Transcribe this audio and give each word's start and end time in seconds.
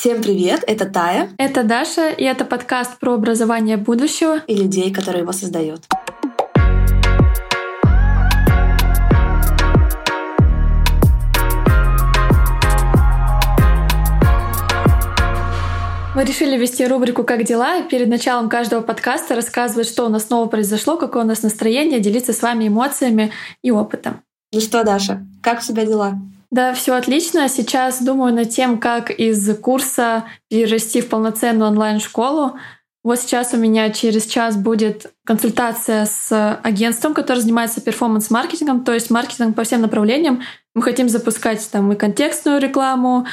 Всем 0.00 0.22
привет, 0.22 0.64
это 0.66 0.86
Тая. 0.86 1.28
Это 1.36 1.62
Даша, 1.62 2.08
и 2.08 2.24
это 2.24 2.46
подкаст 2.46 2.98
про 2.98 3.12
образование 3.16 3.76
будущего 3.76 4.38
и 4.46 4.56
людей, 4.56 4.90
которые 4.90 5.20
его 5.20 5.32
создают. 5.32 5.82
Мы 16.14 16.24
решили 16.24 16.56
вести 16.56 16.86
рубрику 16.86 17.22
«Как 17.22 17.44
дела?» 17.44 17.82
перед 17.82 18.08
началом 18.08 18.48
каждого 18.48 18.80
подкаста 18.80 19.34
рассказывать, 19.34 19.86
что 19.86 20.06
у 20.06 20.08
нас 20.08 20.28
снова 20.28 20.48
произошло, 20.48 20.96
какое 20.96 21.24
у 21.24 21.26
нас 21.26 21.42
настроение, 21.42 22.00
делиться 22.00 22.32
с 22.32 22.40
вами 22.40 22.68
эмоциями 22.68 23.32
и 23.60 23.70
опытом. 23.70 24.22
Ну 24.50 24.60
что, 24.60 24.82
Даша, 24.82 25.22
как 25.42 25.58
у 25.58 25.62
тебя 25.62 25.84
дела? 25.84 26.14
Да, 26.50 26.74
все 26.74 26.94
отлично. 26.94 27.48
Сейчас 27.48 28.02
думаю 28.02 28.34
над 28.34 28.50
тем, 28.50 28.78
как 28.78 29.10
из 29.10 29.56
курса 29.58 30.24
перерасти 30.48 31.00
в 31.00 31.08
полноценную 31.08 31.70
онлайн-школу. 31.70 32.56
Вот 33.02 33.18
сейчас 33.18 33.54
у 33.54 33.56
меня 33.56 33.90
через 33.90 34.26
час 34.26 34.56
будет 34.56 35.12
консультация 35.24 36.04
с 36.04 36.58
агентством, 36.62 37.14
которое 37.14 37.40
занимается 37.40 37.80
перформанс-маркетингом, 37.80 38.84
то 38.84 38.92
есть 38.92 39.10
маркетинг 39.10 39.56
по 39.56 39.62
всем 39.62 39.80
направлениям. 39.80 40.42
Мы 40.74 40.82
хотим 40.82 41.08
запускать 41.08 41.66
там 41.70 41.92
и 41.92 41.96
контекстную 41.96 42.60
рекламу, 42.60 43.26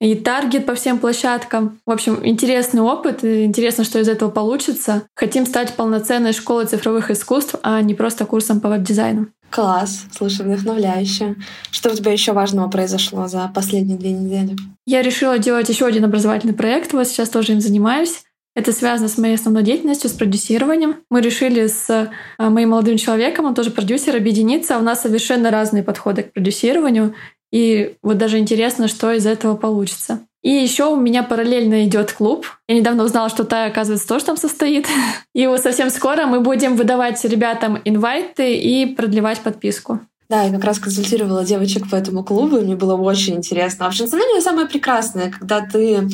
и 0.00 0.14
таргет 0.14 0.64
по 0.64 0.74
всем 0.74 0.98
площадкам. 0.98 1.78
В 1.84 1.90
общем, 1.90 2.20
интересный 2.24 2.80
опыт, 2.80 3.22
интересно, 3.22 3.84
что 3.84 3.98
из 3.98 4.08
этого 4.08 4.30
получится. 4.30 5.02
Хотим 5.14 5.44
стать 5.44 5.74
полноценной 5.74 6.32
школой 6.32 6.64
цифровых 6.64 7.10
искусств, 7.10 7.56
а 7.62 7.82
не 7.82 7.94
просто 7.94 8.24
курсом 8.24 8.60
по 8.60 8.70
веб-дизайну. 8.70 9.26
Класс, 9.50 10.06
слушай, 10.16 10.46
вдохновляюще. 10.46 11.34
Что 11.70 11.90
у 11.90 11.94
тебя 11.94 12.12
еще 12.12 12.32
важного 12.32 12.68
произошло 12.68 13.26
за 13.26 13.50
последние 13.52 13.98
две 13.98 14.12
недели? 14.12 14.56
Я 14.86 15.02
решила 15.02 15.38
делать 15.38 15.68
еще 15.68 15.86
один 15.86 16.04
образовательный 16.04 16.54
проект, 16.54 16.92
вот 16.92 17.08
сейчас 17.08 17.28
тоже 17.28 17.52
им 17.52 17.60
занимаюсь. 17.60 18.22
Это 18.56 18.72
связано 18.72 19.08
с 19.08 19.18
моей 19.18 19.34
основной 19.34 19.62
деятельностью, 19.62 20.10
с 20.10 20.12
продюсированием. 20.12 20.96
Мы 21.08 21.20
решили 21.20 21.66
с 21.66 22.10
а, 22.38 22.50
моим 22.50 22.70
молодым 22.70 22.96
человеком, 22.96 23.44
он 23.44 23.54
тоже 23.54 23.70
продюсер, 23.70 24.16
объединиться. 24.16 24.78
У 24.78 24.82
нас 24.82 25.02
совершенно 25.02 25.50
разные 25.50 25.82
подходы 25.82 26.24
к 26.24 26.32
продюсированию. 26.32 27.14
И 27.52 27.96
вот 28.02 28.18
даже 28.18 28.38
интересно, 28.38 28.88
что 28.88 29.12
из 29.12 29.26
этого 29.26 29.56
получится. 29.56 30.20
И 30.42 30.50
еще 30.50 30.86
у 30.86 30.96
меня 30.96 31.22
параллельно 31.22 31.84
идет 31.84 32.12
клуб. 32.12 32.46
Я 32.66 32.76
недавно 32.76 33.04
узнала, 33.04 33.28
что 33.28 33.44
Тая, 33.44 33.70
оказывается, 33.70 34.08
тоже 34.08 34.24
там 34.24 34.36
состоит. 34.36 34.86
И 35.34 35.46
вот 35.46 35.60
совсем 35.60 35.90
скоро 35.90 36.26
мы 36.26 36.40
будем 36.40 36.76
выдавать 36.76 37.22
ребятам 37.24 37.78
инвайты 37.84 38.54
и 38.56 38.86
продлевать 38.86 39.40
подписку. 39.40 40.00
Да, 40.30 40.44
я 40.44 40.52
как 40.52 40.64
раз 40.64 40.78
консультировала 40.78 41.44
девочек 41.44 41.90
по 41.90 41.96
этому 41.96 42.22
клубу, 42.22 42.58
и 42.58 42.64
мне 42.64 42.76
было 42.76 42.94
очень 42.94 43.34
интересно. 43.34 43.86
Вообще, 43.86 44.04
на 44.04 44.10
самом 44.10 44.28
деле, 44.28 44.40
самое 44.40 44.68
прекрасное, 44.68 45.30
когда 45.30 45.60
ты 45.60 46.08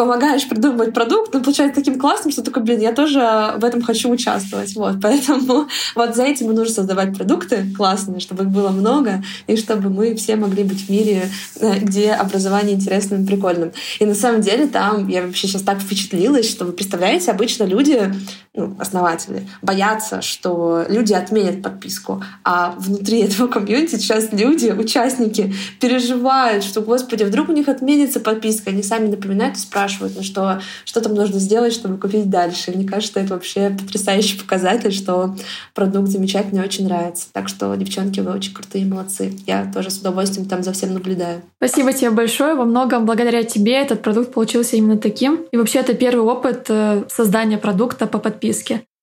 помогаешь 0.00 0.48
придумывать 0.48 0.94
продукт, 0.94 1.34
он 1.36 1.42
получается 1.42 1.78
таким 1.78 1.98
классным, 1.98 2.32
что 2.32 2.42
такой, 2.42 2.62
блин, 2.62 2.80
я 2.80 2.92
тоже 2.92 3.20
в 3.58 3.62
этом 3.62 3.82
хочу 3.82 4.08
участвовать. 4.08 4.74
Вот, 4.74 4.96
поэтому 5.02 5.68
вот 5.94 6.16
за 6.16 6.22
этим 6.22 6.50
и 6.50 6.54
нужно 6.54 6.74
создавать 6.74 7.14
продукты 7.14 7.66
классные, 7.76 8.20
чтобы 8.20 8.44
их 8.44 8.48
было 8.48 8.70
много, 8.70 9.22
и 9.46 9.56
чтобы 9.56 9.90
мы 9.90 10.14
все 10.14 10.36
могли 10.36 10.64
быть 10.64 10.86
в 10.86 10.88
мире, 10.88 11.28
э, 11.60 11.80
где 11.80 12.12
образование 12.12 12.76
интересным 12.76 13.24
и 13.24 13.26
прикольным. 13.26 13.72
И 13.98 14.06
на 14.06 14.14
самом 14.14 14.40
деле 14.40 14.68
там 14.68 15.06
я 15.06 15.20
вообще 15.20 15.46
сейчас 15.46 15.60
так 15.60 15.80
впечатлилась, 15.80 16.48
что 16.48 16.64
вы 16.64 16.72
представляете, 16.72 17.30
обычно 17.30 17.64
люди, 17.64 18.10
ну, 18.52 18.74
основатели, 18.80 19.46
боятся, 19.62 20.22
что 20.22 20.84
люди 20.88 21.12
отменят 21.12 21.62
подписку, 21.62 22.20
а 22.42 22.74
внутри 22.76 23.20
этого 23.20 23.46
комьюнити 23.46 23.94
сейчас 23.94 24.32
люди, 24.32 24.70
участники, 24.76 25.54
переживают, 25.80 26.64
что, 26.64 26.80
господи, 26.80 27.22
вдруг 27.22 27.48
у 27.48 27.52
них 27.52 27.68
отменится 27.68 28.18
подписка, 28.18 28.70
они 28.70 28.82
сами 28.82 29.06
напоминают 29.06 29.56
и 29.56 29.60
спрашивают, 29.60 30.14
ну 30.16 30.24
что, 30.24 30.60
что 30.84 31.00
там 31.00 31.14
нужно 31.14 31.38
сделать, 31.38 31.72
чтобы 31.72 31.96
купить 31.96 32.28
дальше. 32.28 32.72
И 32.72 32.76
мне 32.76 32.88
кажется, 32.88 33.20
это 33.20 33.34
вообще 33.34 33.70
потрясающий 33.70 34.36
показатель, 34.36 34.92
что 34.92 35.36
продукт 35.72 36.08
замечательный, 36.08 36.64
очень 36.64 36.86
нравится. 36.86 37.28
Так 37.32 37.48
что, 37.48 37.72
девчонки, 37.76 38.18
вы 38.18 38.32
очень 38.32 38.52
крутые, 38.52 38.84
молодцы. 38.84 39.32
Я 39.46 39.70
тоже 39.72 39.90
с 39.90 39.98
удовольствием 39.98 40.48
там 40.48 40.64
за 40.64 40.72
всем 40.72 40.92
наблюдаю. 40.92 41.42
Спасибо 41.58 41.92
тебе 41.92 42.10
большое. 42.10 42.56
Во 42.56 42.64
многом 42.64 43.06
благодаря 43.06 43.44
тебе 43.44 43.74
этот 43.74 44.02
продукт 44.02 44.32
получился 44.32 44.74
именно 44.74 44.96
таким. 44.96 45.44
И 45.52 45.56
вообще 45.56 45.78
это 45.78 45.94
первый 45.94 46.22
опыт 46.22 46.66
э, 46.68 47.04
создания 47.08 47.56
продукта 47.56 48.08
по 48.08 48.18
подписке. 48.18 48.39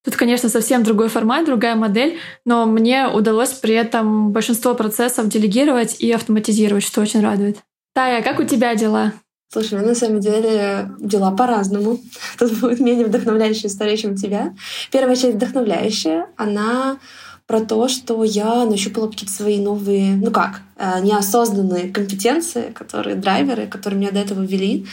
Тут, 0.04 0.16
конечно, 0.16 0.48
совсем 0.48 0.84
другой 0.84 1.08
формат, 1.08 1.44
другая 1.46 1.74
модель, 1.74 2.18
но 2.44 2.66
мне 2.66 3.08
удалось 3.08 3.50
при 3.50 3.74
этом 3.74 4.32
большинство 4.32 4.74
процессов 4.74 5.28
делегировать 5.28 5.96
и 5.98 6.10
автоматизировать, 6.12 6.84
что 6.84 7.00
очень 7.00 7.20
радует. 7.20 7.58
Тая, 7.94 8.22
как 8.22 8.38
у 8.38 8.44
тебя 8.44 8.74
дела? 8.74 9.12
Слушай, 9.50 9.78
ну, 9.80 9.86
на 9.86 9.94
самом 9.94 10.20
деле 10.20 10.90
дела 11.00 11.30
по-разному. 11.32 12.00
Тут 12.38 12.52
будет 12.60 12.80
менее 12.80 13.06
вдохновляющая 13.06 13.68
история, 13.68 13.96
чем 13.96 14.12
у 14.12 14.16
тебя. 14.16 14.54
Первая 14.92 15.16
часть 15.16 15.36
вдохновляющая, 15.36 16.26
она 16.36 16.98
про 17.46 17.60
то, 17.60 17.88
что 17.88 18.22
я 18.24 18.66
нащупала 18.66 19.08
какие-то 19.08 19.32
свои 19.32 19.58
новые, 19.58 20.16
ну 20.16 20.30
как, 20.30 20.60
неосознанные 20.78 21.90
компетенции, 21.90 22.72
которые 22.74 23.16
драйверы, 23.16 23.66
которые 23.66 24.00
меня 24.00 24.12
до 24.12 24.20
этого 24.20 24.42
вели. 24.42 24.86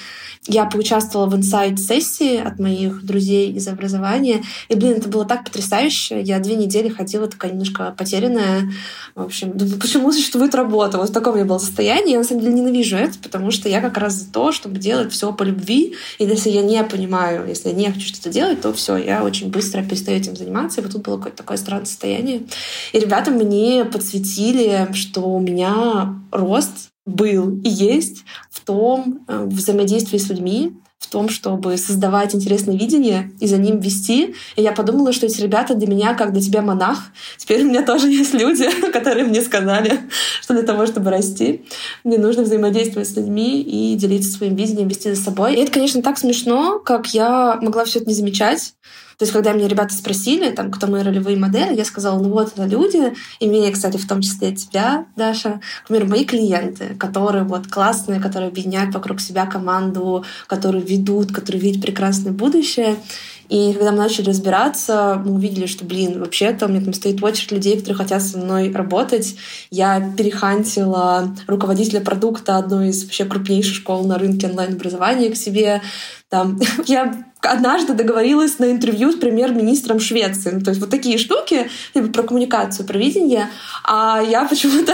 Я 0.48 0.66
поучаствовала 0.66 1.28
в 1.28 1.36
инсайт-сессии 1.36 2.38
от 2.38 2.60
моих 2.60 3.04
друзей 3.04 3.52
из 3.52 3.68
образования. 3.68 4.44
И, 4.70 4.76
блин, 4.76 4.98
это 4.98 5.10
было 5.10 5.26
так 5.26 5.44
потрясающе. 5.44 6.22
Я 6.22 6.40
две 6.40 6.56
недели 6.56 6.88
ходила 6.88 7.26
такая 7.26 7.52
немножко 7.52 7.96
потерянная. 7.98 8.72
В 9.16 9.24
общем, 9.24 9.58
думаю, 9.58 9.80
почему 9.80 10.12
существует 10.12 10.54
работа? 10.54 11.00
Вот 11.00 11.10
в 11.10 11.14
таком 11.14 11.36
я 11.36 11.46
была 11.46 11.58
состоянии. 11.58 12.12
Я, 12.12 12.20
на 12.20 12.24
самом 12.24 12.42
деле, 12.42 12.54
ненавижу 12.54 12.96
это, 12.96 13.18
потому 13.24 13.50
что 13.50 13.70
я 13.70 13.82
как 13.82 13.98
раз 13.98 14.14
за 14.14 14.32
то, 14.32 14.52
чтобы 14.52 14.78
делать 14.78 15.12
все 15.12 15.34
по 15.34 15.42
любви. 15.42 15.96
И 16.20 16.26
если 16.26 16.52
я 16.52 16.62
не 16.62 16.84
понимаю, 16.84 17.48
если 17.48 17.70
я 17.70 17.76
не 17.76 17.92
хочу 17.92 18.08
что-то 18.08 18.30
делать, 18.30 18.62
то 18.62 18.72
все, 18.72 18.98
я 18.98 19.24
очень 19.24 19.50
быстро 19.50 19.82
перестаю 19.82 20.20
этим 20.20 20.36
заниматься. 20.36 20.80
И 20.80 20.84
вот 20.84 20.94
тут 20.94 21.02
было 21.02 21.18
какое-то 21.18 21.38
такое 21.38 21.58
странное 21.58 21.86
состояние. 21.86 22.44
И 22.94 23.00
ребята 23.00 23.32
мне 23.32 23.84
подсветили, 23.84 24.90
что 24.94 25.22
у 25.22 25.40
меня 25.40 25.75
рост 26.32 26.90
был 27.06 27.60
и 27.62 27.70
есть 27.70 28.24
в 28.50 28.62
том 28.62 29.26
э, 29.28 29.46
взаимодействии 29.46 30.18
с 30.18 30.30
людьми, 30.30 30.74
в 31.06 31.08
том, 31.08 31.30
чтобы 31.30 31.78
создавать 31.78 32.34
интересное 32.34 32.76
видение 32.76 33.32
и 33.40 33.48
за 33.48 33.58
ним 33.58 33.80
вести. 33.80 34.34
И 34.56 34.62
я 34.62 34.72
подумала, 34.72 35.14
что 35.14 35.28
эти 35.28 35.40
ребята 35.40 35.76
для 35.76 35.88
меня, 35.88 36.16
как 36.16 36.34
для 36.34 36.42
тебя 36.42 36.62
монах, 36.62 37.00
теперь 37.38 37.64
у 37.64 37.68
меня 37.68 37.84
тоже 37.84 38.10
есть 38.10 38.34
люди, 38.34 38.68
которые 38.92 39.26
мне 39.26 39.42
сказали, 39.42 40.00
что 40.42 40.54
для 40.54 40.64
того, 40.64 40.88
чтобы 40.88 41.12
расти, 41.12 41.64
мне 42.04 42.18
нужно 42.18 42.44
взаимодействовать 42.44 43.08
с 43.08 43.16
людьми 43.16 43.62
и 43.62 43.96
делиться 43.96 44.32
своим 44.32 44.56
видением, 44.56 44.88
вести 44.88 45.14
за 45.14 45.22
собой. 45.22 45.56
И 45.56 45.60
это, 45.60 45.72
конечно, 45.72 46.02
так 46.02 46.18
смешно, 46.18 46.80
как 46.80 47.14
я 47.14 47.60
могла 47.62 47.86
все 47.86 48.00
это 48.00 48.10
не 48.10 48.16
замечать. 48.16 48.74
То 49.18 49.24
есть, 49.24 49.32
когда 49.32 49.54
меня 49.54 49.68
ребята 49.68 49.94
спросили, 49.94 50.52
там, 50.52 50.72
кто 50.72 50.88
мои 50.88 51.04
ролевые 51.04 51.38
модели, 51.38 51.76
я 51.76 51.86
сказала, 51.86 52.20
ну 52.20 52.30
вот 52.30 52.54
это 52.54 52.66
люди, 52.66 53.14
и 53.40 53.48
меня, 53.48 53.72
кстати, 53.72 53.98
в 53.98 54.08
том 54.08 54.22
числе 54.22 54.56
тебя, 54.56 55.06
Даша, 55.16 55.62
например, 55.88 56.10
мои 56.10 56.26
клиенты, 56.26 56.96
которые 57.00 57.44
вот 57.44 57.68
классные, 57.68 58.20
которые 58.20 58.50
объединяют 58.50 58.94
вокруг 58.94 59.22
себя 59.22 59.46
команду, 59.46 60.26
которые 60.48 60.84
ведут, 60.84 61.32
которые 61.32 61.62
видят 61.62 61.82
прекрасное 61.82 62.32
будущее. 62.32 62.98
И 63.50 63.74
когда 63.74 63.92
мы 63.92 64.00
начали 64.00 64.26
разбираться, 64.26 65.22
мы 65.24 65.34
увидели, 65.34 65.68
что, 65.68 65.86
блин, 65.86 66.20
вообще-то 66.20 66.66
у 66.66 66.70
меня 66.70 66.82
там 66.82 66.94
стоит 66.94 67.24
очередь 67.24 67.52
людей, 67.52 67.78
которые 67.78 67.96
хотят 67.96 68.24
со 68.24 68.38
мной 68.38 68.72
работать. 68.72 69.36
Я 69.70 70.14
перехантила 70.18 71.36
руководителя 71.46 72.02
продукта 72.02 72.58
одной 72.58 72.90
из 72.90 73.04
вообще 73.04 73.26
крупнейших 73.26 73.76
школ 73.76 74.06
на 74.06 74.18
рынке 74.18 74.48
онлайн-образования 74.48 75.30
к 75.30 75.36
себе. 75.36 75.82
Там, 76.36 76.60
я 76.86 77.16
однажды 77.42 77.94
договорилась 77.94 78.60
на 78.60 78.70
интервью 78.72 79.14
с 79.14 79.16
премьер-министром 79.16 80.02
Швеции. 80.02 80.52
Ну, 80.52 80.62
то 80.62 80.72
есть 80.72 80.82
вот 80.82 80.90
такие 80.90 81.18
штуки, 81.18 81.70
либо 81.94 82.12
про 82.12 82.24
коммуникацию, 82.24 82.86
про 82.86 82.98
видение. 82.98 83.50
А 83.86 84.20
я 84.22 84.44
почему-то 84.44 84.94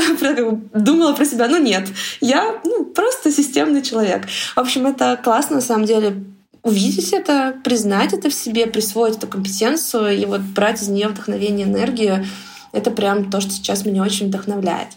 думала 0.80 1.14
про 1.14 1.26
себя, 1.26 1.48
ну 1.48 1.58
нет, 1.58 1.88
я 2.20 2.62
ну, 2.64 2.86
просто 2.86 3.32
системный 3.32 3.82
человек. 3.82 4.28
В 4.56 4.60
общем, 4.60 4.86
это 4.86 5.20
классно, 5.24 5.56
на 5.56 5.62
самом 5.62 5.86
деле, 5.86 6.24
увидеть 6.62 7.12
это, 7.12 7.56
признать 7.64 8.14
это 8.14 8.30
в 8.30 8.34
себе, 8.36 8.68
присвоить 8.68 9.18
эту 9.18 9.26
компетенцию 9.26 10.16
и 10.16 10.26
вот 10.26 10.42
брать 10.42 10.80
из 10.80 10.90
нее 10.90 11.08
вдохновение, 11.08 11.66
энергию. 11.66 12.24
Это 12.72 12.92
прям 12.92 13.32
то, 13.32 13.42
что 13.42 13.50
сейчас 13.50 13.84
меня 13.84 14.04
очень 14.04 14.28
вдохновляет. 14.28 14.90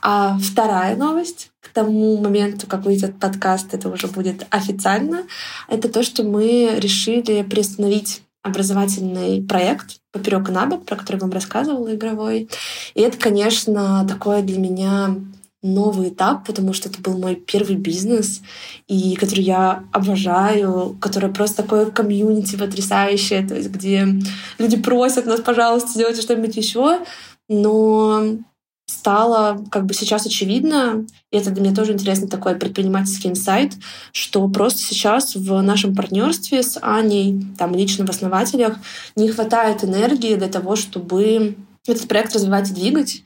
А 0.00 0.38
вторая 0.38 0.96
новость 0.96 1.51
тому 1.72 2.16
моменту, 2.18 2.66
как 2.66 2.84
выйдет 2.84 3.18
подкаст, 3.18 3.74
это 3.74 3.88
уже 3.88 4.06
будет 4.06 4.46
официально, 4.50 5.24
это 5.68 5.88
то, 5.88 6.02
что 6.02 6.22
мы 6.22 6.70
решили 6.78 7.42
приостановить 7.42 8.22
образовательный 8.42 9.42
проект 9.42 9.98
поперек 10.12 10.48
набок, 10.48 10.84
про 10.84 10.96
который 10.96 11.16
я 11.16 11.22
вам 11.22 11.30
рассказывала, 11.30 11.94
игровой. 11.94 12.48
И 12.94 13.00
это, 13.00 13.16
конечно, 13.16 14.06
такое 14.08 14.42
для 14.42 14.58
меня 14.58 15.14
новый 15.62 16.08
этап, 16.08 16.44
потому 16.44 16.72
что 16.72 16.88
это 16.88 17.00
был 17.00 17.18
мой 17.18 17.36
первый 17.36 17.76
бизнес, 17.76 18.42
и 18.88 19.14
который 19.14 19.44
я 19.44 19.84
обожаю, 19.92 20.96
который 21.00 21.30
просто 21.30 21.62
такое 21.62 21.86
комьюнити 21.86 22.56
потрясающее, 22.56 23.46
то 23.46 23.54
есть 23.54 23.70
где 23.70 24.08
люди 24.58 24.76
просят 24.76 25.24
нас, 25.24 25.40
пожалуйста, 25.40 25.90
сделайте 25.90 26.20
что-нибудь 26.20 26.56
еще, 26.56 26.98
но 27.48 28.38
стало 28.86 29.64
как 29.70 29.86
бы 29.86 29.94
сейчас 29.94 30.26
очевидно, 30.26 31.06
и 31.30 31.36
это 31.36 31.50
для 31.50 31.62
меня 31.62 31.74
тоже 31.74 31.92
интересный 31.92 32.28
такой 32.28 32.54
предпринимательский 32.54 33.30
инсайт, 33.30 33.72
что 34.12 34.46
просто 34.48 34.82
сейчас 34.82 35.34
в 35.34 35.60
нашем 35.62 35.94
партнерстве 35.94 36.62
с 36.62 36.78
Аней, 36.82 37.46
там 37.58 37.74
лично 37.74 38.06
в 38.06 38.10
основателях, 38.10 38.76
не 39.16 39.30
хватает 39.30 39.84
энергии 39.84 40.34
для 40.34 40.48
того, 40.48 40.76
чтобы 40.76 41.56
этот 41.86 42.06
проект 42.08 42.34
развивать 42.34 42.70
и 42.70 42.74
двигать. 42.74 43.22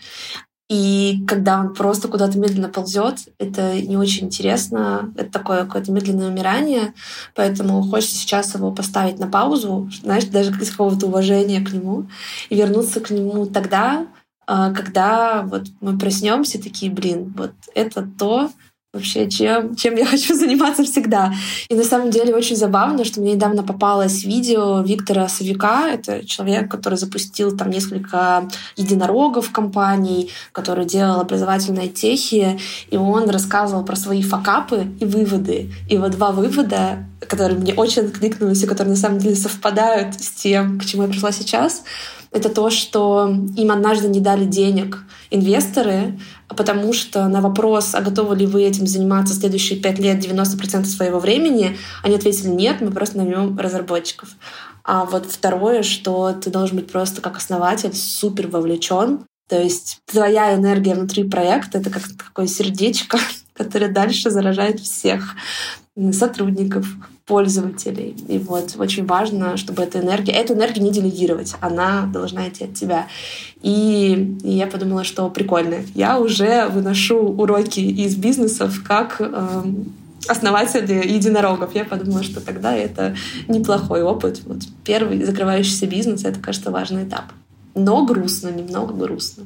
И 0.69 1.23
когда 1.29 1.61
он 1.61 1.75
просто 1.75 2.09
куда-то 2.09 2.39
медленно 2.39 2.69
ползет, 2.69 3.29
это 3.39 3.81
не 3.81 3.97
очень 3.97 4.27
интересно. 4.27 5.13
Это 5.17 5.31
такое 5.31 5.65
какое-то 5.65 5.93
медленное 5.93 6.29
умирание. 6.29 6.93
Поэтому 7.37 7.83
хочется 7.83 8.17
сейчас 8.17 8.53
его 8.55 8.73
поставить 8.73 9.21
на 9.21 9.29
паузу, 9.29 9.89
знаешь, 10.03 10.25
даже 10.25 10.51
из 10.51 10.71
какого-то 10.71 11.07
уважения 11.07 11.61
к 11.61 11.73
нему, 11.73 12.09
и 12.49 12.57
вернуться 12.57 13.01
к 13.01 13.11
нему 13.11 13.47
тогда, 13.47 14.09
когда 14.47 15.43
вот 15.43 15.65
мы 15.81 15.99
проснемся 15.99 16.63
такие, 16.63 16.91
блин, 16.91 17.35
вот 17.37 17.53
это 17.75 18.09
то, 18.19 18.51
вообще, 18.97 19.29
чем, 19.31 19.77
чем 19.77 19.97
я 19.97 20.07
хочу 20.13 20.35
заниматься 20.35 20.83
всегда. 20.83 21.33
И 21.69 21.75
на 21.75 21.85
самом 21.85 22.11
деле 22.11 22.35
очень 22.35 22.57
забавно, 22.57 23.05
что 23.05 23.21
мне 23.21 23.35
недавно 23.35 23.63
попалось 23.63 24.25
видео 24.25 24.81
Виктора 24.81 25.29
Савика. 25.29 25.89
Это 25.93 26.27
человек, 26.27 26.71
который 26.71 26.99
запустил 26.99 27.57
там 27.57 27.71
несколько 27.71 28.49
единорогов 28.77 29.51
компаний, 29.53 30.31
который 30.53 30.87
делал 30.87 31.21
образовательные 31.21 31.89
техи, 31.89 32.59
и 32.91 32.97
он 32.97 33.29
рассказывал 33.31 33.85
про 33.85 33.97
свои 33.97 34.23
факапы 34.23 34.87
и 35.01 35.05
выводы. 35.05 35.71
И 35.89 35.99
вот 35.99 36.13
два 36.13 36.33
вывода, 36.33 37.05
которые 37.21 37.59
мне 37.59 37.75
очень 37.75 38.03
откликнулись 38.03 38.63
и 38.63 38.67
которые 38.67 38.95
на 38.95 39.01
самом 39.01 39.19
деле 39.19 39.37
совпадают 39.37 40.15
с 40.15 40.31
тем, 40.31 40.79
к 40.79 40.85
чему 40.85 41.03
я 41.03 41.09
пришла 41.09 41.33
сейчас— 41.33 41.83
это 42.37 42.51
то, 42.51 42.69
что 42.69 43.35
им 43.57 43.71
однажды 43.71 44.09
не 44.09 44.21
дали 44.21 44.45
денег 44.45 45.05
инвесторы, 45.31 46.19
потому 46.49 46.93
что 46.93 47.27
на 47.29 47.41
вопрос, 47.41 47.95
а 47.95 48.03
готовы 48.03 48.37
ли 48.37 48.47
вы 48.47 48.65
этим 48.65 48.87
заниматься 48.87 49.35
следующие 49.35 49.81
пять 49.81 49.99
лет 49.99 50.25
90% 50.25 50.85
своего 50.85 51.19
времени, 51.19 51.79
они 52.03 52.15
ответили 52.15 52.49
нет, 52.49 52.83
мы 52.83 52.91
просто 52.91 53.17
наймем 53.17 53.59
разработчиков. 53.59 54.29
А 54.85 55.07
вот 55.07 55.25
второе, 55.27 55.83
что 55.83 56.33
ты 56.33 56.51
должен 56.51 56.77
быть 56.77 56.93
просто 56.93 57.23
как 57.23 57.39
основатель 57.39 57.95
супер 57.95 58.49
вовлечен. 58.49 59.21
То 59.49 59.61
есть 59.61 59.99
твоя 60.05 60.55
энергия 60.55 60.95
внутри 60.95 61.25
проекта— 61.25 61.79
это 61.81 61.89
как 61.89 62.03
такое 62.03 62.47
сердечко, 62.47 63.19
которое 63.55 63.89
дальше 63.89 64.31
заражает 64.31 64.81
всех 64.81 65.35
сотрудников, 66.13 66.87
пользователей. 67.27 68.15
И 68.29 68.39
вот 68.39 68.75
очень 68.79 69.05
важно, 69.05 69.57
чтобы 69.57 69.83
эта 69.83 70.01
энергия, 70.01 70.33
эту 70.33 70.55
энергию 70.55 70.85
не 70.85 70.93
делегировать, 70.93 71.55
она 71.61 72.07
должна 72.13 72.49
идти 72.49 72.65
от 72.65 72.75
тебя. 72.75 73.09
И, 73.63 74.37
и 74.45 74.51
я 74.53 74.67
подумала, 74.67 75.05
что 75.05 75.29
прикольно. 75.29 75.77
Я 75.95 76.21
уже 76.21 76.69
выношу 76.69 77.19
уроки 77.19 77.81
из 77.81 78.15
бизнесов 78.15 78.83
как 78.87 79.17
э, 79.19 79.63
основатель 80.29 80.91
единорогов. 80.93 81.75
Я 81.75 81.85
подумала, 81.85 82.23
что 82.23 82.41
тогда 82.41 82.75
это 82.75 83.17
неплохой 83.49 84.03
опыт. 84.03 84.43
Вот 84.45 84.59
первый 84.85 85.25
закрывающийся 85.25 85.87
бизнес— 85.87 86.25
это, 86.25 86.39
кажется, 86.39 86.71
важный 86.71 87.05
этап. 87.05 87.25
Но 87.75 88.05
грустно, 88.05 88.49
немного 88.49 88.95
грустно. 88.95 89.45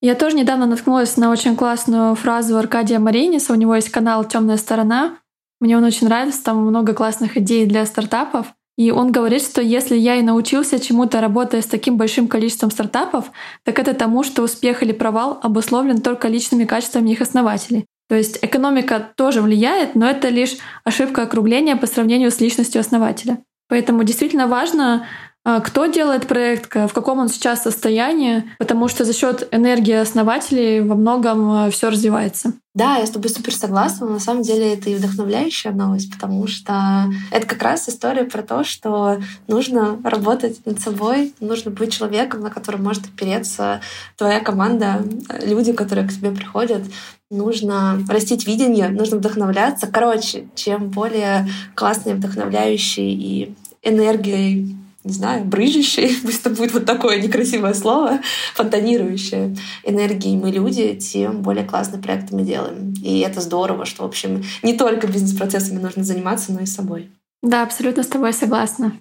Я 0.00 0.16
тоже 0.16 0.34
недавно 0.34 0.66
наткнулась 0.66 1.16
на 1.16 1.30
очень 1.30 1.54
классную 1.54 2.16
фразу 2.16 2.56
Аркадия 2.58 2.98
Мариниса. 2.98 3.52
У 3.52 3.56
него 3.56 3.76
есть 3.76 3.90
канал 3.90 4.24
«Темная 4.24 4.56
сторона», 4.56 5.18
мне 5.62 5.76
он 5.76 5.84
очень 5.84 6.08
нравится, 6.08 6.42
там 6.42 6.58
много 6.58 6.92
классных 6.92 7.36
идей 7.36 7.66
для 7.66 7.86
стартапов. 7.86 8.52
И 8.76 8.90
он 8.90 9.12
говорит, 9.12 9.42
что 9.42 9.60
если 9.62 9.96
я 9.96 10.16
и 10.16 10.22
научился 10.22 10.80
чему-то, 10.80 11.20
работая 11.20 11.62
с 11.62 11.66
таким 11.66 11.96
большим 11.96 12.26
количеством 12.26 12.70
стартапов, 12.70 13.30
так 13.64 13.78
это 13.78 13.94
тому, 13.94 14.24
что 14.24 14.42
успех 14.42 14.82
или 14.82 14.92
провал 14.92 15.38
обусловлен 15.42 16.00
только 16.00 16.28
личными 16.28 16.64
качествами 16.64 17.10
их 17.10 17.20
основателей. 17.20 17.86
То 18.08 18.16
есть 18.16 18.38
экономика 18.42 19.12
тоже 19.16 19.40
влияет, 19.40 19.94
но 19.94 20.08
это 20.08 20.28
лишь 20.28 20.56
ошибка 20.84 21.22
округления 21.22 21.76
по 21.76 21.86
сравнению 21.86 22.30
с 22.30 22.40
личностью 22.40 22.80
основателя. 22.80 23.38
Поэтому 23.68 24.04
действительно 24.04 24.46
важно 24.46 25.06
кто 25.44 25.86
делает 25.86 26.28
проект, 26.28 26.74
в 26.74 26.92
каком 26.92 27.18
он 27.18 27.28
сейчас 27.28 27.62
состоянии, 27.62 28.44
потому 28.58 28.88
что 28.88 29.04
за 29.04 29.12
счет 29.12 29.48
энергии 29.50 29.94
основателей 29.94 30.80
во 30.80 30.94
многом 30.94 31.66
э, 31.66 31.70
все 31.70 31.90
развивается. 31.90 32.52
Да, 32.74 32.96
я 32.96 33.06
с 33.06 33.10
тобой 33.10 33.28
супер 33.28 33.54
согласна. 33.54 34.06
На 34.06 34.18
самом 34.18 34.42
деле 34.42 34.72
это 34.72 34.88
и 34.88 34.94
вдохновляющая 34.94 35.72
новость, 35.72 36.10
потому 36.10 36.46
что 36.46 37.06
это 37.30 37.46
как 37.46 37.62
раз 37.62 37.86
история 37.88 38.24
про 38.24 38.42
то, 38.42 38.64
что 38.64 39.20
нужно 39.46 39.98
работать 40.04 40.64
над 40.64 40.80
собой, 40.80 41.34
нужно 41.40 41.70
быть 41.70 41.92
человеком, 41.92 42.40
на 42.40 42.50
котором 42.50 42.84
может 42.84 43.04
опереться 43.04 43.82
твоя 44.16 44.40
команда, 44.40 45.04
люди, 45.42 45.72
которые 45.72 46.08
к 46.08 46.12
тебе 46.12 46.30
приходят. 46.30 46.82
Нужно 47.30 48.00
растить 48.08 48.46
видение, 48.46 48.88
нужно 48.88 49.18
вдохновляться. 49.18 49.86
Короче, 49.86 50.48
чем 50.54 50.88
более 50.88 51.48
классный, 51.74 52.14
вдохновляющий 52.14 53.12
и 53.12 53.54
энергией 53.82 54.81
не 55.04 55.12
знаю, 55.12 55.44
брыжущей, 55.44 56.16
пусть 56.22 56.40
это 56.40 56.50
будет 56.50 56.72
вот 56.72 56.84
такое 56.84 57.20
некрасивое 57.20 57.74
слово, 57.74 58.20
фонтанирующее 58.54 59.56
энергией 59.84 60.36
мы 60.36 60.50
люди, 60.50 60.94
тем 60.94 61.42
более 61.42 61.64
классные 61.64 62.02
проекты 62.02 62.34
мы 62.36 62.42
делаем. 62.42 62.94
И 63.02 63.20
это 63.20 63.40
здорово, 63.40 63.84
что, 63.84 64.02
в 64.02 64.06
общем, 64.06 64.42
не 64.62 64.74
только 64.74 65.06
бизнес-процессами 65.06 65.78
нужно 65.78 66.04
заниматься, 66.04 66.52
но 66.52 66.60
и 66.60 66.66
собой. 66.66 67.10
Да, 67.42 67.64
абсолютно 67.64 68.04
с 68.04 68.08
тобой 68.08 68.32
согласна. 68.32 68.92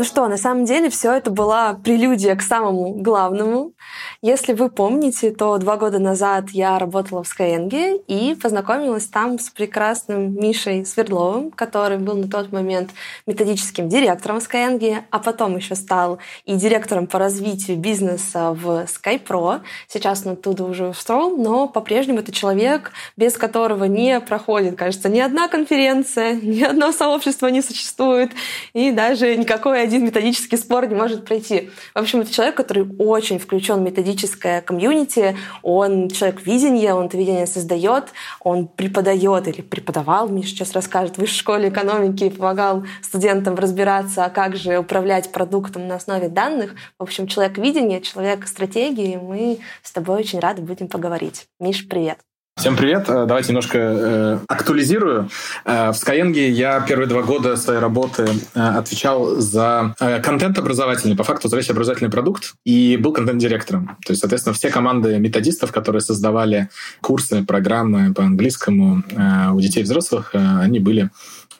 Ну 0.00 0.04
что, 0.04 0.26
на 0.28 0.38
самом 0.38 0.64
деле 0.64 0.88
все 0.88 1.12
это 1.12 1.30
была 1.30 1.74
прелюдия 1.74 2.34
к 2.34 2.40
самому 2.40 2.94
главному. 2.94 3.74
Если 4.22 4.54
вы 4.54 4.70
помните, 4.70 5.30
то 5.30 5.58
два 5.58 5.76
года 5.76 5.98
назад 5.98 6.48
я 6.52 6.78
работала 6.78 7.22
в 7.22 7.28
Skyeng 7.28 8.02
и 8.06 8.34
познакомилась 8.34 9.08
там 9.08 9.38
с 9.38 9.50
прекрасным 9.50 10.34
Мишей 10.40 10.86
Свердловым, 10.86 11.50
который 11.50 11.98
был 11.98 12.16
на 12.16 12.28
тот 12.28 12.50
момент 12.50 12.92
методическим 13.26 13.90
директором 13.90 14.38
Skyeng, 14.38 15.02
а 15.10 15.18
потом 15.18 15.56
еще 15.56 15.74
стал 15.74 16.18
и 16.46 16.54
директором 16.54 17.06
по 17.06 17.18
развитию 17.18 17.76
бизнеса 17.76 18.52
в 18.52 18.86
SkyPro. 18.86 19.60
Сейчас 19.86 20.24
он 20.24 20.32
оттуда 20.32 20.64
уже 20.64 20.88
ушел, 20.88 21.36
но 21.36 21.68
по-прежнему 21.68 22.20
это 22.20 22.32
человек, 22.32 22.92
без 23.18 23.36
которого 23.36 23.84
не 23.84 24.18
проходит, 24.20 24.78
кажется, 24.78 25.10
ни 25.10 25.20
одна 25.20 25.48
конференция, 25.48 26.32
ни 26.40 26.62
одно 26.62 26.90
сообщество 26.92 27.48
не 27.48 27.60
существует, 27.60 28.30
и 28.72 28.92
даже 28.92 29.36
никакой 29.36 29.89
один 29.90 30.04
методический 30.04 30.56
спор 30.56 30.86
не 30.86 30.94
может 30.94 31.24
пройти. 31.24 31.70
В 31.94 31.98
общем, 31.98 32.20
это 32.20 32.32
человек, 32.32 32.54
который 32.56 32.88
очень 32.98 33.40
включен 33.40 33.78
в 33.78 33.80
методическое 33.80 34.60
комьюнити, 34.60 35.36
он 35.62 36.08
человек 36.08 36.46
видения, 36.46 36.94
он 36.94 37.06
это 37.06 37.16
видение 37.16 37.48
создает, 37.48 38.04
он 38.40 38.68
преподает 38.68 39.48
или 39.48 39.62
преподавал, 39.62 40.28
Миша 40.28 40.50
сейчас 40.50 40.72
расскажет, 40.74 41.16
в 41.16 41.18
высшей 41.18 41.38
школе 41.38 41.68
экономики 41.70 42.28
помогал 42.28 42.84
студентам 43.02 43.56
разбираться, 43.56 44.24
а 44.24 44.30
как 44.30 44.54
же 44.54 44.78
управлять 44.78 45.32
продуктом 45.32 45.88
на 45.88 45.96
основе 45.96 46.28
данных. 46.28 46.76
В 46.96 47.02
общем, 47.02 47.26
человек 47.26 47.58
видения, 47.58 48.00
человек 48.00 48.46
стратегии, 48.46 49.16
мы 49.16 49.58
с 49.82 49.90
тобой 49.90 50.18
очень 50.18 50.38
рады 50.38 50.62
будем 50.62 50.86
поговорить. 50.86 51.46
Миш, 51.58 51.88
привет. 51.88 52.29
Всем 52.60 52.76
привет. 52.76 53.08
Э, 53.08 53.24
давайте 53.24 53.48
немножко 53.48 53.78
э, 53.78 54.38
актуализирую. 54.46 55.30
Э, 55.64 55.92
в 55.92 55.94
Skyeng 55.94 56.38
я 56.38 56.80
первые 56.82 57.08
два 57.08 57.22
года 57.22 57.56
своей 57.56 57.80
работы 57.80 58.28
э, 58.54 58.60
отвечал 58.60 59.36
за 59.36 59.94
э, 59.98 60.20
контент 60.20 60.58
образовательный, 60.58 61.16
по 61.16 61.24
факту 61.24 61.48
за 61.48 61.56
весь 61.56 61.70
образовательный 61.70 62.10
продукт, 62.10 62.52
и 62.66 62.98
был 62.98 63.14
контент-директором. 63.14 63.96
То 64.04 64.10
есть, 64.10 64.20
соответственно, 64.20 64.52
все 64.52 64.68
команды 64.68 65.18
методистов, 65.18 65.72
которые 65.72 66.02
создавали 66.02 66.68
курсы, 67.00 67.42
программы 67.46 68.12
по 68.12 68.24
английскому 68.24 69.04
э, 69.08 69.52
у 69.52 69.60
детей 69.62 69.80
и 69.80 69.84
взрослых, 69.84 70.34
э, 70.34 70.38
они 70.38 70.80
были 70.80 71.08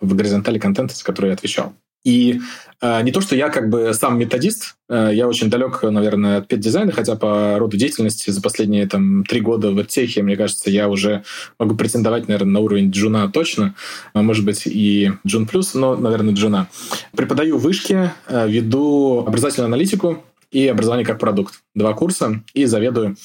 в 0.02 0.14
горизонтали 0.14 0.58
контента, 0.58 0.94
за 0.94 1.02
который 1.02 1.28
я 1.28 1.32
отвечал. 1.32 1.72
И 2.04 2.40
э, 2.80 3.02
не 3.02 3.12
то, 3.12 3.20
что 3.20 3.36
я 3.36 3.50
как 3.50 3.68
бы 3.68 3.92
сам 3.92 4.18
методист, 4.18 4.76
э, 4.88 5.10
я 5.12 5.28
очень 5.28 5.50
далек, 5.50 5.82
наверное, 5.82 6.38
от 6.38 6.48
педдизайна, 6.48 6.92
хотя 6.92 7.14
по 7.16 7.58
роду 7.58 7.76
деятельности 7.76 8.30
за 8.30 8.40
последние 8.40 8.86
там 8.86 9.24
три 9.24 9.40
года 9.40 9.70
в 9.70 9.84
техе, 9.84 10.22
мне 10.22 10.36
кажется, 10.36 10.70
я 10.70 10.88
уже 10.88 11.22
могу 11.58 11.76
претендовать, 11.76 12.26
наверное, 12.26 12.52
на 12.52 12.60
уровень 12.60 12.90
джуна 12.90 13.30
точно, 13.30 13.74
а 14.14 14.22
может 14.22 14.46
быть 14.46 14.62
и 14.66 15.12
джун 15.26 15.46
плюс, 15.46 15.74
но, 15.74 15.94
наверное, 15.94 16.34
джуна. 16.34 16.68
Преподаю 17.14 17.58
вышки, 17.58 18.10
э, 18.28 18.48
веду 18.48 19.24
образовательную 19.26 19.66
аналитику, 19.66 20.24
и 20.50 20.66
образование 20.66 21.06
как 21.06 21.20
продукт. 21.20 21.60
Два 21.74 21.94
курса 21.94 22.42
и 22.54 22.64
заведую 22.64 23.16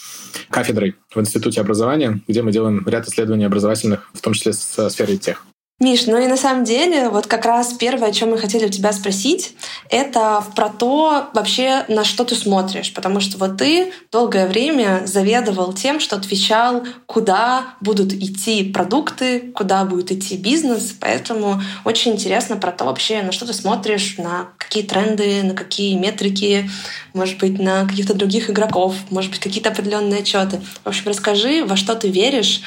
кафедрой 0.49 0.95
в 1.13 1.19
Институте 1.19 1.59
образования, 1.61 2.21
где 2.27 2.43
мы 2.43 2.51
делаем 2.51 2.87
ряд 2.87 3.07
исследований 3.07 3.45
образовательных, 3.45 4.11
в 4.13 4.21
том 4.21 4.33
числе 4.33 4.53
с 4.53 4.89
сферой 4.89 5.17
тех. 5.17 5.43
Миш, 5.85 6.07
ну 6.07 6.17
и 6.17 6.25
на 6.25 6.35
самом 6.35 6.63
деле, 6.63 7.09
вот 7.09 7.27
как 7.27 7.45
раз 7.45 7.73
первое, 7.73 8.09
о 8.09 8.11
чем 8.11 8.31
мы 8.31 8.39
хотели 8.39 8.65
у 8.65 8.69
тебя 8.69 8.91
спросить, 8.91 9.55
это 9.91 10.43
про 10.55 10.69
то 10.69 11.29
вообще, 11.35 11.85
на 11.89 12.03
что 12.03 12.25
ты 12.25 12.33
смотришь. 12.33 12.91
Потому 12.91 13.19
что 13.19 13.37
вот 13.37 13.57
ты 13.57 13.93
долгое 14.11 14.47
время 14.47 15.03
заведовал 15.05 15.73
тем, 15.73 15.99
что 15.99 16.15
отвечал, 16.15 16.83
куда 17.05 17.75
будут 17.81 18.13
идти 18.13 18.63
продукты, 18.63 19.51
куда 19.53 19.85
будет 19.85 20.11
идти 20.11 20.37
бизнес. 20.37 20.95
Поэтому 20.99 21.61
очень 21.83 22.13
интересно 22.13 22.57
про 22.57 22.71
то 22.71 22.85
вообще, 22.85 23.21
на 23.21 23.31
что 23.31 23.45
ты 23.45 23.53
смотришь, 23.53 24.17
на 24.17 24.49
какие 24.57 24.81
тренды, 24.81 25.43
на 25.43 25.53
какие 25.53 25.93
метрики, 25.93 26.67
может 27.13 27.37
быть, 27.37 27.59
на 27.59 27.87
каких-то 27.87 28.15
других 28.15 28.49
игроков, 28.49 28.95
может 29.11 29.29
быть, 29.29 29.39
какие-то 29.39 29.69
определенные 29.69 30.21
отчеты. 30.21 30.61
В 30.83 30.87
общем, 30.87 31.03
расскажи, 31.05 31.63
во 31.63 31.75
что 31.75 31.93
ты 31.93 32.09
веришь, 32.09 32.61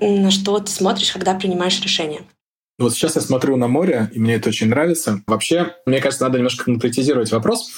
на 0.00 0.32
что 0.32 0.58
ты 0.58 0.72
смотришь, 0.72 1.12
когда 1.12 1.32
принимаешь 1.34 1.80
решение. 1.80 2.22
Вот 2.78 2.92
сейчас 2.92 3.16
я 3.16 3.22
смотрю 3.22 3.56
на 3.56 3.68
море, 3.68 4.10
и 4.12 4.18
мне 4.18 4.34
это 4.34 4.50
очень 4.50 4.68
нравится. 4.68 5.22
Вообще, 5.26 5.76
мне 5.86 5.98
кажется, 5.98 6.24
надо 6.24 6.36
немножко 6.36 6.64
конкретизировать 6.64 7.32
вопрос. 7.32 7.70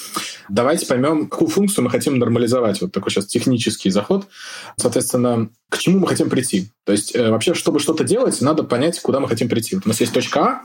Давайте 0.49 0.85
поймем, 0.85 1.27
какую 1.27 1.49
функцию 1.49 1.83
мы 1.83 1.91
хотим 1.91 2.17
нормализовать. 2.17 2.81
Вот 2.81 2.91
такой 2.91 3.11
сейчас 3.11 3.27
технический 3.27 3.89
заход. 3.89 4.27
Соответственно, 4.77 5.49
к 5.69 5.77
чему 5.77 5.99
мы 5.99 6.07
хотим 6.07 6.29
прийти. 6.29 6.69
То 6.83 6.91
есть 6.91 7.15
э, 7.15 7.29
вообще, 7.29 7.53
чтобы 7.53 7.79
что-то 7.79 8.03
делать, 8.03 8.41
надо 8.41 8.63
понять, 8.63 8.99
куда 8.99 9.19
мы 9.19 9.27
хотим 9.27 9.47
прийти. 9.47 9.75
Вот 9.75 9.85
у 9.85 9.89
нас 9.89 10.01
есть 10.01 10.11
точка 10.11 10.39
А. 10.39 10.61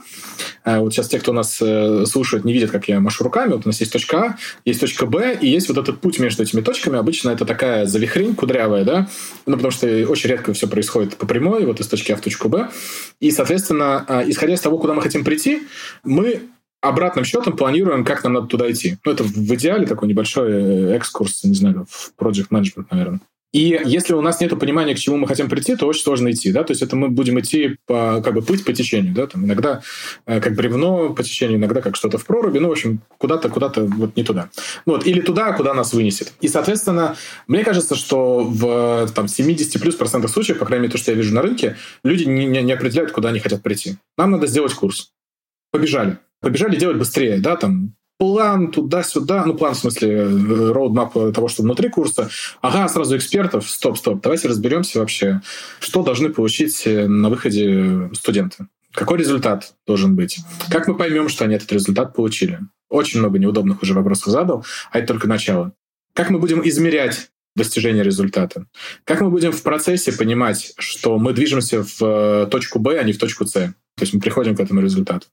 Э, 0.77 0.79
вот 0.79 0.93
сейчас 0.93 1.07
те, 1.07 1.19
кто 1.19 1.31
нас 1.31 1.59
э, 1.61 2.05
слушает, 2.07 2.43
не 2.43 2.53
видят, 2.53 2.71
как 2.71 2.87
я 2.87 2.99
машу 2.99 3.23
руками. 3.23 3.53
Вот 3.53 3.65
у 3.65 3.69
нас 3.69 3.79
есть 3.79 3.93
точка 3.93 4.17
А, 4.17 4.37
есть 4.65 4.79
точка 4.79 5.05
Б, 5.05 5.37
и 5.39 5.47
есть 5.47 5.69
вот 5.69 5.77
этот 5.77 6.01
путь 6.01 6.17
между 6.17 6.41
этими 6.41 6.61
точками. 6.61 6.97
Обычно 6.97 7.29
это 7.29 7.45
такая 7.45 7.85
завихрень 7.85 8.33
кудрявая, 8.33 8.83
да? 8.83 9.07
Ну, 9.45 9.53
потому 9.53 9.69
что 9.69 9.87
очень 10.07 10.31
редко 10.31 10.53
все 10.53 10.67
происходит 10.67 11.17
по 11.17 11.27
прямой, 11.27 11.65
вот 11.65 11.79
из 11.79 11.87
точки 11.87 12.11
А 12.11 12.15
в 12.15 12.21
точку 12.21 12.49
Б. 12.49 12.71
И, 13.19 13.29
соответственно, 13.29 14.23
исходя 14.27 14.55
из 14.55 14.61
того, 14.61 14.79
куда 14.79 14.95
мы 14.95 15.03
хотим 15.03 15.23
прийти, 15.23 15.67
мы 16.03 16.49
обратным 16.87 17.25
счетом 17.25 17.55
планируем, 17.55 18.03
как 18.03 18.23
нам 18.23 18.33
надо 18.33 18.47
туда 18.47 18.71
идти. 18.71 18.97
Ну, 19.03 19.11
это 19.11 19.23
в 19.23 19.53
идеале 19.55 19.87
такой 19.87 20.07
небольшой 20.07 20.93
экскурс, 20.95 21.43
не 21.43 21.55
знаю, 21.55 21.85
в 21.89 22.11
project 22.19 22.47
management, 22.51 22.87
наверное. 22.91 23.21
И 23.55 23.79
если 23.85 24.13
у 24.13 24.19
нас 24.19 24.41
нет 24.41 24.59
понимания, 24.59 24.93
к 24.95 24.99
чему 24.99 25.15
мы 25.15 25.29
хотим 25.29 25.47
прийти, 25.47 25.77
то 25.77 25.87
очень 25.87 26.01
сложно 26.01 26.29
идти, 26.29 26.51
да, 26.51 26.65
то 26.65 26.71
есть 26.71 26.81
это 26.81 26.97
мы 26.97 27.07
будем 27.07 27.39
идти 27.39 27.77
по, 27.87 28.21
как 28.21 28.33
бы 28.33 28.41
плыть 28.41 28.65
по 28.65 28.73
течению, 28.73 29.13
да, 29.13 29.27
там 29.27 29.45
иногда 29.45 29.81
э, 30.25 30.41
как 30.41 30.55
бревно 30.55 31.13
по 31.13 31.23
течению, 31.23 31.57
иногда 31.57 31.79
как 31.79 31.95
что-то 31.95 32.17
в 32.17 32.25
проруби, 32.25 32.59
ну, 32.59 32.67
в 32.67 32.73
общем, 32.73 32.99
куда-то, 33.17 33.47
куда-то 33.47 33.85
вот 33.85 34.17
не 34.17 34.23
туда. 34.23 34.49
Вот, 34.85 35.07
или 35.07 35.21
туда, 35.21 35.53
куда 35.53 35.73
нас 35.73 35.93
вынесет. 35.93 36.33
И, 36.41 36.49
соответственно, 36.49 37.15
мне 37.47 37.63
кажется, 37.63 37.95
что 37.95 38.43
в 38.43 39.07
там 39.15 39.29
70 39.29 39.81
плюс 39.81 39.95
процентов 39.95 40.31
случаев, 40.31 40.59
по 40.59 40.65
крайней 40.65 40.87
мере, 40.87 40.91
то, 40.91 40.97
что 40.97 41.11
я 41.11 41.17
вижу 41.17 41.33
на 41.33 41.41
рынке, 41.41 41.77
люди 42.03 42.25
не, 42.25 42.45
не, 42.47 42.61
не 42.61 42.73
определяют, 42.73 43.13
куда 43.13 43.29
они 43.29 43.39
хотят 43.39 43.63
прийти. 43.63 43.95
Нам 44.17 44.31
надо 44.31 44.47
сделать 44.47 44.73
курс. 44.73 45.13
Побежали 45.71 46.17
побежали 46.41 46.75
делать 46.75 46.97
быстрее, 46.97 47.39
да, 47.39 47.55
там 47.55 47.95
план 48.17 48.71
туда-сюда, 48.71 49.45
ну, 49.45 49.55
план 49.55 49.73
в 49.73 49.77
смысле 49.77 50.23
роудмап 50.71 51.13
того, 51.13 51.47
что 51.47 51.63
внутри 51.63 51.89
курса. 51.89 52.29
Ага, 52.61 52.87
сразу 52.87 53.17
экспертов, 53.17 53.69
стоп-стоп, 53.69 54.21
давайте 54.21 54.47
разберемся 54.47 54.99
вообще, 54.99 55.41
что 55.79 56.03
должны 56.03 56.29
получить 56.29 56.83
на 56.85 57.29
выходе 57.29 58.09
студенты. 58.13 58.67
Какой 58.93 59.19
результат 59.19 59.73
должен 59.85 60.15
быть? 60.15 60.39
Как 60.69 60.87
мы 60.87 60.95
поймем, 60.95 61.27
что 61.27 61.43
они 61.43 61.55
этот 61.55 61.71
результат 61.73 62.15
получили? 62.15 62.61
Очень 62.89 63.19
много 63.19 63.39
неудобных 63.39 63.81
уже 63.81 63.93
вопросов 63.93 64.27
задал, 64.27 64.65
а 64.91 64.99
это 64.99 65.07
только 65.07 65.27
начало. 65.27 65.73
Как 66.13 66.29
мы 66.29 66.39
будем 66.39 66.65
измерять 66.65 67.29
достижение 67.57 68.03
результата? 68.03 68.67
Как 69.03 69.19
мы 69.19 69.29
будем 69.29 69.51
в 69.51 69.61
процессе 69.63 70.13
понимать, 70.13 70.73
что 70.77 71.17
мы 71.17 71.33
движемся 71.33 71.83
в 71.83 72.01
э, 72.01 72.47
точку 72.49 72.79
Б, 72.79 72.97
а 72.97 73.03
не 73.03 73.11
в 73.11 73.17
точку 73.17 73.45
С? 73.45 73.73
То 73.97 74.03
есть 74.03 74.13
мы 74.13 74.19
приходим 74.19 74.55
к 74.55 74.59
этому 74.59 74.81
результату. 74.81 75.27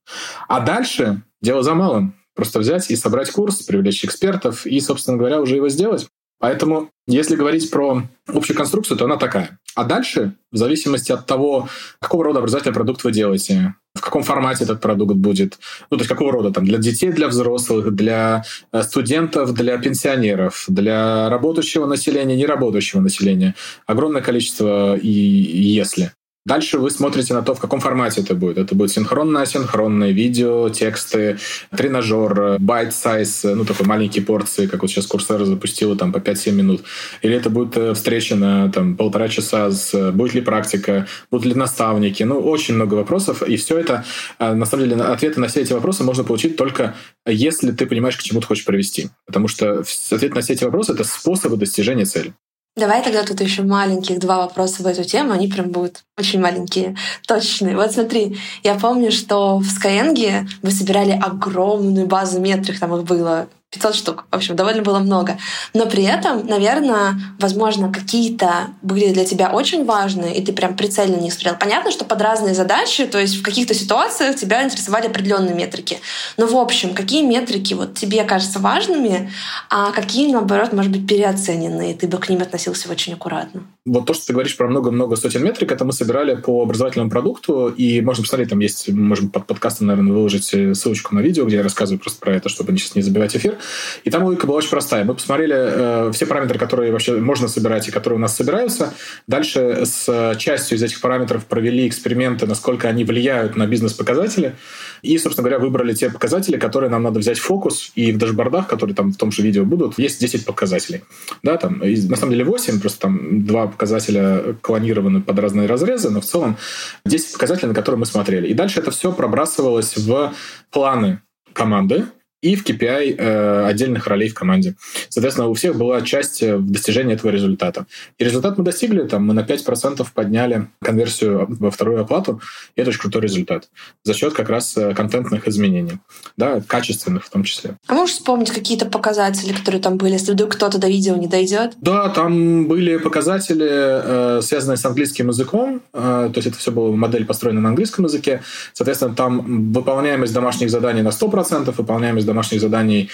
А 0.49 0.61
дальше 0.61 1.23
дело 1.41 1.63
за 1.63 1.75
малым. 1.75 2.15
Просто 2.35 2.61
взять 2.61 2.91
и 2.91 2.97
собрать 2.97 3.31
курс, 3.31 3.63
привлечь 3.63 4.05
экспертов 4.05 4.67
и, 4.67 4.81
собственно 4.81 5.19
говоря, 5.19 5.41
уже 5.41 5.57
его 5.57 5.69
сделать. 5.69 6.09
Поэтому, 6.43 6.91
если 7.07 7.37
говорить 7.37 7.71
про 7.71 8.03
общую 8.27 8.57
конструкцию, 8.57 8.97
то 8.99 9.05
она 9.05 9.17
такая. 9.17 9.61
А 9.77 9.85
дальше, 9.85 10.35
в 10.51 10.57
зависимости 10.57 11.13
от 11.13 11.25
того, 11.25 11.69
какого 12.01 12.25
рода 12.25 12.41
образовательный 12.41 12.75
продукт 12.75 13.05
вы 13.05 13.13
делаете, 13.13 13.77
в 13.95 14.01
каком 14.01 14.25
формате 14.25 14.65
этот 14.65 14.81
продукт 14.81 15.15
будет, 15.15 15.59
ну, 15.91 15.99
то 15.99 16.03
есть 16.03 16.09
какого 16.09 16.33
рода 16.33 16.51
там, 16.51 16.65
для 16.65 16.79
детей, 16.79 17.13
для 17.13 17.29
взрослых, 17.29 17.95
для 17.95 18.45
э, 18.73 18.83
студентов, 18.83 19.55
для 19.55 19.79
пенсионеров, 19.79 20.65
для 20.67 21.29
работающего 21.29 21.87
населения, 21.87 22.37
неработающего 22.37 23.01
населения. 23.01 23.55
Огромное 23.87 24.21
количество 24.21 24.97
и 24.97 25.09
если. 25.09 26.13
Дальше 26.45 26.79
вы 26.79 26.91
смотрите 26.91 27.35
на 27.35 27.43
то, 27.43 27.55
в 27.55 27.61
каком 27.61 27.81
формате 27.81 28.21
это 28.21 28.35
будет. 28.35 28.59
Это 28.59 28.75
будет 28.75 28.91
синхронно-асинхронное, 28.91 30.11
видео, 30.11 30.69
тексты, 30.71 31.39
тренажер, 31.71 32.59
байт-сайз, 32.59 33.45
ну, 33.45 33.65
такой 33.65 33.87
маленькие 33.87 34.25
порции, 34.25 34.67
как 34.67 34.83
вот 34.83 34.91
сейчас 34.91 35.07
Курсера 35.07 35.45
запустила 35.45 35.97
там 35.97 36.13
по 36.13 36.19
5-7 36.19 36.53
минут. 36.53 36.83
Или 37.23 37.37
это 37.37 37.49
будет 37.49 37.77
э, 37.77 37.95
встреча 37.95 38.35
на 38.35 38.71
там 38.73 38.97
полтора 38.97 39.29
часа, 39.29 39.71
с, 39.71 40.11
будет 40.11 40.35
ли 40.35 40.41
практика, 40.41 41.07
будут 41.31 41.47
ли 41.47 41.55
наставники. 41.55 42.25
Ну, 42.25 42.41
очень 42.41 42.75
много 42.75 42.95
вопросов. 42.95 43.43
И 43.45 43.57
все 43.57 43.79
это, 43.79 44.05
э, 44.41 44.53
на 44.53 44.67
самом 44.67 44.89
деле, 44.89 45.01
ответы 45.01 45.39
на 45.39 45.47
все 45.47 45.61
эти 45.61 45.73
вопросы 45.73 46.03
можно 46.03 46.25
получить 46.25 46.57
только 46.57 46.95
если 47.27 47.71
ты 47.71 47.87
понимаешь, 47.87 48.17
к 48.17 48.23
чему 48.23 48.41
ты 48.41 48.47
хочешь 48.47 48.65
привести. 48.65 49.11
Потому 49.27 49.49
что 49.49 49.85
ответ 50.11 50.35
на 50.35 50.41
все 50.41 50.55
эти 50.55 50.65
вопросы— 50.65 50.93
это 50.95 51.05
способы 51.05 51.57
достижения 51.57 52.05
цели. 52.05 52.35
Давай 52.75 53.03
тогда 53.03 53.23
тут 53.23 53.41
еще 53.43 53.63
маленьких 53.63 54.19
два 54.19 54.39
вопроса 54.39 54.83
в 54.83 54.87
эту 54.87 55.05
тему, 55.05 55.33
они 55.33 55.47
прям 55.47 55.71
будут 55.71 56.05
очень 56.19 56.41
маленькие, 56.41 56.97
точные. 57.27 57.77
Вот 57.77 57.93
смотри, 57.93 58.39
я 58.63 58.77
помню, 58.77 59.13
что 59.13 59.59
в 59.59 59.65
Skyeng 59.65 60.49
вы 60.63 60.71
собирали 60.71 61.13
огромную 61.13 62.07
базу 62.07 62.41
метрик, 62.41 62.81
там 62.81 62.95
их 62.97 63.05
было 63.05 63.49
500 63.73 63.95
штук. 63.95 64.25
В 64.31 64.37
общем, 64.37 64.55
довольно 64.55 64.83
было 64.83 64.99
много. 64.99 65.39
Но 65.75 65.87
при 65.87 66.05
этом, 66.05 66.47
наверное, 66.47 67.15
возможно, 67.39 67.93
какие-то 67.93 68.69
были 68.83 69.13
для 69.13 69.25
тебя 69.25 69.51
очень 69.51 69.85
важные, 69.85 70.37
и 70.37 70.45
ты 70.45 70.53
прям 70.53 70.77
прицельно 70.77 71.17
не 71.17 71.31
смотрел. 71.31 71.57
Понятно, 71.59 71.91
что 71.91 72.05
под 72.05 72.21
разные 72.21 72.55
задачи, 72.55 73.07
то 73.07 73.19
есть 73.19 73.37
в 73.37 73.43
каких-то 73.43 73.75
ситуациях 73.75 74.37
тебя 74.37 74.63
интересовали 74.63 75.07
определенные 75.07 75.55
метрики. 75.55 75.99
Но 76.37 76.47
в 76.47 76.57
общем, 76.57 76.95
какие 76.95 77.23
метрики 77.23 77.73
вот 77.75 77.95
тебе 77.95 78.25
кажутся 78.25 78.59
важными, 78.59 79.31
а 79.71 79.91
какие, 79.93 80.31
наоборот, 80.31 80.73
может 80.73 80.93
быть, 80.93 81.07
переоценены, 81.07 81.93
и 81.93 81.95
ты 81.95 82.07
бы 82.07 82.19
к 82.19 82.29
ним 82.29 82.43
относился 82.43 82.91
очень 82.91 83.15
аккуратно? 83.15 83.63
Вот 83.85 84.07
то, 84.07 84.15
что 84.15 84.27
ты 84.27 84.33
говоришь 84.33 84.57
про 84.57 84.69
много-много 84.69 85.17
сотен 85.17 85.43
метрик, 85.43 85.73
это 85.73 85.85
мы 85.85 85.93
собирали 85.93 86.37
по 86.37 86.63
образовательному 86.63 87.11
продукту, 87.11 87.69
и 87.69 88.01
можно 88.03 88.23
посмотреть, 88.23 88.51
там 88.51 88.61
есть, 88.61 88.89
можем 88.91 89.31
под 89.31 89.47
подкастом, 89.47 89.87
наверное, 89.87 90.13
выложить 90.13 90.45
ссылочку 90.45 91.15
на 91.15 91.21
видео, 91.21 91.47
где 91.47 91.57
я 91.57 91.63
рассказываю 91.63 91.99
просто 91.99 92.21
про 92.21 92.37
это, 92.37 92.49
чтобы 92.49 92.77
сейчас 92.77 92.95
не 92.95 93.03
забивать 93.03 93.35
эфир. 93.35 93.59
И 94.05 94.11
там 94.11 94.25
логика 94.25 94.47
была 94.47 94.59
очень 94.59 94.71
простая. 94.71 95.05
Мы 95.05 95.15
посмотрели 95.15 95.55
э, 95.57 96.11
все 96.13 96.27
параметры, 96.27 96.59
которые 96.59 96.93
вообще 96.93 97.17
можно 97.17 97.49
собирать 97.49 97.89
и 97.89 97.91
которые 97.91 98.19
у 98.19 98.21
нас 98.21 98.37
собираются. 98.37 98.95
Дальше 99.27 99.85
с 99.85 100.35
частью 100.39 100.79
из 100.79 100.83
этих 100.83 101.01
параметров 101.01 101.47
провели 101.47 101.87
эксперименты, 101.89 102.47
насколько 102.47 102.89
они 102.89 103.05
влияют 103.05 103.57
на 103.57 103.67
бизнес-показатели. 103.67 104.57
И, 105.03 105.19
собственно 105.19 105.49
говоря, 105.49 105.59
выбрали 105.59 105.93
те 105.95 106.11
показатели, 106.11 106.57
которые 106.57 106.91
нам 106.91 107.03
надо 107.03 107.19
взять 107.19 107.39
в 107.39 107.43
фокус. 107.43 107.93
И 107.95 108.13
в 108.13 108.19
дашбордах, 108.19 108.69
которые 108.69 108.95
там 108.95 109.13
в 109.13 109.17
том 109.17 109.33
же 109.33 109.43
видео 109.43 109.65
будут, 109.65 109.99
есть 109.99 110.21
10 110.21 110.45
показателей. 110.45 111.03
Да, 111.43 111.57
там, 111.57 111.79
на 111.79 112.17
самом 112.17 112.33
деле 112.33 112.45
8, 112.45 112.81
просто 112.81 113.01
там 113.01 113.45
два 113.45 113.67
показателя 113.67 114.57
клонированы 114.61 115.21
под 115.21 115.39
разные 115.39 115.67
разрезы, 115.67 116.11
но 116.11 116.21
в 116.21 116.25
целом 116.25 116.57
10 117.05 117.33
показателей, 117.33 117.69
на 117.69 117.75
которые 117.75 117.99
мы 117.99 118.07
смотрели. 118.07 118.47
И 118.49 118.55
дальше 118.55 118.81
это 118.81 118.91
все 118.91 119.13
пробрасывалось 119.13 119.97
в 119.97 120.33
планы 120.71 121.21
команды, 121.53 122.07
и 122.43 122.57
в 122.57 122.65
KPI 122.65 123.17
э, 123.17 123.67
отдельных 123.67 124.07
ролей 124.09 124.29
в 124.29 124.35
команде. 124.35 124.75
Соответственно, 125.09 125.49
у 125.49 125.55
всех 125.55 125.77
была 125.77 126.03
часть 126.03 126.43
э, 126.43 126.57
в 126.57 126.71
достижении 126.71 127.15
этого 127.15 127.31
результата. 127.31 127.87
И 128.19 128.25
результат 128.25 128.59
мы 128.59 128.65
достигли, 128.65 129.07
там 129.07 129.27
мы 129.27 129.33
на 129.33 129.41
5% 129.41 130.07
подняли 130.13 130.69
конверсию 130.83 131.47
во 131.49 131.71
вторую 131.71 132.01
оплату, 132.01 132.41
и 132.75 132.81
это 132.81 132.91
очень 132.91 133.01
крутой 133.01 133.23
результат. 133.23 133.69
За 134.03 134.13
счет 134.13 134.35
как 134.35 134.49
раз 134.49 134.77
э, 134.77 134.93
контентных 134.95 135.47
изменений, 135.47 135.99
да, 136.37 136.61
качественных 136.61 137.25
в 137.25 137.31
том 137.31 137.45
числе. 137.45 137.77
А 137.87 137.95
можешь 137.95 138.17
вспомнить 138.17 138.51
какие-то 138.51 138.87
показатели, 138.87 139.53
которые 139.53 139.81
там 139.81 139.97
были, 139.97 140.15
если 140.15 140.33
вдруг 140.33 140.53
кто-то 140.53 140.79
до 140.79 140.89
видео 140.89 141.15
не 141.17 141.29
дойдет? 141.29 141.75
Да, 141.81 142.09
там 142.09 142.67
были 142.67 142.97
показатели, 142.97 144.39
э, 144.39 144.43
связанные 144.43 144.77
с 144.77 144.85
английским 144.85 145.29
языком, 145.29 145.81
э, 145.93 146.31
то 146.33 146.39
есть 146.39 146.49
это 146.49 146.59
все 146.59 146.73
была 146.73 146.91
модель 146.97 147.25
построена 147.25 147.61
на 147.61 147.69
английском 147.69 148.07
языке. 148.07 148.43
Соответственно, 148.73 149.15
там 149.15 149.73
выполняемость 149.73 150.33
домашних 150.33 150.71
заданий 150.71 151.03
на 151.03 151.11
100%, 151.11 151.73
выполняемость 151.77 152.27
домашних 152.33 152.61
заданий 152.61 153.11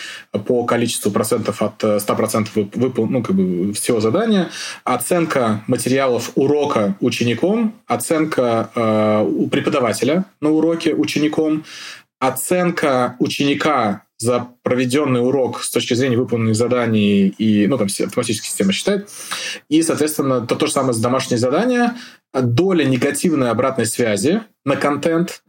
по 0.47 0.65
количеству 0.65 1.11
процентов 1.11 1.63
от 1.63 1.83
100% 1.83 2.49
э, 2.55 2.67
выпол... 2.75 3.07
ну, 3.07 3.23
как 3.23 3.37
бы 3.37 3.73
всего 3.73 4.01
задания, 4.01 4.51
оценка 4.85 5.63
материалов 5.67 6.33
урока 6.35 6.97
учеником, 7.01 7.75
оценка 7.87 8.71
э, 8.75 9.49
преподавателя 9.51 10.25
на 10.41 10.51
уроке 10.51 10.95
учеником, 10.95 11.65
оценка 12.21 13.17
ученика 13.19 14.03
за 14.19 14.49
проведенный 14.63 15.25
урок 15.25 15.63
с 15.63 15.71
точки 15.71 15.95
зрения 15.95 16.17
выполненных 16.17 16.57
заданий, 16.57 17.29
и, 17.29 17.67
ну, 17.69 17.79
там 17.79 17.87
автоматическая 17.87 18.49
система 18.49 18.73
считает. 18.73 19.09
И, 19.69 19.83
соответственно, 19.83 20.45
то, 20.45 20.57
то 20.57 20.67
же 20.67 20.73
самое 20.73 20.93
с 20.93 20.99
домашние 20.99 21.39
задания. 21.39 21.97
Доля 22.35 22.85
негативной 22.85 23.51
обратной 23.51 23.87
связи 23.87 24.43
на 24.65 24.77
контент 24.77 25.43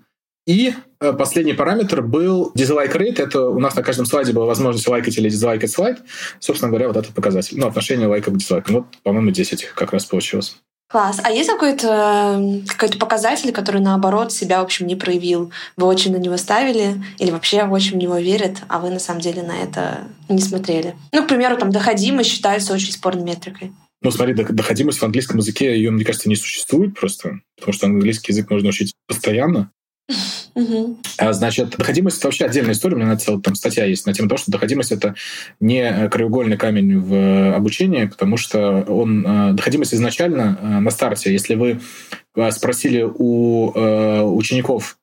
И 0.46 0.74
последний 1.00 1.54
параметр 1.54 2.02
был 2.02 2.52
дизлайк 2.56 2.96
rate. 2.96 3.22
Это 3.22 3.46
у 3.46 3.60
нас 3.60 3.76
на 3.76 3.84
каждом 3.84 4.06
слайде 4.06 4.34
была 4.34 4.46
возможность 4.46 4.88
лайкать 4.88 5.18
или 5.18 5.30
дизлайкать 5.30 5.72
слайд. 5.72 6.00
Собственно 6.40 6.70
говоря, 6.70 6.88
вот 6.88 6.98
этот 6.98 7.14
показатель. 7.14 7.58
Ну, 7.58 7.68
отношение 7.68 8.08
лайка 8.08 8.32
к 8.32 8.38
дизлайку. 8.38 8.72
Вот, 8.72 8.86
по-моему, 9.04 9.32
10 9.32 9.66
как 9.76 9.94
раз 9.94 10.06
получилось. 10.06 10.58
Класс. 10.92 11.22
А 11.24 11.30
есть 11.30 11.48
какой-то 11.48 12.64
какой 12.68 12.98
показатель, 12.98 13.52
который, 13.52 13.80
наоборот, 13.80 14.34
себя, 14.34 14.60
в 14.60 14.64
общем, 14.64 14.88
не 14.88 14.96
проявил? 14.96 15.52
Вы 15.78 15.86
очень 15.86 16.12
на 16.12 16.18
него 16.18 16.36
ставили 16.36 17.04
или 17.20 17.30
вообще 17.30 17.64
очень 17.64 17.94
в 17.94 17.98
него 17.98 18.18
верят, 18.18 18.58
а 18.68 18.80
вы, 18.80 18.90
на 18.90 18.98
самом 18.98 19.22
деле, 19.22 19.44
на 19.44 19.56
это 19.56 20.00
не 20.30 20.42
смотрели? 20.42 20.96
Ну, 21.14 21.24
к 21.24 21.28
примеру, 21.28 21.58
там, 21.58 21.70
доходимость 21.70 22.32
считается 22.32 22.74
очень 22.74 22.92
спорной 22.92 23.24
метрикой. 23.24 23.72
Ну, 24.02 24.10
смотри, 24.10 24.34
доходимость 24.34 24.98
в 24.98 25.04
английском 25.04 25.38
языке, 25.38 25.76
ее, 25.76 25.92
мне 25.92 26.04
кажется, 26.04 26.28
не 26.28 26.36
существует 26.36 26.98
просто, 26.98 27.42
потому 27.56 27.74
что 27.74 27.86
английский 27.86 28.32
язык 28.32 28.50
можно 28.50 28.70
учить 28.70 28.96
постоянно. 29.08 29.72
А, 31.18 31.34
значит, 31.34 31.76
доходимость 31.78 32.18
это 32.18 32.28
вообще 32.28 32.46
отдельная 32.46 32.74
история. 32.74 32.96
У 32.96 33.00
меня 33.00 33.16
целая 33.18 33.42
там 33.42 33.56
статья 33.56 33.86
есть 33.86 34.06
на 34.06 34.14
тему 34.14 34.30
того, 34.30 34.38
что 34.38 34.52
доходимость 34.52 34.92
это 34.92 35.16
не 35.60 36.10
краеугольный 36.10 36.58
камень 36.58 37.00
в 37.00 37.56
обучении, 37.56 38.06
потому 38.06 38.38
что 38.38 38.82
он 38.88 39.26
а, 39.28 39.52
доходимость 39.54 39.94
изначально 39.94 40.80
на 40.82 40.92
старте. 40.92 41.32
Если 41.32 41.56
вы 41.56 41.80
спросили 42.52 43.02
у 43.04 44.36
учеников 44.36 44.98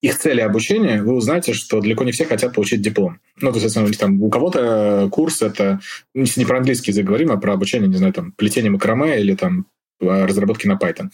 их 0.00 0.16
цели 0.16 0.40
обучения, 0.40 1.02
вы 1.02 1.14
узнаете, 1.14 1.52
что 1.52 1.80
далеко 1.80 2.04
не 2.04 2.12
все 2.12 2.24
хотят 2.24 2.54
получить 2.54 2.80
диплом. 2.80 3.18
Ну, 3.40 3.52
то 3.52 3.58
есть, 3.58 3.98
там, 3.98 4.22
у 4.22 4.30
кого-то 4.30 5.08
курс 5.10 5.42
это, 5.42 5.80
не 6.14 6.44
про 6.44 6.58
английский 6.58 6.92
язык 6.92 7.04
говорим, 7.04 7.32
а 7.32 7.36
про 7.36 7.54
обучение, 7.54 7.88
не 7.88 7.96
знаю, 7.96 8.12
там, 8.12 8.32
плетение 8.32 8.70
макраме 8.70 9.20
или 9.20 9.34
там 9.34 9.66
разработки 10.00 10.68
на 10.68 10.74
Python. 10.74 11.08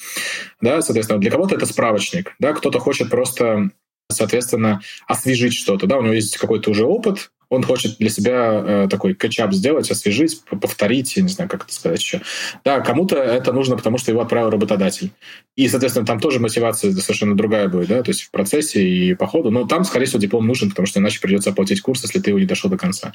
Да, 0.60 0.82
соответственно, 0.82 1.18
для 1.18 1.30
кого-то 1.30 1.54
это 1.54 1.64
справочник, 1.64 2.34
да, 2.38 2.52
кто-то 2.52 2.78
хочет 2.78 3.08
просто 3.08 3.70
соответственно, 4.10 4.80
освежить 5.06 5.54
что-то. 5.54 5.86
Да, 5.86 5.98
у 5.98 6.02
него 6.02 6.14
есть 6.14 6.36
какой-то 6.36 6.70
уже 6.70 6.84
опыт, 6.84 7.30
он 7.54 7.62
хочет 7.62 7.96
для 7.98 8.10
себя 8.10 8.62
э, 8.64 8.88
такой 8.90 9.14
кетчап 9.14 9.52
сделать, 9.52 9.90
освежить, 9.90 10.42
повторить, 10.44 11.16
я 11.16 11.22
не 11.22 11.28
знаю, 11.28 11.48
как 11.48 11.64
это 11.64 11.72
сказать 11.72 12.00
еще. 12.00 12.20
Да, 12.64 12.80
кому-то 12.80 13.16
это 13.16 13.52
нужно, 13.52 13.76
потому 13.76 13.98
что 13.98 14.10
его 14.10 14.20
отправил 14.20 14.50
работодатель. 14.50 15.10
И, 15.56 15.68
соответственно, 15.68 16.04
там 16.04 16.20
тоже 16.20 16.40
мотивация 16.40 16.92
совершенно 16.92 17.36
другая 17.36 17.68
будет, 17.68 17.88
да, 17.88 18.02
то 18.02 18.10
есть 18.10 18.22
в 18.22 18.30
процессе 18.30 18.86
и 18.86 19.14
по 19.14 19.26
ходу. 19.26 19.50
Но 19.50 19.66
там, 19.66 19.84
скорее 19.84 20.06
всего, 20.06 20.20
диплом 20.20 20.46
нужен, 20.46 20.70
потому 20.70 20.86
что 20.86 21.00
иначе 21.00 21.20
придется 21.20 21.50
оплатить 21.50 21.80
курс, 21.80 22.02
если 22.02 22.18
ты 22.18 22.30
его 22.30 22.38
не 22.38 22.46
дошел 22.46 22.68
до 22.68 22.76
конца. 22.76 23.12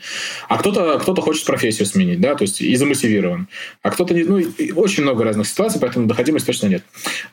А 0.48 0.58
кто-то 0.58 1.00
кто 1.00 1.14
хочет 1.16 1.46
профессию 1.46 1.86
сменить, 1.86 2.22
да, 2.22 2.36
то 2.36 2.44
есть 2.44 2.62
и 2.62 2.76
замотивирован. 2.76 3.48
А 3.82 3.92
кто-то 3.92 4.14
не... 4.14 4.24
Ну, 4.24 4.42
очень 4.76 5.04
много 5.04 5.24
разных 5.24 5.48
ситуаций, 5.48 5.80
поэтому 5.82 6.08
доходимости 6.08 6.46
точно 6.46 6.68
нет. 6.68 6.84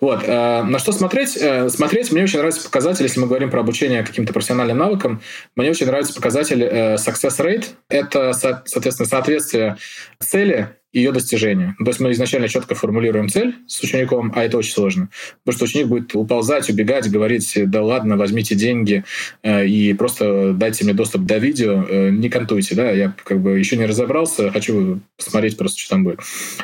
Вот. 0.00 0.22
Э, 0.24 0.62
на 0.62 0.78
что 0.78 0.92
смотреть? 0.92 1.36
Э, 1.36 1.68
смотреть, 1.68 2.10
мне 2.12 2.24
очень 2.24 2.38
нравится 2.38 2.64
показатель, 2.64 3.04
если 3.04 3.20
мы 3.20 3.26
говорим 3.26 3.50
про 3.50 3.60
обучение 3.60 4.02
каким-то 4.02 4.32
профессиональным 4.32 4.78
навыкам, 4.78 5.20
мне 5.54 5.70
очень 5.70 5.86
нравится 5.86 6.14
показатель 6.14 6.95
success 6.96 7.38
rate— 7.38 7.66
это, 7.88 8.32
соответственно, 8.32 9.08
соответствие 9.08 9.76
цели 10.20 10.76
ее 10.96 11.12
достижению. 11.12 11.74
То 11.78 11.88
есть 11.88 12.00
мы 12.00 12.10
изначально 12.12 12.48
четко 12.48 12.74
формулируем 12.74 13.28
цель 13.28 13.54
с 13.66 13.82
учеником, 13.82 14.32
а 14.34 14.44
это 14.44 14.56
очень 14.56 14.72
сложно. 14.72 15.10
Потому 15.44 15.56
что 15.56 15.64
ученик 15.66 15.88
будет 15.88 16.14
уползать, 16.14 16.70
убегать, 16.70 17.10
говорить, 17.10 17.52
да 17.66 17.82
ладно, 17.82 18.16
возьмите 18.16 18.54
деньги 18.54 19.04
э, 19.42 19.66
и 19.66 19.92
просто 19.92 20.54
дайте 20.54 20.84
мне 20.84 20.94
доступ 20.94 21.26
до 21.26 21.36
видео, 21.36 21.84
э, 21.86 22.10
не 22.10 22.30
кантуйте, 22.30 22.74
да, 22.74 22.90
я 22.90 23.14
как 23.24 23.40
бы 23.40 23.58
еще 23.58 23.76
не 23.76 23.84
разобрался, 23.84 24.50
хочу 24.50 25.00
посмотреть 25.18 25.58
просто, 25.58 25.78
что 25.78 25.90
там 25.90 26.04
будет. 26.04 26.20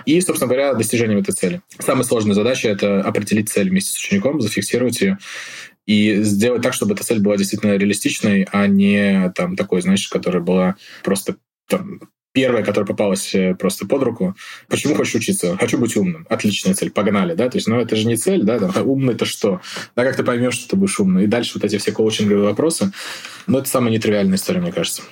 И, 0.06 0.18
собственно 0.22 0.48
говоря, 0.48 0.72
достижением 0.72 1.18
этой 1.18 1.32
цели. 1.32 1.60
Самая 1.78 2.04
сложная 2.04 2.34
задача— 2.34 2.68
это 2.70 3.02
определить 3.02 3.50
цель 3.50 3.68
вместе 3.68 3.90
с 3.90 3.98
учеником, 3.98 4.40
зафиксировать 4.40 4.98
ее 5.02 5.18
и 5.86 6.22
сделать 6.22 6.62
так, 6.62 6.74
чтобы 6.74 6.94
эта 6.94 7.04
цель 7.04 7.20
была 7.20 7.36
действительно 7.36 7.76
реалистичной, 7.76 8.46
а 8.52 8.66
не 8.66 9.30
там 9.34 9.56
такой, 9.56 9.82
знаешь, 9.82 10.08
которая 10.08 10.42
была 10.42 10.76
просто 11.02 11.36
там, 11.68 12.00
первая, 12.32 12.64
которая 12.64 12.86
попалась 12.86 13.34
э, 13.34 13.54
просто 13.54 13.86
под 13.86 14.02
руку. 14.02 14.36
Почему 14.68 14.94
хочешь 14.94 15.14
учиться? 15.14 15.56
Хочу 15.56 15.78
быть 15.78 15.96
умным. 15.96 16.26
Отличная 16.28 16.74
цель. 16.74 16.90
Погнали, 16.90 17.34
да? 17.34 17.48
То 17.48 17.58
есть, 17.58 17.68
ну, 17.68 17.78
это 17.78 17.94
же 17.96 18.06
не 18.06 18.16
цель, 18.16 18.42
да? 18.42 18.58
Там, 18.58 18.88
умный-то 18.88 19.24
что? 19.24 19.60
Да, 19.94 20.04
как 20.04 20.16
ты 20.16 20.24
поймешь, 20.24 20.54
что 20.54 20.70
ты 20.70 20.76
будешь 20.76 20.98
умный? 20.98 21.24
И 21.24 21.28
дальше 21.28 21.52
вот 21.54 21.64
эти 21.64 21.78
все 21.78 21.92
коучинговые 21.92 22.44
вопросы. 22.44 22.92
Но 23.46 23.58
это 23.58 23.68
самая 23.68 23.92
нетривиальная 23.92 24.36
история, 24.36 24.60
мне 24.60 24.72
кажется. 24.72 25.02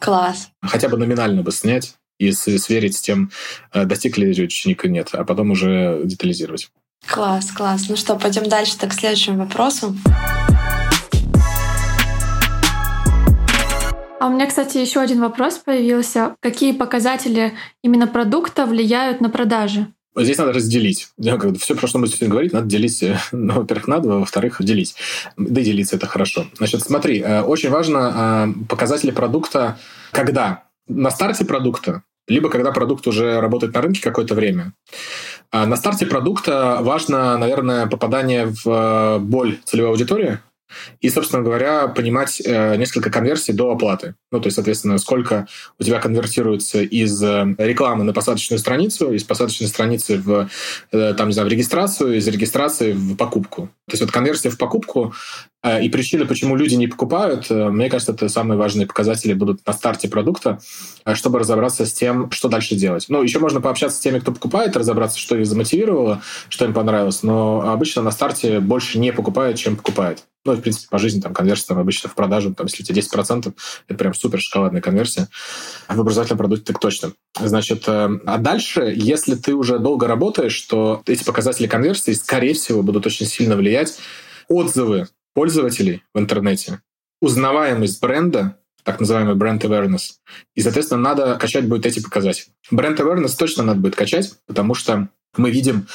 Класс. 0.00 0.50
Хотя 0.62 0.88
бы 0.88 0.96
номинально 0.96 1.42
бы 1.42 1.52
снять 1.52 1.94
и 2.18 2.32
сверить 2.32 2.96
с 2.96 3.00
тем, 3.00 3.30
э, 3.72 3.84
достиг 3.84 4.18
ли 4.18 4.28
ученик 4.42 4.84
или 4.84 4.92
нет, 4.92 5.10
а 5.12 5.24
потом 5.24 5.52
уже 5.52 6.02
детализировать. 6.04 6.70
Класс, 7.06 7.50
класс. 7.52 7.86
Ну 7.88 7.96
что, 7.96 8.16
пойдем 8.16 8.48
дальше 8.48 8.78
так 8.78 8.90
к 8.90 8.94
следующему 8.94 9.38
вопросу. 9.38 9.94
А 14.20 14.26
у 14.26 14.30
меня, 14.30 14.46
кстати, 14.46 14.78
еще 14.78 15.00
один 15.00 15.20
вопрос 15.20 15.58
появился. 15.58 16.34
Какие 16.40 16.72
показатели 16.72 17.54
именно 17.82 18.06
продукта 18.06 18.66
влияют 18.66 19.20
на 19.20 19.30
продажи? 19.30 19.86
Здесь 20.16 20.38
надо 20.38 20.52
разделить. 20.52 21.08
Все, 21.60 21.76
про 21.76 21.86
что 21.86 21.98
мы 21.98 22.08
сегодня 22.08 22.28
говорить, 22.28 22.52
надо 22.52 22.66
делить. 22.66 23.04
Ну, 23.32 23.54
во-первых, 23.54 23.86
надо, 23.86 24.08
во-вторых, 24.08 24.56
делить. 24.60 24.96
Да 25.36 25.60
делиться 25.60 25.96
это 25.96 26.06
хорошо. 26.06 26.46
Значит, 26.56 26.82
смотри, 26.82 27.20
э, 27.20 27.42
очень 27.42 27.70
важно 27.70 28.48
э, 28.48 28.64
показатели 28.68 29.12
продукта, 29.12 29.78
когда 30.10 30.64
на 30.88 31.10
старте 31.10 31.44
продукта, 31.44 32.02
либо 32.28 32.50
когда 32.50 32.72
продукт 32.72 33.06
уже 33.06 33.40
работает 33.40 33.74
на 33.74 33.80
рынке 33.80 34.02
какое-то 34.02 34.34
время. 34.34 34.72
А 35.50 35.66
на 35.66 35.76
старте 35.76 36.06
продукта 36.06 36.78
важно, 36.80 37.38
наверное, 37.38 37.86
попадание 37.86 38.46
в 38.46 38.66
э, 38.66 39.18
боль 39.18 39.58
целевой 39.64 39.90
аудитории, 39.90 40.38
и, 41.00 41.08
собственно 41.08 41.42
говоря, 41.42 41.88
понимать 41.88 42.40
э, 42.44 42.76
несколько 42.76 43.10
конверсий 43.10 43.52
до 43.52 43.70
оплаты. 43.70 44.14
Ну, 44.30 44.40
то 44.40 44.46
есть, 44.46 44.56
соответственно, 44.56 44.98
сколько 44.98 45.46
у 45.78 45.84
тебя 45.84 46.00
конвертируется 46.00 46.82
из 46.82 47.22
э, 47.22 47.54
рекламы 47.58 48.04
на 48.04 48.12
посадочную 48.12 48.58
страницу, 48.58 49.12
из 49.12 49.24
посадочной 49.24 49.68
страницы 49.68 50.18
в, 50.18 50.48
э, 50.92 51.14
там, 51.14 51.28
не 51.28 51.34
знаю, 51.34 51.48
в 51.48 51.52
регистрацию, 51.52 52.16
из 52.16 52.26
регистрации 52.28 52.92
в 52.92 53.16
покупку. 53.16 53.70
То 53.88 53.94
есть 53.94 54.02
вот 54.02 54.12
конверсия 54.12 54.50
в 54.50 54.58
покупку 54.58 55.14
э, 55.62 55.82
и 55.82 55.88
причины, 55.88 56.26
почему 56.26 56.56
люди 56.56 56.74
не 56.74 56.88
покупают, 56.88 57.50
э, 57.50 57.70
мне 57.70 57.88
кажется, 57.88 58.12
это 58.12 58.28
самые 58.28 58.58
важные 58.58 58.86
показатели 58.86 59.32
будут 59.32 59.66
на 59.66 59.72
старте 59.72 60.08
продукта, 60.08 60.60
э, 61.06 61.14
чтобы 61.14 61.38
разобраться 61.38 61.86
с 61.86 61.92
тем, 61.92 62.30
что 62.30 62.48
дальше 62.48 62.74
делать. 62.74 63.06
Ну, 63.08 63.22
еще 63.22 63.38
можно 63.38 63.62
пообщаться 63.62 63.96
с 63.96 64.00
теми, 64.00 64.18
кто 64.18 64.32
покупает, 64.32 64.76
разобраться, 64.76 65.18
что 65.18 65.36
их 65.36 65.46
замотивировало, 65.46 66.22
что 66.50 66.66
им 66.66 66.74
понравилось, 66.74 67.22
но 67.22 67.62
обычно 67.72 68.02
на 68.02 68.10
старте 68.10 68.60
больше 68.60 68.98
не 68.98 69.12
покупают, 69.12 69.56
чем 69.56 69.76
покупает. 69.76 70.24
Ну, 70.44 70.54
в 70.54 70.60
принципе, 70.60 70.88
по 70.90 70.98
жизни 70.98 71.20
там 71.20 71.34
конверсия 71.34 71.66
там, 71.68 71.78
обычно 71.78 72.08
в 72.08 72.14
продажу, 72.14 72.54
там, 72.54 72.66
если 72.66 72.82
у 72.82 72.86
тебя 72.86 73.00
10%, 73.00 73.52
это 73.88 73.98
прям 73.98 74.14
супер 74.14 74.40
шоколадная 74.40 74.80
конверсия. 74.80 75.28
А 75.88 75.94
в 75.94 76.00
образовательном 76.00 76.38
продукте 76.38 76.72
так 76.72 76.80
точно. 76.80 77.12
Значит, 77.38 77.84
э, 77.88 78.08
а 78.24 78.38
дальше, 78.38 78.92
если 78.96 79.34
ты 79.34 79.54
уже 79.54 79.78
долго 79.78 80.06
работаешь, 80.06 80.60
то 80.62 81.02
эти 81.06 81.24
показатели 81.24 81.66
конверсии, 81.66 82.12
скорее 82.12 82.54
всего, 82.54 82.82
будут 82.82 83.06
очень 83.06 83.26
сильно 83.26 83.56
влиять. 83.56 83.98
Отзывы 84.48 85.08
пользователей 85.34 86.02
в 86.14 86.18
интернете, 86.18 86.80
узнаваемость 87.20 88.00
бренда, 88.00 88.58
так 88.84 89.00
называемый 89.00 89.34
бренд 89.34 89.62
awareness. 89.64 90.12
И, 90.54 90.62
соответственно, 90.62 91.02
надо 91.02 91.34
качать 91.34 91.68
будет 91.68 91.84
эти 91.84 92.00
показатели. 92.00 92.48
Бренд 92.70 92.98
awareness 92.98 93.36
точно 93.36 93.64
надо 93.64 93.80
будет 93.80 93.96
качать, 93.96 94.32
потому 94.46 94.74
что 94.74 95.08
мы 95.36 95.50
видим 95.50 95.86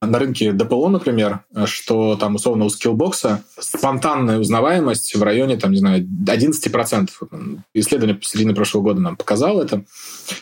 на 0.00 0.18
рынке 0.18 0.52
ДПО, 0.52 0.88
например, 0.88 1.44
что 1.66 2.16
там 2.16 2.34
условно 2.34 2.64
у 2.64 2.70
скиллбокса 2.70 3.44
спонтанная 3.58 4.38
узнаваемость 4.38 5.14
в 5.14 5.22
районе, 5.22 5.56
там, 5.56 5.72
не 5.72 5.78
знаю, 5.78 6.02
11%. 6.02 7.10
Исследование 7.74 8.18
середины 8.22 8.54
прошлого 8.54 8.82
года 8.82 9.00
нам 9.00 9.16
показало 9.16 9.62
это. 9.62 9.84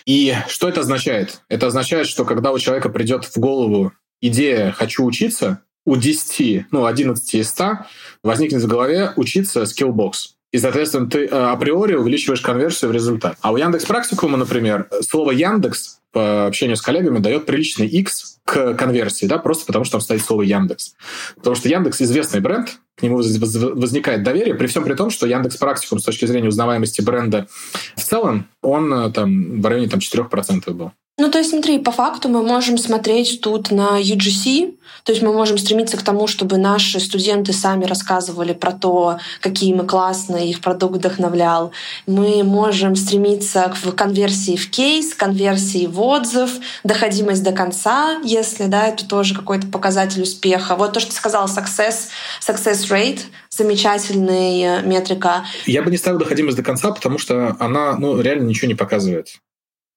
И 0.06 0.34
что 0.48 0.68
это 0.68 0.80
означает? 0.80 1.42
Это 1.48 1.66
означает, 1.66 2.06
что 2.06 2.24
когда 2.24 2.52
у 2.52 2.58
человека 2.58 2.88
придет 2.88 3.24
в 3.24 3.36
голову 3.38 3.92
идея 4.20 4.72
«хочу 4.72 5.04
учиться», 5.04 5.62
у 5.84 5.96
10, 5.96 6.66
ну, 6.70 6.84
11 6.84 7.34
из 7.34 7.48
100 7.48 7.78
возникнет 8.22 8.62
в 8.62 8.66
голове 8.66 9.12
учиться 9.16 9.62
Skillbox. 9.62 10.12
И, 10.50 10.58
соответственно, 10.58 11.08
ты 11.08 11.26
э, 11.26 11.28
априори 11.28 11.94
увеличиваешь 11.94 12.40
конверсию 12.40 12.90
в 12.90 12.94
результат. 12.94 13.36
А 13.42 13.52
у 13.52 13.56
Яндекс 13.56 13.84
Практикума, 13.84 14.38
например, 14.38 14.88
слово 15.02 15.32
Яндекс 15.32 15.98
по 16.10 16.46
общению 16.46 16.76
с 16.76 16.80
коллегами 16.80 17.18
дает 17.18 17.44
приличный 17.44 17.86
X 17.86 18.38
к 18.44 18.74
конверсии, 18.74 19.26
да, 19.26 19.36
просто 19.36 19.66
потому 19.66 19.84
что 19.84 19.92
там 19.92 20.00
стоит 20.00 20.22
слово 20.22 20.42
Яндекс. 20.42 20.94
Потому 21.36 21.54
что 21.54 21.68
Яндекс 21.68 22.00
известный 22.00 22.40
бренд, 22.40 22.78
к 22.96 23.02
нему 23.02 23.16
возникает 23.16 24.22
доверие, 24.22 24.54
при 24.54 24.66
всем 24.68 24.84
при 24.84 24.94
том, 24.94 25.10
что 25.10 25.26
Яндекс 25.26 25.58
Практикум 25.58 25.98
с 25.98 26.04
точки 26.04 26.24
зрения 26.24 26.48
узнаваемости 26.48 27.02
бренда 27.02 27.46
в 27.94 28.02
целом, 28.02 28.48
он 28.62 28.92
э, 28.92 29.12
там 29.12 29.60
в 29.60 29.66
районе 29.66 29.88
там, 29.88 30.00
4% 30.00 30.72
был. 30.72 30.92
Ну, 31.20 31.28
то 31.32 31.38
есть, 31.38 31.50
смотри, 31.50 31.80
по 31.80 31.90
факту 31.90 32.28
мы 32.28 32.42
можем 32.42 32.78
смотреть 32.78 33.40
тут 33.40 33.72
на 33.72 34.00
UGC, 34.00 34.76
то 35.02 35.10
есть 35.10 35.20
мы 35.20 35.32
можем 35.32 35.58
стремиться 35.58 35.96
к 35.96 36.02
тому, 36.02 36.28
чтобы 36.28 36.58
наши 36.58 37.00
студенты 37.00 37.52
сами 37.52 37.86
рассказывали 37.86 38.52
про 38.52 38.70
то, 38.70 39.18
какие 39.40 39.74
мы 39.74 39.84
классные, 39.84 40.48
их 40.48 40.60
продукт 40.60 40.98
вдохновлял. 40.98 41.72
Мы 42.06 42.44
можем 42.44 42.94
стремиться 42.94 43.74
к 43.74 43.96
конверсии 43.96 44.54
в 44.54 44.70
кейс, 44.70 45.12
конверсии 45.12 45.86
в 45.86 46.00
отзыв, 46.00 46.50
доходимость 46.84 47.42
до 47.42 47.50
конца, 47.50 48.20
если 48.22 48.66
да, 48.66 48.86
это 48.86 49.04
тоже 49.04 49.34
какой-то 49.34 49.66
показатель 49.66 50.22
успеха. 50.22 50.76
Вот 50.76 50.92
то, 50.92 51.00
что 51.00 51.10
ты 51.10 51.16
сказала, 51.16 51.48
success, 51.48 52.10
success 52.40 52.88
rate, 52.90 53.22
замечательная 53.50 54.82
метрика. 54.82 55.44
Я 55.66 55.82
бы 55.82 55.90
не 55.90 55.96
ставил 55.96 56.20
доходимость 56.20 56.56
до 56.56 56.62
конца, 56.62 56.92
потому 56.92 57.18
что 57.18 57.56
она 57.58 57.96
ну, 57.96 58.20
реально 58.20 58.44
ничего 58.44 58.68
не 58.68 58.76
показывает. 58.76 59.40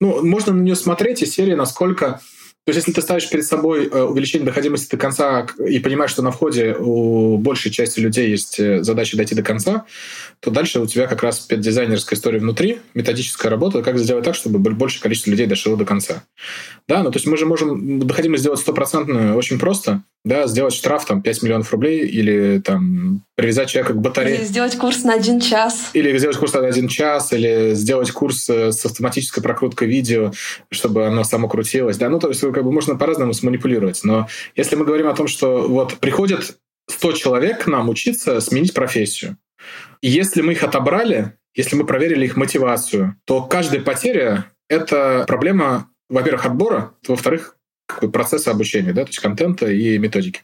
Ну, 0.02 0.26
можно 0.26 0.52
на 0.52 0.62
нее 0.62 0.76
смотреть 0.76 1.22
из 1.22 1.34
серии, 1.34 1.54
насколько 1.54 2.20
то 2.64 2.70
есть, 2.70 2.86
если 2.86 2.92
ты 2.92 3.02
ставишь 3.02 3.28
перед 3.28 3.44
собой 3.44 3.88
э, 3.88 4.04
увеличение 4.04 4.46
доходимости 4.46 4.92
до 4.92 4.98
конца 4.98 5.48
и 5.58 5.80
понимаешь, 5.80 6.12
что 6.12 6.22
на 6.22 6.30
входе 6.30 6.76
у 6.76 7.38
большей 7.38 7.72
части 7.72 8.00
людей 8.00 8.30
есть 8.30 8.60
э, 8.60 8.84
задача 8.84 9.18
дойти 9.18 9.34
до 9.34 9.42
конца, 9.42 9.86
то 10.42 10.50
дальше 10.50 10.80
у 10.80 10.88
тебя 10.88 11.06
как 11.06 11.22
раз 11.22 11.48
дизайнерская 11.48 12.18
история 12.18 12.40
внутри, 12.40 12.80
методическая 12.96 13.52
работа, 13.52 13.84
как 13.84 14.00
сделать 14.00 14.26
так, 14.26 14.34
чтобы 14.34 14.58
большее 14.58 15.02
количество 15.02 15.30
людей 15.30 15.46
дошло 15.46 15.76
до 15.76 15.86
конца. 15.86 16.24
Да, 16.88 17.04
ну 17.04 17.12
то 17.12 17.18
есть 17.18 17.28
мы 17.28 17.38
же 17.38 17.46
можем 17.46 18.00
доходимость 18.00 18.42
сделать 18.42 18.60
стопроцентную 18.60 19.36
очень 19.36 19.60
просто, 19.60 20.02
да, 20.26 20.48
сделать 20.48 20.74
штраф 20.74 21.06
там 21.06 21.22
5 21.22 21.44
миллионов 21.44 21.72
рублей 21.72 22.08
или 22.08 22.60
там 22.60 23.22
привязать 23.36 23.70
человека 23.70 23.94
к 23.94 24.02
батарее. 24.02 24.38
Или 24.38 24.46
сделать 24.46 24.76
курс 24.78 25.04
на 25.04 25.14
один 25.14 25.40
час. 25.40 25.92
Или 25.94 26.18
сделать 26.18 26.38
курс 26.38 26.54
на 26.54 26.66
один 26.66 26.88
час, 26.88 27.34
или 27.34 27.76
сделать 27.76 28.10
курс 28.10 28.50
э, 28.50 28.72
с 28.72 28.84
автоматической 28.84 29.44
прокруткой 29.44 29.88
видео, 29.88 30.32
чтобы 30.72 31.06
оно 31.06 31.24
само 31.24 31.50
крутилось. 31.50 31.98
Да, 31.98 32.10
ну 32.10 32.20
то 32.20 32.30
есть 32.30 32.42
как 32.42 32.64
бы 32.64 32.72
можно 32.72 32.96
по-разному 32.96 33.34
сманипулировать. 33.34 34.04
Но 34.04 34.28
если 34.56 34.76
мы 34.76 34.86
говорим 34.86 35.08
о 35.08 35.16
том, 35.16 35.28
что 35.28 35.68
вот 35.68 35.98
приходят 35.98 36.56
100 36.90 37.12
человек 37.14 37.66
к 37.66 37.68
нам 37.68 37.90
учиться 37.90 38.40
сменить 38.42 38.74
профессию, 38.74 39.38
и 40.02 40.10
если 40.10 40.42
мы 40.42 40.54
их 40.54 40.64
отобрали, 40.64 41.38
если 41.54 41.76
мы 41.76 41.86
проверили 41.86 42.26
их 42.26 42.38
мотивацию, 42.38 43.18
то 43.26 43.44
каждая 43.44 43.82
потеря— 43.82 44.48
это 44.70 45.26
проблема, 45.28 45.90
во-первых, 46.10 46.46
отбора, 46.46 46.96
во-вторых, 47.08 47.58
процесса 48.14 48.52
обучения, 48.52 48.94
да, 48.94 49.04
то 49.04 49.10
есть 49.10 49.20
контента 49.20 49.70
и 49.70 49.98
методики. 49.98 50.44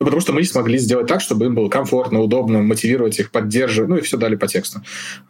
Ну, 0.00 0.04
потому 0.04 0.20
что 0.20 0.32
мы 0.32 0.44
смогли 0.44 0.78
сделать 0.78 1.08
так, 1.08 1.20
чтобы 1.20 1.46
им 1.46 1.56
было 1.56 1.68
комфортно, 1.68 2.20
удобно, 2.20 2.62
мотивировать 2.62 3.18
их, 3.18 3.32
поддерживать, 3.32 3.90
ну 3.90 3.96
и 3.96 4.00
все 4.00 4.16
дали 4.16 4.36
по 4.36 4.46
тексту. 4.46 4.80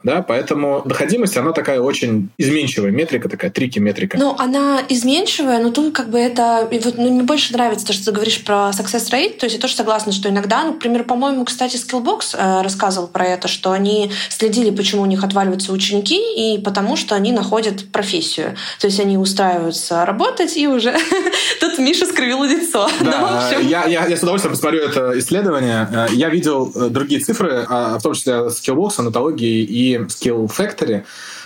Да, 0.02 0.20
поэтому 0.20 0.83
доходимость, 0.85 1.38
она 1.38 1.52
такая 1.52 1.81
очень 1.81 2.28
изменчивая 2.37 2.90
метрика, 2.90 3.31
такая 3.31 3.50
трики 3.50 3.78
метрика. 3.78 4.18
Ну, 4.18 4.35
она 4.38 4.83
изменчивая, 4.90 5.62
но 5.62 5.70
тут 5.70 5.94
как 5.94 6.11
бы 6.11 6.18
это... 6.18 6.68
И 6.70 6.78
вот 6.81 6.98
ну, 6.98 7.11
мне 7.11 7.22
больше 7.22 7.54
нравится 7.54 7.87
то, 7.87 7.94
что 7.94 8.07
ты 8.07 8.12
говоришь 8.12 8.44
про 8.44 8.70
success 8.78 9.11
rate, 9.11 9.38
то 9.38 9.46
есть 9.46 9.57
я 9.57 9.61
тоже 9.61 9.74
согласна, 9.74 10.12
что 10.12 10.28
иногда, 10.28 10.62
например, 10.64 11.04
по-моему, 11.04 11.46
кстати, 11.46 11.76
Skillbox 11.76 12.37
э, 12.37 12.62
рассказывал 12.62 13.09
про 13.09 13.24
это, 13.24 13.48
что 13.48 13.72
они 13.72 14.11
следили, 14.28 14.68
почему 14.68 15.00
у 15.00 15.07
них 15.07 15.24
отваливаются 15.24 15.72
ученики, 15.72 16.20
и 16.37 16.61
потому 16.61 16.96
что 16.96 17.14
они 17.14 17.33
находят 17.33 17.90
профессию. 17.90 18.54
То 18.81 18.88
есть 18.88 19.00
они 19.00 19.16
устраиваются 19.16 20.04
работать, 20.04 20.59
и 20.59 20.68
уже 20.68 20.94
тут 21.61 21.78
Миша 21.78 22.04
скривил 22.04 22.42
лицо. 22.44 22.87
Да, 23.00 23.50
я, 23.62 23.87
я, 23.87 24.07
я 24.07 24.16
с 24.16 24.22
удовольствием 24.22 24.58
посмотрю 24.59 24.83
это 24.83 25.16
исследование, 25.18 25.88
э, 25.90 26.07
я 26.14 26.29
видел 26.31 26.73
э, 26.75 26.88
другие 26.88 27.21
цифры, 27.21 27.64
а, 27.68 27.99
в 27.99 28.03
том 28.03 28.14
числе 28.14 28.33
Skillbox, 28.49 28.94
анатологии 28.99 29.62
и 29.62 29.97
Skill 29.99 30.47
Factory, 30.49 31.05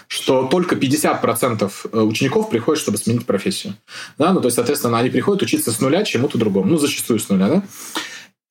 что 0.09 0.45
только 0.45 0.77
50% 0.77 1.71
э, 1.93 1.99
учеников 2.01 2.49
приходят, 2.49 2.81
чтобы 2.81 2.97
сменить 2.97 3.27
профессию. 3.27 3.75
Да? 4.17 4.33
Ну, 4.33 4.41
то 4.41 4.47
есть, 4.47 4.57
соответственно, 4.57 4.99
они 4.99 5.11
приходят 5.11 5.43
учиться 5.43 5.73
с 5.73 5.81
нуля 5.81 6.05
чему-то 6.05 6.39
другому. 6.39 6.71
Ну, 6.71 6.79
зачастую 6.79 7.19
с 7.19 7.29
нуля, 7.29 7.49
да? 7.49 7.63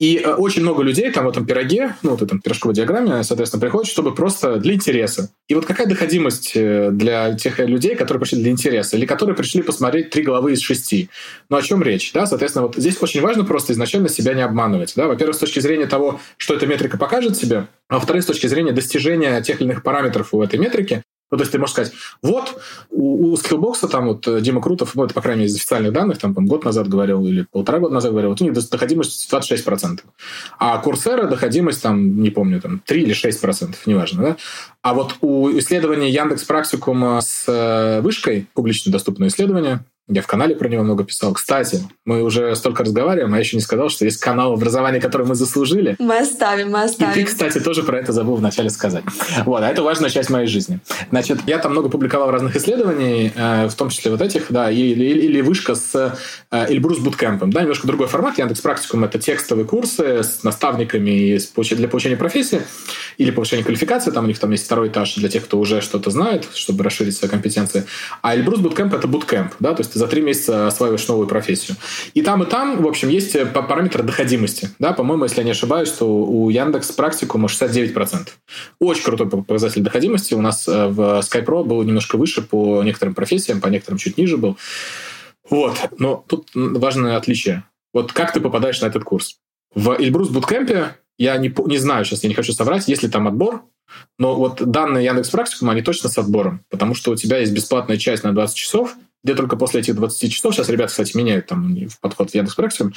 И 0.02 0.16
э, 0.16 0.34
очень 0.34 0.62
много 0.62 0.82
людей 0.82 1.12
там 1.12 1.26
в 1.26 1.28
этом 1.28 1.46
пироге, 1.46 1.94
ну, 2.02 2.10
вот 2.10 2.22
этом 2.22 2.40
пирожковой 2.40 2.74
диаграмме, 2.74 3.22
соответственно, 3.22 3.60
приходят, 3.60 3.88
чтобы 3.88 4.12
просто 4.12 4.56
для 4.56 4.74
интереса. 4.74 5.30
И 5.46 5.54
вот 5.54 5.64
какая 5.64 5.86
доходимость 5.86 6.56
э, 6.56 6.90
для 6.90 7.34
тех 7.34 7.60
людей, 7.60 7.94
которые 7.94 8.20
пришли 8.20 8.42
для 8.42 8.50
интереса, 8.50 8.96
или 8.96 9.06
которые 9.06 9.36
пришли 9.36 9.62
посмотреть 9.62 10.10
три 10.10 10.24
главы 10.24 10.54
из 10.54 10.60
шести? 10.60 11.08
Ну, 11.48 11.56
о 11.56 11.62
чем 11.62 11.84
речь? 11.84 12.12
Да, 12.12 12.26
соответственно, 12.26 12.66
вот 12.66 12.74
здесь 12.74 13.00
очень 13.00 13.20
важно 13.20 13.44
просто 13.44 13.74
изначально 13.74 14.08
себя 14.08 14.34
не 14.34 14.42
обманывать. 14.42 14.92
Да? 14.96 15.06
Во-первых, 15.06 15.36
с 15.36 15.38
точки 15.38 15.60
зрения 15.60 15.86
того, 15.86 16.18
что 16.36 16.54
эта 16.54 16.66
метрика 16.66 16.98
покажет 16.98 17.36
себе, 17.36 17.68
а 17.88 17.94
во-вторых, 17.94 18.24
с 18.24 18.26
точки 18.26 18.48
зрения 18.48 18.72
достижения 18.72 19.40
тех 19.40 19.60
или 19.60 19.68
иных 19.68 19.84
параметров 19.84 20.34
у 20.34 20.42
этой 20.42 20.58
метрики, 20.58 21.04
ну, 21.32 21.38
то 21.38 21.42
есть 21.44 21.52
ты 21.52 21.58
можешь 21.58 21.72
сказать, 21.72 21.92
вот 22.20 22.60
у, 22.90 23.32
у 23.32 23.34
Skillbox 23.36 23.88
там 23.88 24.08
вот 24.08 24.28
э, 24.28 24.42
Дима 24.42 24.60
Крутов, 24.60 24.94
ну, 24.94 25.04
это, 25.04 25.14
по 25.14 25.22
крайней 25.22 25.40
мере, 25.40 25.50
из 25.50 25.56
официальных 25.56 25.92
данных, 25.94 26.18
там, 26.18 26.34
там 26.34 26.44
год 26.44 26.66
назад 26.66 26.88
говорил 26.88 27.26
или 27.26 27.46
полтора 27.50 27.78
года 27.78 27.94
назад 27.94 28.10
говорил, 28.10 28.30
вот 28.30 28.42
у 28.42 28.44
них 28.44 28.52
доходимость 28.52 29.32
26%. 29.32 30.00
А 30.58 30.82
Coursera 30.84 31.26
доходимость 31.26 31.82
там, 31.82 32.20
не 32.20 32.28
помню, 32.28 32.60
там 32.60 32.82
3 32.84 33.02
или 33.02 33.14
6%, 33.14 33.74
неважно, 33.86 34.22
да? 34.22 34.36
А 34.82 34.92
вот 34.92 35.14
у 35.22 35.50
исследования 35.58 36.10
Яндекс 36.10 36.44
Практикума 36.44 37.22
с 37.22 37.44
э, 37.48 38.02
вышкой, 38.02 38.46
публично 38.52 38.92
доступное 38.92 39.28
исследование, 39.28 39.86
я 40.08 40.20
в 40.20 40.26
канале 40.26 40.56
про 40.56 40.68
него 40.68 40.82
много 40.82 41.04
писал. 41.04 41.32
Кстати, 41.32 41.80
мы 42.04 42.22
уже 42.22 42.56
столько 42.56 42.82
разговариваем, 42.82 43.32
а 43.32 43.36
я 43.36 43.40
еще 43.40 43.56
не 43.56 43.62
сказал, 43.62 43.88
что 43.88 44.04
есть 44.04 44.18
канал 44.18 44.52
образования, 44.52 45.00
который 45.00 45.26
мы 45.26 45.36
заслужили. 45.36 45.94
Мы 46.00 46.18
оставим, 46.18 46.72
мы 46.72 46.82
оставим. 46.82 47.12
И 47.12 47.14
ты, 47.14 47.24
кстати, 47.24 47.60
тоже 47.60 47.84
про 47.84 47.98
это 47.98 48.12
забыл 48.12 48.34
вначале 48.34 48.70
сказать. 48.70 49.04
Вот, 49.44 49.62
а 49.62 49.68
это 49.68 49.82
важная 49.82 50.10
часть 50.10 50.28
моей 50.28 50.48
жизни. 50.48 50.80
Значит, 51.10 51.38
я 51.46 51.58
там 51.58 51.72
много 51.72 51.88
публиковал 51.88 52.30
разных 52.32 52.56
исследований, 52.56 53.32
э, 53.34 53.68
в 53.68 53.74
том 53.74 53.90
числе 53.90 54.10
вот 54.10 54.20
этих, 54.20 54.46
да, 54.50 54.70
или, 54.70 55.04
или, 55.04 55.40
вышка 55.40 55.76
с 55.76 55.94
э, 56.50 56.66
Эльбрус 56.68 56.98
Буткемпом. 56.98 57.52
Да, 57.52 57.62
немножко 57.62 57.86
другой 57.86 58.08
формат. 58.08 58.38
Яндекс 58.38 58.60
Практикум— 58.60 59.04
это 59.04 59.20
текстовые 59.20 59.66
курсы 59.66 60.24
с 60.24 60.42
наставниками 60.42 61.38
для 61.74 61.88
получения 61.88 62.16
профессии 62.16 62.62
или 63.18 63.30
повышения 63.30 63.62
квалификации. 63.62 64.10
Там 64.10 64.24
у 64.24 64.26
них 64.26 64.38
там 64.40 64.50
есть 64.50 64.64
второй 64.64 64.88
этаж 64.88 65.14
для 65.14 65.28
тех, 65.28 65.44
кто 65.44 65.58
уже 65.60 65.80
что-то 65.80 66.10
знает, 66.10 66.48
чтобы 66.54 66.82
расширить 66.82 67.16
свои 67.16 67.30
компетенции. 67.30 67.84
А 68.20 68.34
Эльбрус 68.34 68.58
Буткемп— 68.58 68.94
это 68.94 69.06
буткемп, 69.06 69.52
да, 69.60 69.74
то 69.74 69.80
есть 69.80 69.92
ты 69.92 69.98
за 70.02 70.08
три 70.08 70.20
месяца 70.20 70.66
осваиваешь 70.66 71.06
новую 71.06 71.28
профессию. 71.28 71.76
И 72.12 72.22
там, 72.22 72.42
и 72.42 72.46
там, 72.46 72.82
в 72.82 72.88
общем, 72.88 73.08
есть 73.08 73.36
э, 73.36 73.46
параметр 73.46 74.02
доходимости. 74.02 74.70
Да, 74.80 74.92
по-моему, 74.92 75.24
если 75.24 75.38
я 75.38 75.44
не 75.44 75.52
ошибаюсь, 75.52 75.92
то 75.92 76.06
у 76.06 76.50
Яндекс 76.50 76.90
практикума 76.90 77.46
69%. 77.46 78.28
Очень 78.80 79.04
крутой 79.04 79.30
показатель 79.30 79.80
доходимости. 79.80 80.34
У 80.34 80.40
нас 80.40 80.66
э, 80.66 80.88
в 80.88 81.20
SkyPro 81.20 81.64
был 81.64 81.82
немножко 81.84 82.16
выше 82.16 82.42
по 82.42 82.82
некоторым 82.82 83.14
профессиям, 83.14 83.60
по 83.60 83.68
некоторым 83.68 83.98
чуть 83.98 84.18
ниже 84.18 84.36
был. 84.36 84.58
Вот. 85.48 85.76
Но 85.98 86.24
тут 86.26 86.48
важное 86.54 87.16
отличие. 87.16 87.62
Вот 87.94 88.12
как 88.12 88.32
ты 88.32 88.40
попадаешь 88.40 88.80
на 88.80 88.86
этот 88.86 89.04
курс? 89.04 89.38
В 89.72 89.96
Эльбрус 90.00 90.30
Буткемпе 90.30 90.96
я 91.16 91.36
не, 91.36 91.54
не 91.66 91.78
знаю 91.78 92.04
сейчас, 92.04 92.24
я 92.24 92.28
не 92.28 92.34
хочу 92.34 92.52
соврать, 92.52 92.88
есть 92.88 93.04
ли 93.04 93.08
там 93.08 93.28
отбор, 93.28 93.62
но 94.18 94.34
вот 94.34 94.62
данные 94.68 95.04
Яндекс 95.04 95.30
Практикума, 95.30 95.72
они 95.72 95.82
точно 95.82 96.08
с 96.08 96.18
отбором, 96.18 96.64
потому 96.70 96.94
что 96.94 97.12
у 97.12 97.16
тебя 97.16 97.38
есть 97.38 97.52
бесплатная 97.52 97.98
часть 97.98 98.24
на 98.24 98.32
20 98.32 98.56
часов, 98.56 98.96
где 99.24 99.34
только 99.34 99.56
после 99.56 99.80
этих 99.80 99.94
20 99.94 100.32
часов, 100.32 100.54
сейчас 100.54 100.68
ребята, 100.68 100.90
кстати, 100.90 101.16
меняют 101.16 101.46
там 101.46 101.76
подход 102.00 102.30
в 102.30 102.34
Яндекс.Практикум, 102.34 102.92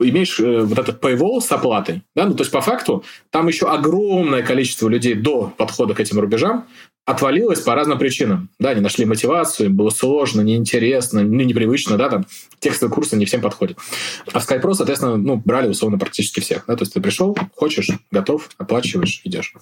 имеешь 0.00 0.40
э, 0.40 0.60
вот 0.60 0.78
этот 0.78 1.02
paywall 1.02 1.40
с 1.40 1.50
оплатой. 1.52 2.02
Да? 2.14 2.26
Ну, 2.26 2.34
то 2.34 2.42
есть, 2.42 2.52
по 2.52 2.60
факту, 2.60 3.04
там 3.30 3.48
еще 3.48 3.66
огромное 3.66 4.42
количество 4.42 4.88
людей 4.88 5.14
до 5.14 5.52
подхода 5.56 5.94
к 5.94 6.00
этим 6.00 6.18
рубежам 6.18 6.66
отвалилось 7.06 7.60
по 7.60 7.74
разным 7.74 7.98
причинам. 7.98 8.50
Да, 8.58 8.70
они 8.70 8.80
нашли 8.80 9.04
мотивацию, 9.04 9.70
было 9.70 9.90
сложно, 9.90 10.40
неинтересно, 10.40 11.22
ну, 11.22 11.42
непривычно, 11.42 11.96
да, 11.96 12.08
там 12.10 12.26
текстовые 12.58 12.92
курсы 12.92 13.16
не 13.16 13.26
всем 13.26 13.40
подходят. 13.40 13.78
А 14.32 14.40
в 14.40 14.48
SkyPro, 14.48 14.74
соответственно, 14.74 15.16
ну, 15.16 15.36
брали 15.36 15.68
условно 15.68 15.98
практически 15.98 16.40
всех. 16.40 16.64
Да? 16.66 16.74
То 16.74 16.82
есть 16.82 16.94
ты 16.94 17.00
пришел, 17.00 17.36
хочешь, 17.54 17.90
готов, 18.10 18.50
оплачиваешь, 18.58 19.20
идешь. 19.24 19.54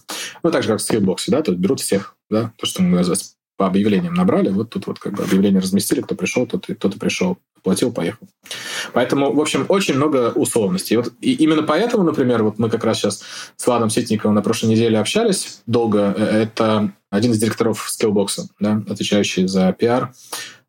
Ну, 0.42 0.50
так 0.50 0.62
же, 0.62 0.70
как 0.70 0.80
в 0.80 0.90
Skillbox, 0.90 1.18
да, 1.28 1.42
есть 1.42 1.52
берут 1.58 1.80
всех, 1.80 2.16
да, 2.30 2.52
то, 2.56 2.66
что 2.66 2.82
мы 2.82 2.96
называем 2.96 3.20
по 3.56 3.66
объявлениям 3.66 4.14
набрали, 4.14 4.48
вот 4.48 4.70
тут 4.70 4.86
вот 4.86 4.98
как 4.98 5.14
бы 5.14 5.22
объявление 5.22 5.60
разместили, 5.60 6.00
кто 6.00 6.14
пришел, 6.14 6.46
тот, 6.46 6.66
тот 6.78 6.96
и 6.96 6.98
пришел, 6.98 7.38
платил, 7.62 7.92
поехал. 7.92 8.28
Поэтому, 8.92 9.32
в 9.32 9.40
общем, 9.40 9.64
очень 9.68 9.94
много 9.94 10.32
условностей. 10.34 10.94
И 10.94 10.96
вот 10.96 11.12
и 11.20 11.32
именно 11.34 11.62
поэтому, 11.62 12.02
например, 12.04 12.42
вот 12.42 12.58
мы 12.58 12.68
как 12.68 12.84
раз 12.84 12.98
сейчас 12.98 13.22
с 13.56 13.66
Владом 13.66 13.90
Ситниковым 13.90 14.34
на 14.34 14.42
прошлой 14.42 14.70
неделе 14.70 14.98
общались 14.98 15.62
долго. 15.66 16.14
Э, 16.16 16.42
это 16.42 16.92
один 17.10 17.32
из 17.32 17.38
директоров 17.38 17.88
Skillbox, 17.88 18.46
да, 18.58 18.82
отвечающий 18.88 19.46
за 19.46 19.72
пиар, 19.72 20.12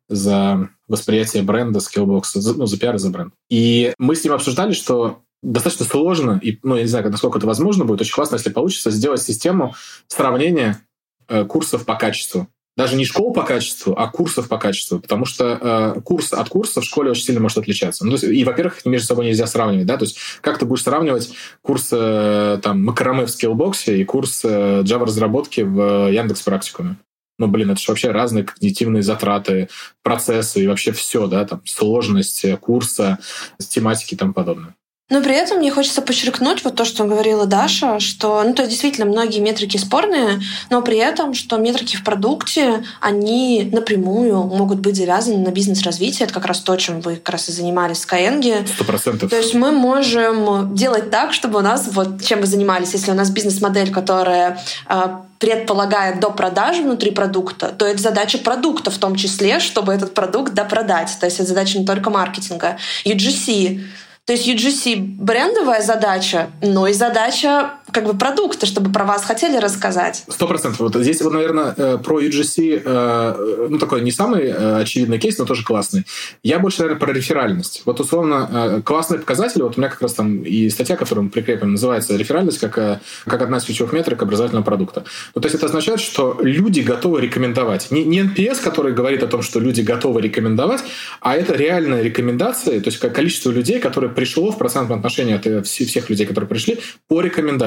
за 0.08 0.68
восприятие 0.88 1.42
бренда 1.42 1.80
Skillbox, 1.80 2.22
ну, 2.56 2.66
за 2.66 2.78
пиар 2.78 2.94
и 2.94 2.98
за 2.98 3.10
бренд. 3.10 3.34
И 3.50 3.92
мы 3.98 4.14
с 4.14 4.22
ним 4.22 4.32
обсуждали, 4.32 4.72
что 4.72 5.22
достаточно 5.42 5.86
сложно, 5.86 6.40
и, 6.42 6.58
ну, 6.62 6.76
я 6.76 6.82
не 6.82 6.88
знаю, 6.88 7.10
насколько 7.10 7.38
это 7.38 7.46
возможно 7.46 7.84
будет, 7.84 8.00
очень 8.00 8.14
классно, 8.14 8.36
если 8.36 8.50
получится 8.50 8.90
сделать 8.90 9.22
систему 9.22 9.74
сравнения 10.06 10.80
э, 11.28 11.44
курсов 11.44 11.84
по 11.84 11.96
качеству 11.96 12.48
даже 12.76 12.96
не 12.96 13.04
школ 13.04 13.32
по 13.32 13.42
качеству, 13.42 13.94
а 13.96 14.08
курсов 14.08 14.48
по 14.48 14.58
качеству, 14.58 15.00
потому 15.00 15.24
что 15.24 15.94
э, 15.96 16.00
курс 16.02 16.32
от 16.32 16.48
курса 16.48 16.80
в 16.80 16.84
школе 16.84 17.10
очень 17.10 17.24
сильно 17.24 17.40
может 17.40 17.58
отличаться. 17.58 18.04
Ну, 18.06 18.16
и, 18.16 18.44
во-первых, 18.44 18.84
между 18.84 19.06
собой 19.06 19.26
нельзя 19.26 19.46
сравнивать, 19.46 19.86
да, 19.86 19.96
то 19.96 20.04
есть 20.04 20.18
как 20.42 20.58
ты 20.58 20.66
будешь 20.66 20.82
сравнивать 20.82 21.30
курс 21.62 21.88
э, 21.92 22.58
там 22.62 22.84
макраме 22.84 23.24
в 23.24 23.30
скиллбоксе 23.30 23.98
и 23.98 24.04
курс 24.04 24.42
э, 24.44 24.82
Java 24.82 25.04
разработки 25.04 25.62
в 25.62 26.10
Яндекс 26.10 26.42
практикуме? 26.42 26.96
Ну, 27.38 27.48
блин, 27.48 27.70
это 27.70 27.80
же 27.80 27.86
вообще 27.88 28.10
разные 28.10 28.44
когнитивные 28.44 29.02
затраты, 29.02 29.68
процессы 30.02 30.62
и 30.62 30.66
вообще 30.66 30.92
все, 30.92 31.26
да, 31.26 31.44
там, 31.44 31.62
сложность 31.66 32.44
курса, 32.60 33.18
тематики 33.58 34.14
и 34.14 34.16
тому 34.16 34.32
подобное. 34.32 34.74
Но 35.08 35.22
при 35.22 35.36
этом 35.36 35.58
мне 35.58 35.70
хочется 35.70 36.02
подчеркнуть 36.02 36.64
вот 36.64 36.74
то, 36.74 36.84
что 36.84 37.04
говорила 37.04 37.46
Даша, 37.46 38.00
что, 38.00 38.42
ну, 38.42 38.54
то 38.54 38.62
есть 38.62 38.72
действительно 38.72 39.06
многие 39.06 39.38
метрики 39.38 39.76
спорные, 39.76 40.40
но 40.68 40.82
при 40.82 40.98
этом, 40.98 41.32
что 41.32 41.58
метрики 41.58 41.96
в 41.96 42.02
продукте, 42.02 42.82
они 43.00 43.70
напрямую 43.72 44.42
могут 44.42 44.80
быть 44.80 44.96
завязаны 44.96 45.38
на 45.38 45.52
бизнес-развитие. 45.52 46.24
Это 46.24 46.34
как 46.34 46.46
раз 46.46 46.58
то, 46.58 46.74
чем 46.74 47.00
вы 47.02 47.16
как 47.16 47.30
раз 47.30 47.48
и 47.48 47.52
занимались 47.52 48.04
в 48.04 48.12
Skyeng. 48.12 48.66
Сто 48.66 48.84
процентов. 48.84 49.30
То 49.30 49.36
есть 49.36 49.54
мы 49.54 49.70
можем 49.70 50.74
делать 50.74 51.08
так, 51.08 51.32
чтобы 51.32 51.60
у 51.60 51.62
нас, 51.62 51.86
вот 51.92 52.24
чем 52.24 52.40
вы 52.40 52.46
занимались, 52.46 52.92
если 52.92 53.12
у 53.12 53.14
нас 53.14 53.30
бизнес-модель, 53.30 53.92
которая 53.92 54.58
а, 54.86 55.24
предполагает 55.38 56.18
до 56.18 56.30
продажи 56.30 56.82
внутри 56.82 57.12
продукта, 57.12 57.68
то 57.68 57.86
это 57.86 58.02
задача 58.02 58.38
продукта 58.38 58.90
в 58.90 58.98
том 58.98 59.14
числе, 59.14 59.60
чтобы 59.60 59.92
этот 59.92 60.14
продукт 60.14 60.52
допродать. 60.52 61.16
То 61.20 61.26
есть 61.26 61.38
это 61.38 61.48
задача 61.48 61.78
не 61.78 61.86
только 61.86 62.10
маркетинга. 62.10 62.76
UGC 63.04 63.82
то 64.26 64.32
есть 64.32 64.48
UGC 64.48 64.96
брендовая 64.96 65.80
задача, 65.82 66.50
но 66.60 66.88
и 66.88 66.92
задача 66.92 67.74
как 67.92 68.04
бы 68.04 68.14
продукта, 68.14 68.66
чтобы 68.66 68.90
про 68.90 69.04
вас 69.04 69.24
хотели 69.24 69.58
рассказать. 69.58 70.24
Сто 70.28 70.46
процентов. 70.46 70.80
Вот 70.80 70.94
здесь, 70.96 71.22
вот, 71.22 71.32
наверное, 71.32 71.74
э, 71.76 71.98
про 71.98 72.20
UGC, 72.20 72.82
э, 72.84 73.66
ну, 73.70 73.78
такой 73.78 74.00
не 74.02 74.10
самый 74.10 74.44
э, 74.44 74.80
очевидный 74.80 75.18
кейс, 75.18 75.38
но 75.38 75.44
тоже 75.44 75.64
классный. 75.64 76.04
Я 76.42 76.58
больше, 76.58 76.80
наверное, 76.80 77.00
про 77.00 77.12
реферальность. 77.12 77.82
Вот, 77.84 78.00
условно, 78.00 78.82
классный 78.84 79.18
показатель, 79.18 79.62
вот 79.62 79.76
у 79.76 79.80
меня 79.80 79.88
как 79.88 80.02
раз 80.02 80.14
там 80.14 80.42
и 80.42 80.68
статья, 80.68 80.96
которую 80.96 81.24
мы 81.24 81.30
прикрепим, 81.30 81.72
называется 81.72 82.16
«Реферальность 82.16 82.58
как, 82.58 83.00
как 83.24 83.42
одна 83.42 83.58
из 83.58 83.64
ключевых 83.64 83.92
метрик 83.92 84.22
образовательного 84.22 84.64
продукта». 84.64 85.04
Ну, 85.34 85.40
то 85.40 85.46
есть 85.46 85.56
это 85.56 85.66
означает, 85.66 86.00
что 86.00 86.38
люди 86.40 86.80
готовы 86.80 87.20
рекомендовать. 87.20 87.90
Не, 87.90 88.04
не 88.04 88.20
NPS, 88.20 88.62
который 88.62 88.92
говорит 88.92 89.22
о 89.22 89.26
том, 89.26 89.42
что 89.42 89.60
люди 89.60 89.80
готовы 89.80 90.20
рекомендовать, 90.20 90.82
а 91.20 91.36
это 91.36 91.54
реальная 91.54 92.02
рекомендация, 92.02 92.80
то 92.80 92.88
есть 92.88 92.98
количество 92.98 93.50
людей, 93.50 93.78
которые 93.78 94.10
пришло 94.10 94.50
в 94.50 94.58
процентном 94.58 94.98
отношении 94.98 95.34
от 95.34 95.66
всех 95.66 96.10
людей, 96.10 96.26
которые 96.26 96.48
пришли, 96.48 96.80
по 97.08 97.20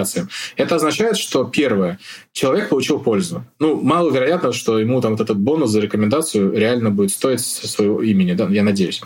рекомендациям. 0.09 0.29
Это 0.57 0.75
означает, 0.75 1.17
что 1.17 1.43
первое, 1.45 1.99
человек 2.31 2.69
получил 2.69 2.99
пользу. 2.99 3.43
Ну, 3.59 3.79
маловероятно, 3.81 4.51
что 4.53 4.79
ему 4.79 5.01
там 5.01 5.11
вот 5.11 5.21
этот 5.21 5.37
бонус 5.37 5.69
за 5.69 5.81
рекомендацию 5.81 6.53
реально 6.53 6.91
будет 6.91 7.11
стоить 7.11 7.41
своего 7.41 8.01
имени, 8.01 8.33
да, 8.33 8.47
я 8.47 8.63
надеюсь. 8.63 9.01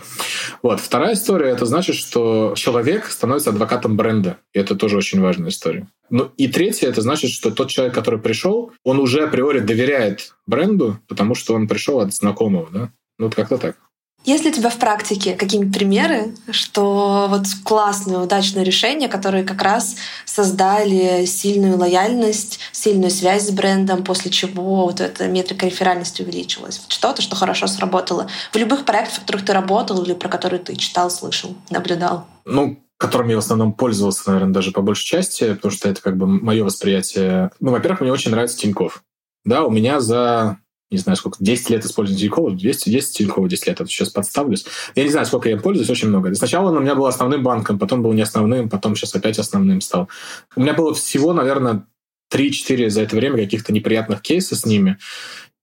Вот. 0.62 0.80
Вторая 0.80 1.14
история, 1.14 1.50
это 1.50 1.66
значит, 1.66 1.96
что 1.96 2.54
человек 2.56 3.06
становится 3.06 3.50
адвокатом 3.50 3.96
бренда. 3.96 4.38
И 4.52 4.58
это 4.58 4.74
тоже 4.74 4.96
очень 4.96 5.20
важная 5.20 5.50
история. 5.50 5.86
Ну 6.10 6.30
и 6.36 6.48
третье, 6.48 6.88
это 6.88 7.00
значит, 7.00 7.30
что 7.30 7.50
тот 7.50 7.68
человек, 7.68 7.94
который 7.94 8.20
пришел, 8.20 8.72
он 8.84 8.98
уже 8.98 9.24
априори 9.24 9.60
доверяет 9.60 10.34
бренду, 10.46 10.98
потому 11.08 11.34
что 11.34 11.54
он 11.54 11.66
пришел 11.66 12.00
от 12.00 12.14
знакомого, 12.14 12.68
да? 12.70 12.90
Ну, 13.18 13.26
вот 13.26 13.34
как-то 13.34 13.58
так. 13.58 13.76
Есть 14.24 14.44
ли 14.44 14.50
у 14.50 14.54
тебя 14.54 14.70
в 14.70 14.78
практике 14.78 15.34
какие-нибудь 15.34 15.74
примеры, 15.74 16.34
что 16.50 17.26
вот 17.28 17.42
классные, 17.62 18.18
удачные 18.18 18.64
решения, 18.64 19.08
которые 19.08 19.44
как 19.44 19.60
раз 19.62 19.96
создали 20.24 21.26
сильную 21.26 21.78
лояльность, 21.78 22.58
сильную 22.72 23.10
связь 23.10 23.46
с 23.46 23.50
брендом, 23.50 24.02
после 24.02 24.30
чего 24.30 24.86
вот 24.86 25.00
эта 25.00 25.28
метрика 25.28 25.66
реферальности 25.66 26.22
увеличилась? 26.22 26.80
Что-то, 26.88 27.20
что 27.20 27.36
хорошо 27.36 27.66
сработало. 27.66 28.28
В 28.52 28.56
любых 28.56 28.86
проектах, 28.86 29.16
в 29.16 29.20
которых 29.20 29.44
ты 29.44 29.52
работал 29.52 30.02
или 30.02 30.14
про 30.14 30.28
которые 30.28 30.60
ты 30.60 30.74
читал, 30.76 31.10
слышал, 31.10 31.54
наблюдал? 31.68 32.26
Ну, 32.46 32.78
которым 32.96 33.28
я 33.28 33.36
в 33.36 33.40
основном 33.40 33.74
пользовался, 33.74 34.30
наверное, 34.30 34.54
даже 34.54 34.70
по 34.70 34.80
большей 34.80 35.04
части, 35.04 35.54
потому 35.54 35.72
что 35.72 35.88
это 35.90 36.00
как 36.00 36.16
бы 36.16 36.26
мое 36.26 36.64
восприятие. 36.64 37.50
Ну, 37.60 37.72
во-первых, 37.72 38.00
мне 38.00 38.12
очень 38.12 38.30
нравится 38.30 38.56
Тиньков. 38.56 39.02
Да, 39.44 39.64
у 39.64 39.70
меня 39.70 40.00
за 40.00 40.58
не 40.90 40.98
знаю, 40.98 41.16
сколько, 41.16 41.38
10 41.40 41.70
лет 41.70 41.84
использования 41.84 42.20
Тинькова, 42.20 42.52
200, 42.52 42.90
10 42.90 43.16
Тинькова 43.16 43.48
10 43.48 43.66
лет, 43.66 43.80
это 43.80 43.90
сейчас 43.90 44.10
подставлюсь. 44.10 44.64
Я 44.94 45.04
не 45.04 45.10
знаю, 45.10 45.26
сколько 45.26 45.48
я 45.48 45.56
пользуюсь, 45.56 45.90
очень 45.90 46.08
много. 46.08 46.34
Сначала 46.34 46.70
он 46.70 46.76
у 46.76 46.80
меня 46.80 46.94
был 46.94 47.06
основным 47.06 47.42
банком, 47.42 47.78
потом 47.78 48.02
был 48.02 48.12
не 48.12 48.22
основным, 48.22 48.68
потом 48.68 48.94
сейчас 48.94 49.14
опять 49.14 49.38
основным 49.38 49.80
стал. 49.80 50.08
У 50.56 50.60
меня 50.60 50.74
было 50.74 50.94
всего, 50.94 51.32
наверное, 51.32 51.86
3-4 52.32 52.90
за 52.90 53.02
это 53.02 53.16
время 53.16 53.38
каких-то 53.38 53.72
неприятных 53.72 54.22
кейсов 54.22 54.58
с 54.58 54.66
ними. 54.66 54.98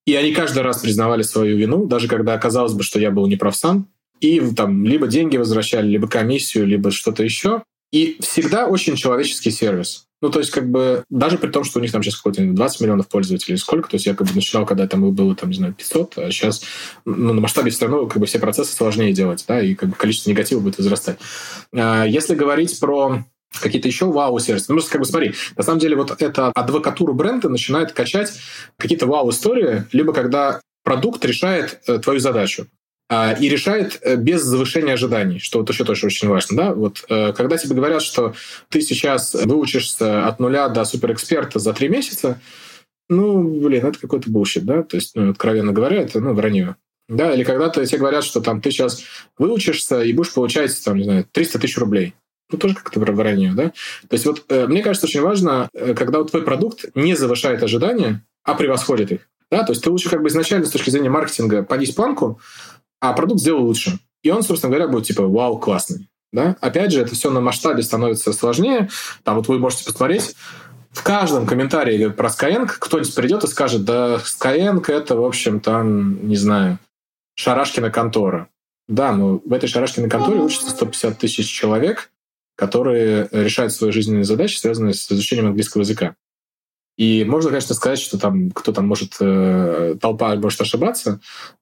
И 0.06 0.16
они 0.16 0.34
каждый 0.34 0.64
раз 0.64 0.80
признавали 0.80 1.22
свою 1.22 1.58
вину, 1.58 1.86
даже 1.86 2.08
когда 2.08 2.34
оказалось 2.34 2.74
бы, 2.74 2.84
что 2.84 3.00
я 3.00 3.12
был 3.12 3.28
неправ 3.28 3.56
сам. 3.56 3.88
И 4.20 4.40
там 4.56 4.86
либо 4.86 5.08
деньги 5.08 5.38
возвращали, 5.38 5.88
либо 5.88 6.08
комиссию, 6.08 6.68
либо 6.68 6.92
что-то 6.92 7.24
еще. 7.24 7.64
И 7.92 8.18
всегда 8.22 8.68
очень 8.68 8.96
человеческий 8.96 9.52
сервис. 9.52 10.06
Ну, 10.22 10.30
то 10.30 10.40
есть, 10.40 10.52
как 10.52 10.70
бы, 10.70 11.04
даже 11.10 11.38
при 11.38 11.50
том, 11.50 11.64
что 11.64 11.80
у 11.80 11.82
них 11.82 11.92
там 11.92 12.04
сейчас 12.04 12.18
какой-то 12.18 12.44
20 12.44 12.82
миллионов 12.82 13.08
пользователей, 13.08 13.58
сколько, 13.58 13.90
то 13.90 13.96
есть 13.96 14.06
я 14.06 14.14
как 14.14 14.28
бы 14.28 14.36
начинал, 14.36 14.66
когда 14.68 14.88
там 14.88 15.12
было, 15.14 15.36
там, 15.36 15.50
не 15.50 15.56
знаю, 15.56 15.74
500, 15.74 16.18
а 16.18 16.32
сейчас 16.32 16.62
ну, 17.06 17.34
на 17.34 17.42
масштабе 17.42 17.72
все 17.72 17.86
равно 17.86 18.06
как 18.06 18.20
бы 18.20 18.28
все 18.28 18.38
процессы 18.38 18.76
сложнее 18.76 19.14
делать, 19.14 19.44
да, 19.48 19.62
и 19.62 19.74
как 19.74 19.90
бы 19.90 19.96
количество 19.96 20.30
негатива 20.30 20.60
будет 20.60 20.78
возрастать. 20.78 21.18
А, 21.74 22.06
если 22.06 22.36
говорить 22.36 22.80
про 22.80 23.26
какие-то 23.60 23.88
еще 23.88 24.06
вау-сервисы. 24.06 24.72
Ну, 24.72 24.80
как 24.90 25.02
бы 25.02 25.06
смотри, 25.06 25.34
на 25.58 25.64
самом 25.64 25.80
деле 25.80 25.96
вот 25.96 26.22
эта 26.22 26.48
адвокатура 26.48 27.12
бренда 27.12 27.50
начинает 27.50 27.92
качать 27.92 28.32
какие-то 28.78 29.08
вау-истории, 29.08 29.86
либо 29.92 30.14
когда 30.14 30.62
продукт 30.84 31.26
решает 31.26 31.82
э, 31.88 32.00
твою 32.00 32.20
задачу. 32.20 32.68
А, 33.14 33.34
и 33.34 33.50
решает 33.50 34.00
э, 34.04 34.16
без 34.16 34.42
завышения 34.42 34.94
ожиданий, 34.94 35.40
что 35.40 35.60
вот 35.60 35.70
еще 35.70 35.84
тоже 35.84 36.06
очень 36.06 36.30
важно. 36.30 36.56
Да? 36.56 36.74
Вот, 36.74 37.04
э, 37.10 37.34
когда 37.34 37.58
тебе 37.58 37.76
говорят, 37.76 38.02
что 38.02 38.36
ты 38.70 38.80
сейчас 38.80 39.34
выучишься 39.34 40.26
от 40.26 40.40
нуля 40.40 40.70
до 40.70 40.86
суперэксперта 40.86 41.60
за 41.60 41.74
три 41.74 41.90
месяца, 41.90 42.40
ну, 43.10 43.44
блин, 43.44 43.86
это 43.86 44.00
какой-то 44.00 44.30
bullshit, 44.30 44.62
да? 44.62 44.84
То 44.84 44.96
есть, 44.96 45.14
ну, 45.16 45.32
откровенно 45.32 45.74
говоря, 45.74 46.04
это, 46.04 46.22
ну, 46.22 46.34
вранье. 46.34 46.78
Да, 47.10 47.34
или 47.34 47.44
когда-то 47.44 47.86
тебе 47.86 47.98
говорят, 47.98 48.24
что 48.24 48.40
там 48.40 48.62
ты 48.62 48.72
сейчас 48.72 49.04
выучишься 49.38 50.04
и 50.04 50.14
будешь 50.14 50.34
получать, 50.34 50.82
там, 50.82 50.96
не 50.96 51.04
знаю, 51.04 51.28
300 51.30 51.60
тысяч 51.60 51.78
рублей. 51.78 52.14
Ну, 52.50 52.58
тоже 52.58 52.76
как-то 52.76 53.02
вранье, 53.02 53.52
да? 53.52 53.74
То 54.08 54.14
есть 54.14 54.26
вот 54.26 54.46
э, 54.48 54.68
мне 54.68 54.82
кажется, 54.82 55.08
очень 55.08 55.20
важно, 55.20 55.68
когда 55.74 56.20
вот 56.20 56.32
твой 56.32 56.44
продукт 56.44 56.86
не 56.96 57.16
завышает 57.16 57.62
ожидания, 57.62 58.26
а 58.46 58.54
превосходит 58.54 59.12
их. 59.12 59.28
Да? 59.52 59.64
То 59.64 59.74
есть 59.74 59.84
ты 59.84 59.90
лучше 59.90 60.10
как 60.10 60.22
бы 60.22 60.30
изначально 60.30 60.66
с 60.66 60.72
точки 60.72 60.90
зрения 60.90 61.10
маркетинга 61.10 61.62
понизь 61.62 61.92
планку, 61.92 62.40
а 63.02 63.14
продукт 63.14 63.42
сделал 63.42 63.66
лучше. 63.66 64.00
И 64.24 64.30
он, 64.30 64.44
собственно 64.44 64.72
говоря, 64.72 64.88
будет 64.88 65.08
типа 65.08 65.28
вау, 65.28 65.58
классный. 65.58 66.08
Да? 66.32 66.56
Опять 66.62 66.94
же, 66.94 67.02
это 67.02 67.14
все 67.14 67.30
на 67.30 67.42
масштабе 67.42 67.84
становится 67.84 68.32
сложнее. 68.32 68.90
Там 69.24 69.36
вот 69.36 69.50
вы 69.50 69.60
можете 69.60 69.84
посмотреть, 69.84 70.36
в 70.92 71.04
каждом 71.04 71.46
комментарии 71.46 72.10
про 72.10 72.30
Skyeng 72.30 72.68
кто-нибудь 72.68 73.16
придет 73.16 73.44
и 73.44 73.48
скажет, 73.48 73.86
да, 73.86 74.18
Skyeng 74.18 74.84
это, 74.92 75.16
в 75.16 75.24
общем, 75.24 75.60
там, 75.60 76.28
не 76.28 76.36
знаю, 76.36 76.80
Шарашкина 77.36 77.92
контора. 77.92 78.50
Да, 78.88 79.14
но 79.14 79.42
в 79.44 79.54
этой 79.54 79.68
Шарашкиной 79.68 80.10
конторе 80.10 80.40
учатся 80.40 80.72
150 80.72 81.18
тысяч 81.18 81.48
человек, 81.48 82.12
которые 82.56 83.30
решают 83.32 83.74
свои 83.74 83.92
жизненные 83.92 84.26
задачи, 84.26 84.58
связанные 84.58 84.94
с 84.94 85.10
изучением 85.10 85.48
английского 85.48 85.82
языка. 85.82 86.16
И 86.98 87.24
можно, 87.24 87.50
конечно, 87.50 87.74
сказать, 87.76 88.00
что 88.00 88.18
там 88.18 88.52
кто 88.52 88.72
там 88.72 88.88
может, 88.88 89.16
э, 89.20 89.96
толпа 90.00 90.36
может 90.36 90.62
ошибаться, 90.62 91.20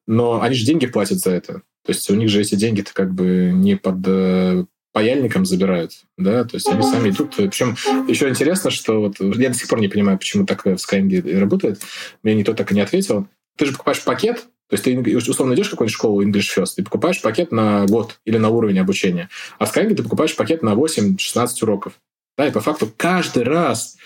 но 0.08 0.42
они 0.42 0.56
же 0.56 0.66
деньги 0.66 0.88
платят 0.88 1.20
за 1.20 1.32
это. 1.32 1.62
То 1.86 1.92
есть 1.92 2.10
у 2.10 2.16
них 2.16 2.30
же 2.30 2.42
эти 2.42 2.56
деньги-то 2.56 2.94
как 2.94 3.14
бы 3.14 3.52
не 3.54 3.76
под 3.76 3.98
э, 4.06 4.66
паяльником 4.92 5.46
забирают, 5.46 5.94
да, 6.18 6.44
то 6.44 6.56
есть 6.56 6.68
они 6.68 6.84
сами 6.84 7.10
идут. 7.10 7.36
Причем 7.36 7.76
еще 8.08 8.28
интересно, 8.28 8.72
что 8.72 9.02
вот 9.02 9.20
я 9.20 9.50
до 9.50 9.56
сих 9.56 9.68
пор 9.68 9.80
не 9.80 9.88
понимаю, 9.88 10.18
почему 10.18 10.46
так 10.46 10.66
в 10.66 10.70
Skyeng 10.70 11.40
работает. 11.40 11.82
Мне 12.24 12.36
никто 12.36 12.54
так 12.54 12.72
и 12.72 12.76
не 12.76 12.82
ответил. 12.82 13.28
Ты 13.58 13.66
же 13.66 13.72
покупаешь 13.74 14.04
пакет, 14.04 14.48
то 14.70 14.74
есть 14.74 14.84
ты 14.84 15.18
условно 15.18 15.54
идешь 15.54 15.68
в 15.68 15.72
какую-нибудь 15.72 15.96
школу 15.96 16.24
English 16.24 16.56
First, 16.56 16.74
ты 16.78 16.84
покупаешь 16.84 17.22
пакет 17.22 17.52
на 17.52 17.86
год 17.86 18.20
или 18.26 18.38
на 18.38 18.50
уровень 18.50 18.80
обучения. 18.80 19.30
А 19.58 19.66
в 19.66 19.76
Skyeng 19.76 19.94
ты 19.96 20.04
покупаешь 20.04 20.36
пакет 20.36 20.64
на 20.64 20.74
8-16 20.74 21.48
уроков. 21.62 21.94
Да, 22.38 22.48
и 22.48 22.52
по 22.52 22.62
факту 22.62 22.90
каждый 22.96 23.44
раз 23.44 23.98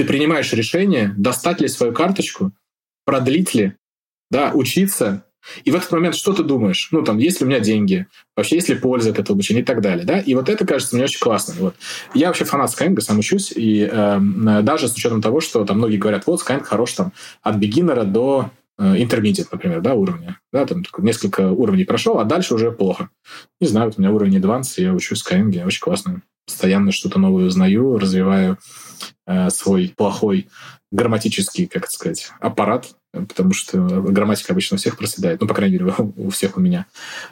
ты 0.00 0.06
принимаешь 0.06 0.50
решение, 0.54 1.12
достать 1.18 1.60
ли 1.60 1.68
свою 1.68 1.92
карточку, 1.92 2.52
продлить 3.04 3.52
ли, 3.52 3.74
да, 4.30 4.50
учиться. 4.54 5.26
И 5.64 5.70
в 5.70 5.74
этот 5.74 5.92
момент 5.92 6.14
что 6.14 6.32
ты 6.32 6.42
думаешь? 6.42 6.88
Ну, 6.90 7.02
там, 7.02 7.18
есть 7.18 7.40
ли 7.40 7.44
у 7.44 7.50
меня 7.50 7.60
деньги? 7.60 8.06
Вообще, 8.34 8.54
есть 8.54 8.70
ли 8.70 8.76
польза 8.76 9.10
от 9.10 9.18
этого 9.18 9.34
обучения 9.34 9.60
и 9.60 9.64
так 9.64 9.82
далее, 9.82 10.06
да? 10.06 10.18
И 10.18 10.34
вот 10.34 10.48
это 10.48 10.66
кажется 10.66 10.96
мне 10.96 11.04
очень 11.04 11.20
классно. 11.20 11.52
Вот. 11.58 11.74
Я 12.14 12.28
вообще 12.28 12.46
фанат 12.46 12.70
Skyeng, 12.70 12.98
сам 13.02 13.18
учусь, 13.18 13.52
и 13.54 13.86
э, 13.92 14.20
даже 14.62 14.88
с 14.88 14.94
учетом 14.94 15.20
того, 15.20 15.40
что 15.42 15.66
там 15.66 15.76
многие 15.76 15.98
говорят, 15.98 16.26
вот, 16.26 16.40
Skyeng 16.40 16.64
хорош 16.64 16.94
там 16.94 17.12
от 17.42 17.56
бигинера 17.56 18.04
до 18.04 18.50
э, 18.78 18.96
intermediate, 18.96 19.48
например, 19.52 19.82
да, 19.82 19.92
уровня. 19.92 20.40
Да, 20.50 20.64
там 20.64 20.82
несколько 20.96 21.50
уровней 21.50 21.84
прошел, 21.84 22.20
а 22.20 22.24
дальше 22.24 22.54
уже 22.54 22.72
плохо. 22.72 23.10
Не 23.60 23.66
знаю, 23.66 23.88
вот 23.88 23.98
у 23.98 24.00
меня 24.00 24.12
уровень 24.12 24.38
advanced, 24.38 24.72
я 24.78 24.94
учусь 24.94 25.22
в 25.22 25.30
Skyeng, 25.30 25.66
очень 25.66 25.80
классно 25.80 26.22
постоянно 26.50 26.90
что-то 26.90 27.18
новое 27.18 27.46
узнаю, 27.46 27.96
развиваю 27.96 28.58
э, 29.26 29.50
свой 29.50 29.94
плохой 29.96 30.48
грамматический, 30.90 31.66
как 31.66 31.84
это 31.84 31.92
сказать, 31.92 32.32
аппарат, 32.40 32.88
потому 33.12 33.52
что 33.52 33.78
грамматика 33.78 34.52
обычно 34.52 34.74
у 34.74 34.78
всех 34.78 34.98
проседает, 34.98 35.40
ну, 35.40 35.46
по 35.46 35.54
крайней 35.54 35.78
мере, 35.78 35.94
у 36.16 36.30
всех 36.30 36.56
у 36.56 36.60
меня. 36.60 36.86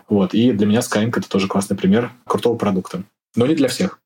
Вот. 0.09 0.35
И 0.35 0.53
для 0.53 0.67
меня 0.67 0.81
Skyeng— 0.81 1.13
это 1.17 1.29
тоже 1.29 1.49
классный 1.49 1.77
пример 1.77 2.13
крутого 2.27 2.57
продукта. 2.57 3.03
Но 3.35 3.47
не 3.47 3.55
для 3.55 3.69
всех. 3.69 4.01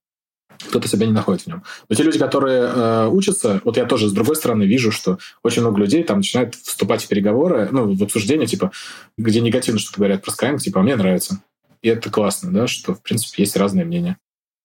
кто-то 0.69 0.89
себя 0.89 1.07
не 1.07 1.13
находит 1.13 1.43
в 1.43 1.47
нем. 1.47 1.63
Но 1.89 1.95
те 1.95 2.03
люди, 2.03 2.19
которые 2.19 2.63
э, 2.63 3.09
учатся, 3.09 3.61
вот 3.65 3.77
я 3.77 3.85
тоже 3.85 4.09
с 4.09 4.13
другой 4.13 4.37
стороны 4.37 4.65
вижу, 4.65 4.91
что 4.91 5.19
очень 5.43 5.61
много 5.61 5.79
людей 5.79 6.03
там 6.05 6.19
начинают 6.19 6.55
вступать 6.55 7.05
в 7.05 7.09
переговоры, 7.09 7.69
ну, 7.71 7.95
в 7.95 8.03
обсуждение, 8.03 8.47
типа, 8.47 8.73
где 9.19 9.41
негативно 9.41 9.79
что-то 9.79 9.99
говорят 9.99 10.25
про 10.25 10.33
Skyeng, 10.33 10.59
типа, 10.59 10.81
а 10.81 10.83
мне 10.83 10.97
нравится. 10.97 11.43
И 11.83 11.89
это 11.89 12.11
классно, 12.11 12.53
да, 12.53 12.67
что, 12.67 12.95
в 12.95 13.03
принципе, 13.03 13.43
есть 13.43 13.57
разные 13.57 13.85
мнения. 13.85 14.17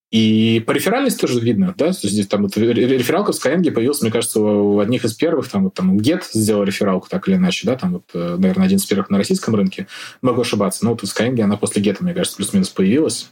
И 0.10 0.64
по 0.66 0.72
реферальности 0.72 1.20
тоже 1.20 1.42
видно, 1.42 1.74
да, 1.78 1.92
то 1.92 2.08
здесь 2.08 2.28
там 2.28 2.44
вот 2.44 2.56
рефералка 2.56 3.34
в 3.34 3.36
Skyeng 3.36 3.70
появилась, 3.72 4.02
мне 4.02 4.10
кажется, 4.12 4.40
у 4.40 4.80
одних 4.80 5.04
из 5.04 5.14
первых, 5.14 5.50
там 5.50 5.66
вот 5.66 5.74
там 5.74 5.98
Get 5.98 6.24
сделал 6.32 6.64
рефералку 6.64 7.10
так 7.10 7.28
или 7.28 7.36
иначе, 7.36 7.68
да, 7.68 7.76
там 7.76 7.94
вот, 7.94 8.06
э, 8.14 8.38
наверное, 8.40 8.68
один 8.68 8.78
из 8.78 8.86
первых 8.86 9.10
на 9.10 9.18
российском 9.18 9.54
рынке, 9.54 9.88
могу 10.22 10.42
ошибаться, 10.42 10.86
но 10.86 10.92
вот 10.92 11.02
в 11.02 11.04
Skyeng 11.04 11.42
она 11.42 11.58
после 11.58 11.84
Get, 11.84 11.98
мне 12.00 12.14
кажется, 12.14 12.38
плюс-минус 12.38 12.70
появилась, 12.70 13.32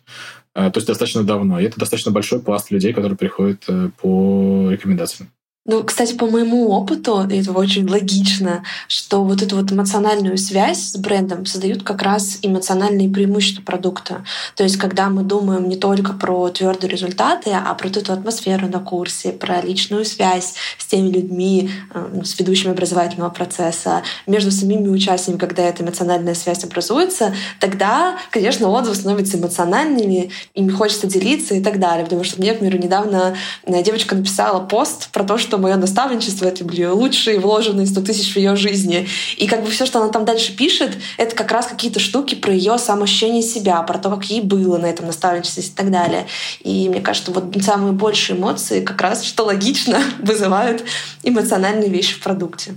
э, 0.53 0.69
то 0.69 0.77
есть 0.77 0.87
достаточно 0.87 1.23
давно, 1.23 1.61
и 1.61 1.63
это 1.63 1.79
достаточно 1.79 2.11
большой 2.11 2.41
пласт 2.41 2.69
людей, 2.71 2.91
которые 2.91 3.17
приходят 3.17 3.63
э, 3.69 3.89
по 4.01 4.67
рекомендациям. 4.69 5.29
Ну, 5.67 5.83
кстати, 5.83 6.13
по 6.13 6.27
моему 6.27 6.69
опыту, 6.69 7.27
это 7.27 7.51
очень 7.51 7.89
логично, 7.89 8.63
что 8.87 9.23
вот 9.23 9.41
эту 9.41 9.55
вот 9.55 9.71
эмоциональную 9.71 10.37
связь 10.37 10.91
с 10.91 10.95
брендом 10.95 11.47
создают 11.47 11.81
как 11.81 12.03
раз 12.03 12.37
эмоциональные 12.43 13.09
преимущества 13.09 13.63
продукта. 13.63 14.23
То 14.55 14.61
есть, 14.61 14.77
когда 14.77 15.09
мы 15.09 15.23
думаем 15.23 15.67
не 15.67 15.75
только 15.75 16.13
про 16.13 16.49
твердые 16.49 16.91
результаты, 16.91 17.49
а 17.49 17.73
про 17.73 17.87
эту 17.87 18.13
атмосферу 18.13 18.67
на 18.67 18.79
курсе, 18.79 19.31
про 19.31 19.59
личную 19.61 20.05
связь 20.05 20.53
с 20.77 20.85
теми 20.85 21.09
людьми, 21.09 21.71
э, 21.95 22.21
с 22.23 22.37
ведущими 22.37 22.71
образовательного 22.71 23.31
процесса, 23.31 24.03
между 24.27 24.51
самими 24.51 24.87
участниками, 24.87 25.39
когда 25.39 25.63
эта 25.63 25.81
эмоциональная 25.81 26.35
связь 26.35 26.63
образуется, 26.63 27.33
тогда, 27.59 28.19
конечно, 28.29 28.69
отзывы 28.69 28.93
становятся 28.93 29.39
эмоциональными, 29.39 30.29
ими 30.53 30.69
хочется 30.69 31.07
делиться 31.07 31.55
и 31.55 31.63
так 31.63 31.79
далее. 31.79 32.03
Потому 32.03 32.23
что 32.23 32.39
мне, 32.39 32.51
например, 32.51 32.79
недавно 32.79 33.35
э, 33.63 33.81
девочка 33.81 34.15
написала 34.15 34.59
пост 34.59 35.09
про 35.09 35.23
то, 35.23 35.39
что 35.39 35.54
что 35.55 35.61
мое 35.61 35.77
наставничество— 35.77 36.45
это 36.47 36.65
были 36.65 36.83
лучшие 36.83 37.39
вложенные 37.39 37.87
100 37.87 38.01
тысяч 38.01 38.33
в 38.33 38.35
ее 38.35 38.57
жизни. 38.57 39.07
И 39.37 39.47
как 39.47 39.63
бы 39.63 39.71
все, 39.71 39.85
что 39.85 40.01
она 40.01 40.11
там 40.11 40.25
дальше 40.25 40.53
пишет, 40.53 40.97
это 41.15 41.33
как 41.33 41.49
раз 41.49 41.67
какие-то 41.67 42.01
штуки 42.01 42.35
про 42.35 42.51
ее 42.51 42.77
самоощущение 42.77 43.41
себя, 43.41 43.81
про 43.83 43.97
то, 43.97 44.09
как 44.09 44.25
ей 44.25 44.41
было 44.41 44.77
на 44.77 44.87
этом 44.87 45.07
наставничестве 45.07 45.63
и 45.63 45.67
так 45.67 45.89
далее. 45.91 46.27
И 46.59 46.89
мне 46.89 46.99
кажется, 46.99 47.31
вот 47.31 47.55
самые 47.63 47.93
большие 47.93 48.37
эмоции 48.37 48.81
как 48.83 49.01
раз, 49.01 49.23
что 49.23 49.45
логично, 49.45 50.01
вызывают 50.19 50.83
эмоциональные 51.23 51.89
вещи 51.89 52.15
в 52.15 52.21
продукте. 52.21 52.73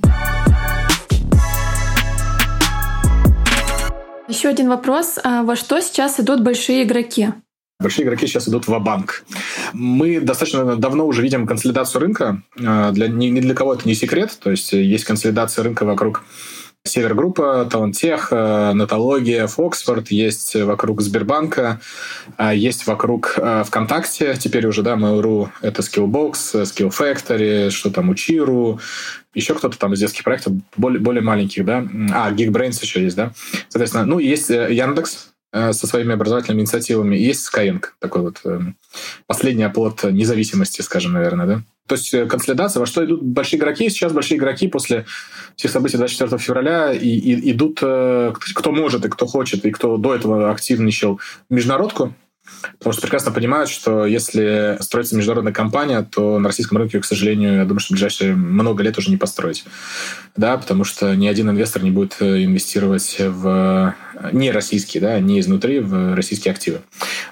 Еще 4.29 4.49
один 4.49 4.69
вопрос. 4.69 5.19
А 5.25 5.43
во 5.43 5.57
что 5.57 5.81
сейчас 5.81 6.21
идут 6.21 6.43
большие 6.43 6.85
игроки? 6.85 7.31
Большие 7.81 8.07
игроки 8.07 8.27
сейчас 8.27 8.49
идут 8.49 8.67
в 8.67 8.77
банк. 8.81 9.25
Мы 9.73 10.19
достаточно 10.19 10.75
давно 10.75 11.07
уже 11.07 11.23
видим 11.23 11.47
консолидацию 11.47 12.01
рынка. 12.01 12.43
А, 12.61 12.91
для, 12.91 13.07
ни, 13.07 13.27
ни 13.27 13.38
для 13.38 13.55
кого 13.55 13.75
это 13.75 13.87
не 13.87 13.95
секрет. 13.95 14.37
То 14.43 14.51
есть 14.51 14.73
есть 14.73 15.05
консолидация 15.05 15.62
рынка 15.62 15.85
вокруг 15.85 16.25
Севергруппа, 16.85 17.69
Талантех, 17.71 18.29
э, 18.33 18.73
Натология, 18.73 19.47
Фоксфорд, 19.47 20.11
есть 20.11 20.57
вокруг 20.57 21.03
Сбербанка, 21.03 21.81
а, 22.37 22.53
есть 22.53 22.87
вокруг 22.88 23.35
э, 23.37 23.62
ВКонтакте, 23.67 24.35
теперь 24.37 24.67
уже, 24.67 24.83
да, 24.83 24.95
Mail.ru, 24.95 25.49
это 25.61 25.83
Skillbox, 25.83 26.33
Skill 26.62 26.91
Factory, 26.91 27.71
что 27.71 27.91
там, 27.91 28.09
Учиру, 28.09 28.81
еще 29.35 29.55
кто-то 29.55 29.79
там 29.79 29.93
из 29.93 30.01
детских 30.01 30.25
проектов, 30.25 30.55
более, 30.77 31.01
более 31.01 31.23
маленьких, 31.23 31.64
да, 31.64 31.87
а, 32.12 32.33
Geekbrains 32.33 32.81
еще 32.81 33.03
есть, 33.03 33.17
да, 33.17 33.33
соответственно, 33.69 34.07
ну, 34.07 34.19
есть 34.19 34.51
э, 34.51 34.73
Яндекс, 34.73 35.29
Э, 35.29 35.38
со 35.52 35.87
своими 35.87 36.12
образовательными 36.12 36.61
инициативами. 36.61 37.16
И 37.16 37.24
есть 37.24 37.48
Skyeng, 37.48 37.82
такой 38.00 38.22
вот 38.22 38.40
э, 38.44 38.61
последний 39.26 39.62
оплот 39.62 40.04
независимости, 40.04 40.82
скажем, 40.82 41.12
наверное, 41.12 41.46
да? 41.46 41.62
То 41.87 41.94
есть 41.94 42.12
э, 42.12 42.26
консолидация, 42.26 42.80
во 42.80 42.87
что 42.87 43.04
идут 43.04 43.22
большие 43.22 43.58
игроки. 43.58 43.88
Сейчас 43.88 44.12
большие 44.12 44.38
игроки 44.38 44.68
после 44.68 45.06
всех 45.56 45.70
событий 45.70 45.96
24 45.96 46.38
февраля 46.38 46.92
и, 46.92 47.08
и, 47.08 47.52
идут, 47.52 47.76
кто 47.78 48.72
может 48.72 49.06
и 49.06 49.08
кто 49.08 49.26
хочет, 49.26 49.64
и 49.64 49.70
кто 49.70 49.96
до 49.96 50.14
этого 50.14 50.50
активничал 50.50 51.20
в 51.48 51.54
международку, 51.54 52.14
Потому 52.78 52.92
что 52.92 53.02
прекрасно 53.02 53.32
понимают, 53.32 53.70
что 53.70 54.06
если 54.06 54.76
строится 54.80 55.16
международная 55.16 55.52
компания, 55.52 56.02
то 56.02 56.38
на 56.38 56.48
российском 56.48 56.78
рынке, 56.78 57.00
к 57.00 57.04
сожалению, 57.04 57.56
я 57.56 57.64
думаю, 57.64 57.80
что 57.80 57.88
в 57.88 57.92
ближайшие 57.92 58.34
много 58.34 58.82
лет 58.82 58.98
уже 58.98 59.11
не 59.11 59.16
построить. 59.16 59.64
Да, 60.37 60.56
потому 60.56 60.84
что 60.84 61.14
ни 61.14 61.26
один 61.26 61.50
инвестор 61.50 61.82
не 61.82 61.90
будет 61.90 62.16
э, 62.20 62.44
инвестировать 62.44 63.16
в 63.18 63.94
э, 64.14 64.30
не 64.32 64.50
российские, 64.50 65.00
да, 65.00 65.18
не 65.20 65.40
изнутри, 65.40 65.80
в 65.80 66.14
российские 66.14 66.52
активы. 66.52 66.80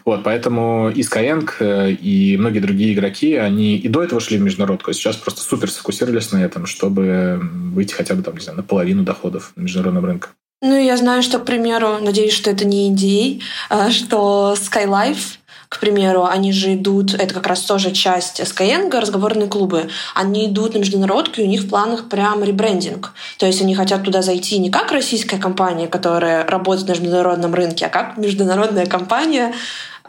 Вот, 0.05 0.24
поэтому 0.24 0.90
и 0.90 1.02
Skyeng, 1.02 1.48
э, 1.61 1.90
и 1.92 2.37
многие 2.37 2.61
другие 2.61 2.94
игроки, 2.94 3.35
они 3.35 3.76
и 3.76 3.88
до 3.88 4.02
этого 4.02 4.20
шли 4.20 4.38
в 4.38 4.42
международку, 4.42 4.90
а 4.90 4.94
сейчас 4.94 5.16
просто 5.16 5.42
супер 5.42 5.70
сфокусировались 5.70 6.33
на 6.33 6.44
этом, 6.44 6.66
чтобы 6.66 7.40
выйти 7.42 7.94
хотя 7.94 8.14
бы 8.14 8.22
там, 8.22 8.35
не 8.35 8.42
знаю, 8.42 8.57
на 8.57 8.62
половину 8.62 9.02
доходов 9.02 9.52
на 9.57 9.62
международном 9.62 10.05
рынке. 10.05 10.29
Ну, 10.62 10.75
я 10.75 10.97
знаю, 10.97 11.23
что, 11.23 11.38
к 11.38 11.45
примеру, 11.45 11.99
надеюсь, 12.01 12.33
что 12.33 12.51
это 12.51 12.64
не 12.64 12.90
NDA, 12.90 13.42
а 13.69 13.90
что 13.90 14.55
Skylife, 14.57 15.37
к 15.69 15.79
примеру, 15.81 16.25
они 16.25 16.51
же 16.51 16.75
идут, 16.75 17.12
это 17.12 17.35
как 17.35 17.47
раз 17.47 17.61
тоже 17.61 17.90
часть 17.90 18.40
Skyeng, 18.40 18.90
разговорные 18.99 19.49
клубы, 19.49 19.90
они 20.14 20.47
идут 20.47 20.73
на 20.73 20.79
международку, 20.79 21.42
и 21.42 21.45
у 21.45 21.47
них 21.47 21.61
в 21.61 21.69
планах 21.69 22.09
прям 22.09 22.42
ребрендинг. 22.42 23.12
То 23.38 23.45
есть 23.45 23.61
они 23.61 23.75
хотят 23.75 24.03
туда 24.03 24.23
зайти 24.23 24.59
не 24.59 24.71
как 24.71 24.92
российская 24.92 25.37
компания, 25.37 25.88
которая 25.88 26.47
работает 26.47 26.88
на 26.88 26.92
международном 26.92 27.53
рынке, 27.55 27.87
а 27.87 27.88
как 27.90 28.16
международная 28.16 28.87
компания, 28.87 29.53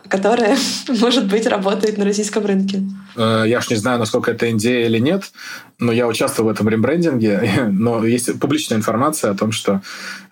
которая, 0.09 0.57
может 0.87 1.27
быть, 1.27 1.47
работает 1.47 1.97
на 1.97 2.05
российском 2.05 2.45
рынке. 2.45 2.83
Э, 3.15 3.43
я 3.47 3.59
уж 3.59 3.69
не 3.69 3.75
знаю, 3.75 3.99
насколько 3.99 4.31
это 4.31 4.47
NDA 4.47 4.85
или 4.85 4.99
нет, 4.99 5.31
но 5.79 5.91
я 5.91 6.07
участвовал 6.07 6.49
в 6.49 6.53
этом 6.53 6.69
ребрендинге. 6.69 7.67
Но 7.71 8.05
есть 8.05 8.39
публичная 8.39 8.77
информация 8.77 9.31
о 9.31 9.35
том, 9.35 9.51
что 9.51 9.81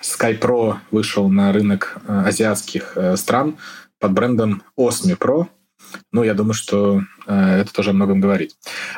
SkyPro 0.01 0.77
вышел 0.91 1.29
на 1.29 1.51
рынок 1.51 1.97
э, 2.07 2.23
азиатских 2.27 2.93
э, 2.95 3.17
стран 3.17 3.57
под 3.99 4.11
брендом 4.11 4.63
Osmi 4.77 5.17
Pro. 5.17 5.47
Ну, 6.11 6.23
я 6.23 6.33
думаю, 6.33 6.53
что 6.53 7.01
э, 7.27 7.61
это 7.61 7.73
тоже 7.73 7.91
о 7.91 7.93
многом 7.93 8.21
говорит. 8.21 8.51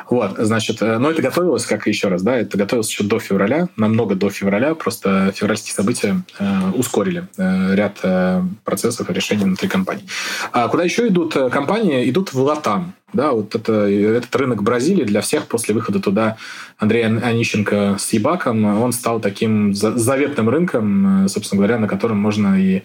Вот, 0.08 0.36
значит, 0.38 0.82
э, 0.82 0.98
но 0.98 1.10
это 1.10 1.22
готовилось, 1.22 1.66
как 1.66 1.86
еще 1.86 2.08
раз, 2.08 2.22
да, 2.22 2.36
это 2.36 2.56
готовилось 2.58 2.90
еще 2.90 3.04
до 3.04 3.18
февраля, 3.18 3.68
намного 3.76 4.14
до 4.14 4.30
февраля, 4.30 4.74
просто 4.74 5.32
февральские 5.34 5.74
события 5.74 6.22
э, 6.38 6.70
ускорили 6.74 7.28
э, 7.36 7.74
ряд 7.74 7.98
э, 8.02 8.42
процессов 8.64 9.10
и 9.10 9.12
решений 9.12 9.44
внутри 9.44 9.68
компаний. 9.68 10.04
А 10.52 10.68
куда 10.68 10.84
еще 10.84 11.08
идут 11.08 11.36
э, 11.36 11.50
компании? 11.50 12.08
Идут 12.08 12.32
в 12.32 12.40
Латам. 12.40 12.94
Да, 13.12 13.32
вот 13.32 13.54
это, 13.54 13.72
этот 13.88 14.36
рынок 14.36 14.62
Бразилии 14.62 15.04
для 15.04 15.22
всех 15.22 15.46
после 15.46 15.74
выхода 15.74 15.98
туда 15.98 16.36
Андрея 16.76 17.06
Онищенко 17.06 17.96
с 17.98 18.12
Ебаком, 18.12 18.64
он 18.64 18.92
стал 18.92 19.18
таким 19.18 19.74
заветным 19.74 20.50
рынком, 20.50 21.24
э, 21.24 21.28
собственно 21.28 21.58
говоря, 21.58 21.78
на 21.78 21.88
котором 21.88 22.18
можно 22.18 22.60
и 22.60 22.82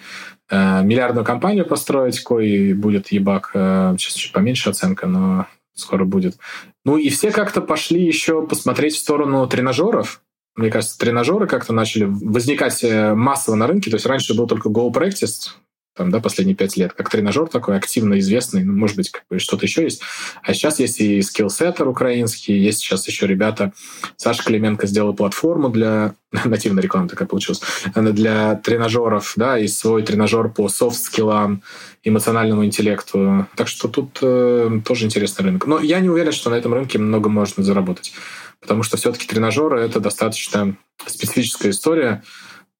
Э, 0.49 0.83
миллиардную 0.83 1.25
компанию 1.25 1.65
построить, 1.65 2.19
кой 2.21 2.73
будет 2.73 3.11
ебак, 3.11 3.51
э, 3.53 3.95
сейчас 3.97 4.13
чуть 4.13 4.33
поменьше 4.33 4.69
оценка, 4.69 5.07
но 5.07 5.47
скоро 5.73 6.05
будет. 6.05 6.37
Ну 6.85 6.97
и 6.97 7.09
все 7.09 7.31
как-то 7.31 7.61
пошли 7.61 8.03
еще 8.03 8.45
посмотреть 8.45 8.95
в 8.95 8.99
сторону 8.99 9.47
тренажеров. 9.47 10.21
Мне 10.55 10.69
кажется, 10.69 10.99
тренажеры 10.99 11.47
как-то 11.47 11.73
начали 11.73 12.03
возникать 12.03 12.83
э, 12.83 13.15
массово 13.15 13.55
на 13.55 13.67
рынке. 13.67 13.89
То 13.89 13.95
есть 13.95 14.05
раньше 14.05 14.35
был 14.35 14.47
только 14.47 14.69
Go 14.69 14.91
Practice, 14.91 15.49
там, 15.95 16.09
да, 16.09 16.19
последние 16.19 16.55
пять 16.55 16.75
лет, 16.75 16.93
как 16.93 17.09
тренажер 17.09 17.47
такой 17.47 17.77
активно 17.77 18.17
известный, 18.19 18.63
ну, 18.63 18.73
может 18.73 18.95
быть, 18.95 19.11
как 19.11 19.23
бы 19.29 19.39
что-то 19.39 19.65
еще 19.65 19.83
есть. 19.83 20.01
А 20.41 20.53
сейчас 20.53 20.79
есть 20.79 20.99
и 20.99 21.21
скиллсеттер 21.21 21.87
украинский, 21.87 22.57
есть 22.57 22.79
сейчас 22.79 23.07
еще 23.07 23.27
ребята, 23.27 23.73
Саша 24.17 24.43
Клименко 24.43 24.87
сделал 24.87 25.13
платформу 25.13 25.69
для, 25.69 26.15
нативная 26.45 26.81
реклама 26.81 27.07
такая 27.07 27.27
получилась, 27.27 27.61
для 27.95 28.55
тренажеров, 28.55 29.33
да, 29.35 29.59
и 29.59 29.67
свой 29.67 30.01
тренажер 30.01 30.49
по 30.49 30.67
софт-скиллам, 30.67 31.61
эмоциональному 32.03 32.65
интеллекту. 32.65 33.47
Так 33.55 33.67
что 33.67 33.87
тут 33.87 34.17
э, 34.21 34.81
тоже 34.85 35.05
интересный 35.05 35.45
рынок. 35.45 35.67
Но 35.67 35.79
я 35.79 35.99
не 35.99 36.09
уверен, 36.09 36.31
что 36.31 36.49
на 36.49 36.55
этом 36.55 36.73
рынке 36.73 36.97
много 36.97 37.29
можно 37.29 37.63
заработать, 37.63 38.13
потому 38.59 38.81
что 38.83 38.97
все-таки 38.97 39.27
тренажеры— 39.27 39.79
это 39.81 39.99
достаточно 39.99 40.75
специфическая 41.05 41.71
история, 41.71 42.23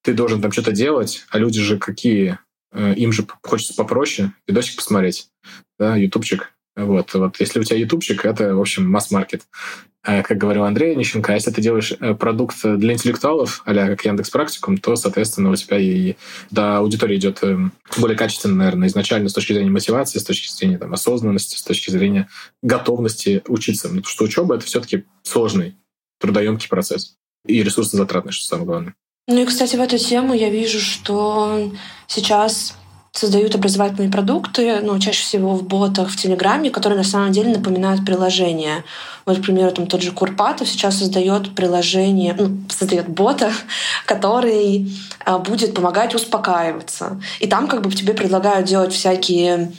ты 0.02 0.14
должен 0.14 0.42
там 0.42 0.52
что-то 0.52 0.72
делать, 0.72 1.26
а 1.30 1.38
люди 1.38 1.62
же 1.62 1.78
какие? 1.78 2.40
Э, 2.74 2.94
им 2.96 3.12
же 3.12 3.26
хочется 3.42 3.76
попроще 3.76 4.32
видосик 4.48 4.78
посмотреть, 4.78 5.30
да, 5.78 5.96
ютубчик. 5.96 6.54
Вот, 6.76 7.14
вот 7.14 7.40
если 7.40 7.60
у 7.60 7.64
тебя 7.64 7.78
ютубчик, 7.78 8.26
это, 8.26 8.56
в 8.56 8.62
общем, 8.62 8.90
масс-маркет. 8.90 9.44
А, 10.06 10.22
как 10.24 10.38
говорил 10.38 10.64
Андрей 10.64 10.96
Нищенко, 10.96 11.32
а 11.32 11.36
если 11.36 11.52
ты 11.52 11.62
делаешь 11.62 11.94
э, 11.98 12.14
продукт 12.16 12.58
для 12.64 12.94
интеллектуалов, 12.94 13.62
а 13.66 13.74
как 13.74 14.04
Яндекс 14.04 14.32
Практикум, 14.32 14.78
то, 14.78 14.96
соответственно, 14.96 15.52
у 15.52 15.56
тебя 15.56 15.78
и 15.80 16.16
до 16.52 16.78
аудитории 16.78 17.16
идет 17.16 17.44
э, 17.44 17.58
более 17.98 18.18
качественно, 18.18 18.56
наверное, 18.56 18.88
изначально 18.90 19.30
с 19.30 19.34
точки 19.34 19.54
зрения 19.54 19.70
мотивации, 19.70 20.20
с 20.20 20.26
точки 20.26 20.50
зрения 20.50 20.80
там, 20.80 20.94
осознанности, 20.94 21.58
с 21.58 21.64
точки 21.64 21.92
зрения 21.92 22.28
готовности 22.64 23.44
учиться. 23.48 23.88
Потому 23.88 24.04
что 24.04 24.26
учеба— 24.26 24.56
это 24.58 24.66
все-таки 24.66 25.06
сложный, 25.22 25.78
трудоемкий 26.20 26.68
процесс. 26.68 27.16
И 27.46 27.62
ресурсно 27.62 27.98
затратный, 27.98 28.34
что 28.34 28.46
самое 28.46 28.66
главное. 28.66 28.96
Ну 29.28 29.42
и, 29.42 29.46
кстати, 29.46 29.78
в 29.78 29.82
эту 29.82 29.98
тему 29.98 30.34
я 30.34 30.50
вижу, 30.50 30.80
что 30.80 31.72
сейчас 32.08 32.76
создают 33.14 33.54
образовательные 33.56 34.12
продукты, 34.12 34.82
ну, 34.82 35.00
чаще 35.00 35.22
всего 35.22 35.54
в 35.54 35.64
ботах, 35.64 36.10
в 36.10 36.18
Телеграме, 36.18 36.72
которые 36.72 36.98
на 36.98 37.06
самом 37.06 37.32
деле 37.32 37.56
напоминают 37.56 38.04
приложение. 38.04 38.84
Вот, 39.26 39.38
к 39.38 39.44
примеру, 39.44 39.72
там 39.72 39.88
тот 39.88 40.02
же 40.02 40.12
Курпатов 40.12 40.68
сейчас 40.68 40.98
создает 40.98 41.56
приложение, 41.56 42.36
ну, 42.38 42.58
создает 42.70 43.08
бота, 43.08 43.54
который 44.06 44.92
а, 45.24 45.38
будет 45.38 45.76
помогать 45.76 46.16
успокаиваться. 46.16 47.22
И 47.40 47.48
там 47.48 47.68
как 47.68 47.84
бы 47.84 47.92
тебе 47.92 48.14
предлагают 48.14 48.68
делать 48.68 48.94
всякие 48.94 49.72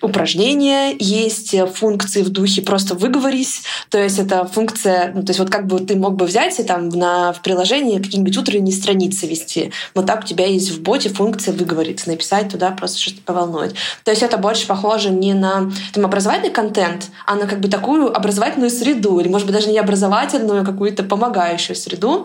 упражнения, 0.00 0.94
есть 0.98 1.54
функции 1.74 2.22
в 2.22 2.28
духе 2.28 2.62
просто 2.62 2.94
выговорись, 2.94 3.62
то 3.90 3.98
есть 3.98 4.18
это 4.18 4.44
функция, 4.44 5.12
ну, 5.12 5.22
то 5.22 5.30
есть 5.30 5.40
вот 5.40 5.50
как 5.50 5.66
бы 5.66 5.80
ты 5.80 5.96
мог 5.96 6.14
бы 6.14 6.26
взять 6.26 6.58
и 6.60 6.62
там 6.62 6.88
на, 6.88 7.32
в 7.32 7.42
приложении 7.42 7.98
какие-нибудь 7.98 8.36
утренние 8.36 8.74
страницы 8.74 9.26
вести. 9.26 9.72
Вот 9.94 10.06
так 10.06 10.20
у 10.22 10.26
тебя 10.26 10.46
есть 10.46 10.70
в 10.70 10.82
боте 10.82 11.08
функция 11.08 11.52
выговориться, 11.52 12.08
написать 12.08 12.48
туда 12.50 12.70
просто 12.70 12.98
что-то 12.98 13.22
поволнует. 13.22 13.74
То 14.04 14.12
есть 14.12 14.22
это 14.22 14.38
больше 14.38 14.66
похоже 14.66 15.10
не 15.10 15.34
на 15.34 15.70
там, 15.92 16.04
образовательный 16.04 16.52
контент, 16.52 17.08
а 17.26 17.34
на 17.34 17.46
как 17.46 17.60
бы 17.60 17.68
такую 17.68 18.16
образовательную 18.16 18.70
среду, 18.70 19.18
или 19.18 19.28
может 19.28 19.46
быть 19.46 19.56
даже 19.56 19.68
не 19.68 19.78
образовательную, 19.78 20.62
а 20.62 20.64
какую-то 20.64 21.02
помогающую 21.02 21.74
среду, 21.74 22.24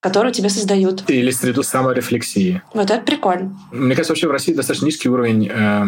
которую 0.00 0.32
тебе 0.32 0.48
создают. 0.48 1.08
Или 1.10 1.30
среду 1.30 1.62
саморефлексии. 1.62 2.62
Вот 2.72 2.90
это 2.90 3.04
прикольно. 3.04 3.56
Мне 3.72 3.94
кажется, 3.94 4.12
вообще 4.12 4.28
в 4.28 4.30
России 4.30 4.52
достаточно 4.52 4.86
низкий 4.86 5.08
уровень 5.08 5.48
э, 5.50 5.86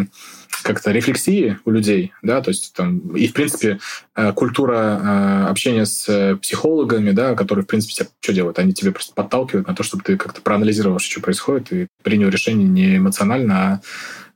как-то 0.62 0.90
рефлексии 0.90 1.58
у 1.64 1.70
людей, 1.70 2.12
да, 2.22 2.40
то 2.40 2.50
есть 2.50 2.72
там 2.74 3.16
и 3.16 3.28
в 3.28 3.32
принципе 3.32 3.78
э, 4.16 4.32
культура 4.32 5.00
э, 5.02 5.46
общения 5.48 5.86
с 5.86 6.08
э, 6.08 6.36
психологами, 6.36 7.12
да, 7.12 7.34
которые 7.34 7.64
в 7.64 7.68
принципе 7.68 8.08
что 8.20 8.32
делают, 8.32 8.58
они 8.58 8.72
тебе 8.72 8.92
просто 8.92 9.14
подталкивают 9.14 9.68
на 9.68 9.74
то, 9.74 9.82
чтобы 9.82 10.02
ты 10.02 10.16
как-то 10.16 10.40
проанализировал, 10.40 10.98
что 10.98 11.20
происходит, 11.20 11.72
и 11.72 11.86
принял 12.02 12.28
решение 12.28 12.68
не 12.68 12.96
эмоционально, 12.96 13.80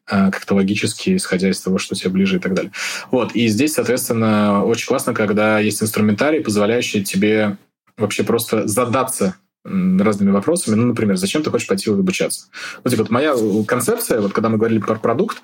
а 0.06 0.30
как-то 0.30 0.54
логически, 0.54 1.16
исходя 1.16 1.50
из 1.50 1.60
того, 1.60 1.78
что 1.78 1.94
тебе 1.94 2.10
ближе 2.10 2.36
и 2.36 2.38
так 2.38 2.54
далее. 2.54 2.72
Вот. 3.10 3.34
И 3.34 3.48
здесь, 3.48 3.72
соответственно, 3.72 4.62
очень 4.64 4.86
классно, 4.86 5.14
когда 5.14 5.58
есть 5.58 5.82
инструментарий, 5.82 6.42
позволяющий 6.42 7.02
тебе 7.02 7.56
вообще 7.96 8.22
просто 8.22 8.66
задаться 8.68 9.36
разными 9.64 10.30
вопросами. 10.30 10.74
Ну, 10.74 10.86
например, 10.86 11.16
зачем 11.16 11.42
ты 11.42 11.50
хочешь 11.50 11.66
пойти 11.66 11.90
обучаться? 11.90 12.48
Вот, 12.82 12.90
типа, 12.90 13.04
вот 13.04 13.10
моя 13.10 13.34
концепция, 13.66 14.20
вот 14.20 14.32
когда 14.32 14.48
мы 14.48 14.58
говорили 14.58 14.78
про 14.78 14.96
продукт, 14.96 15.42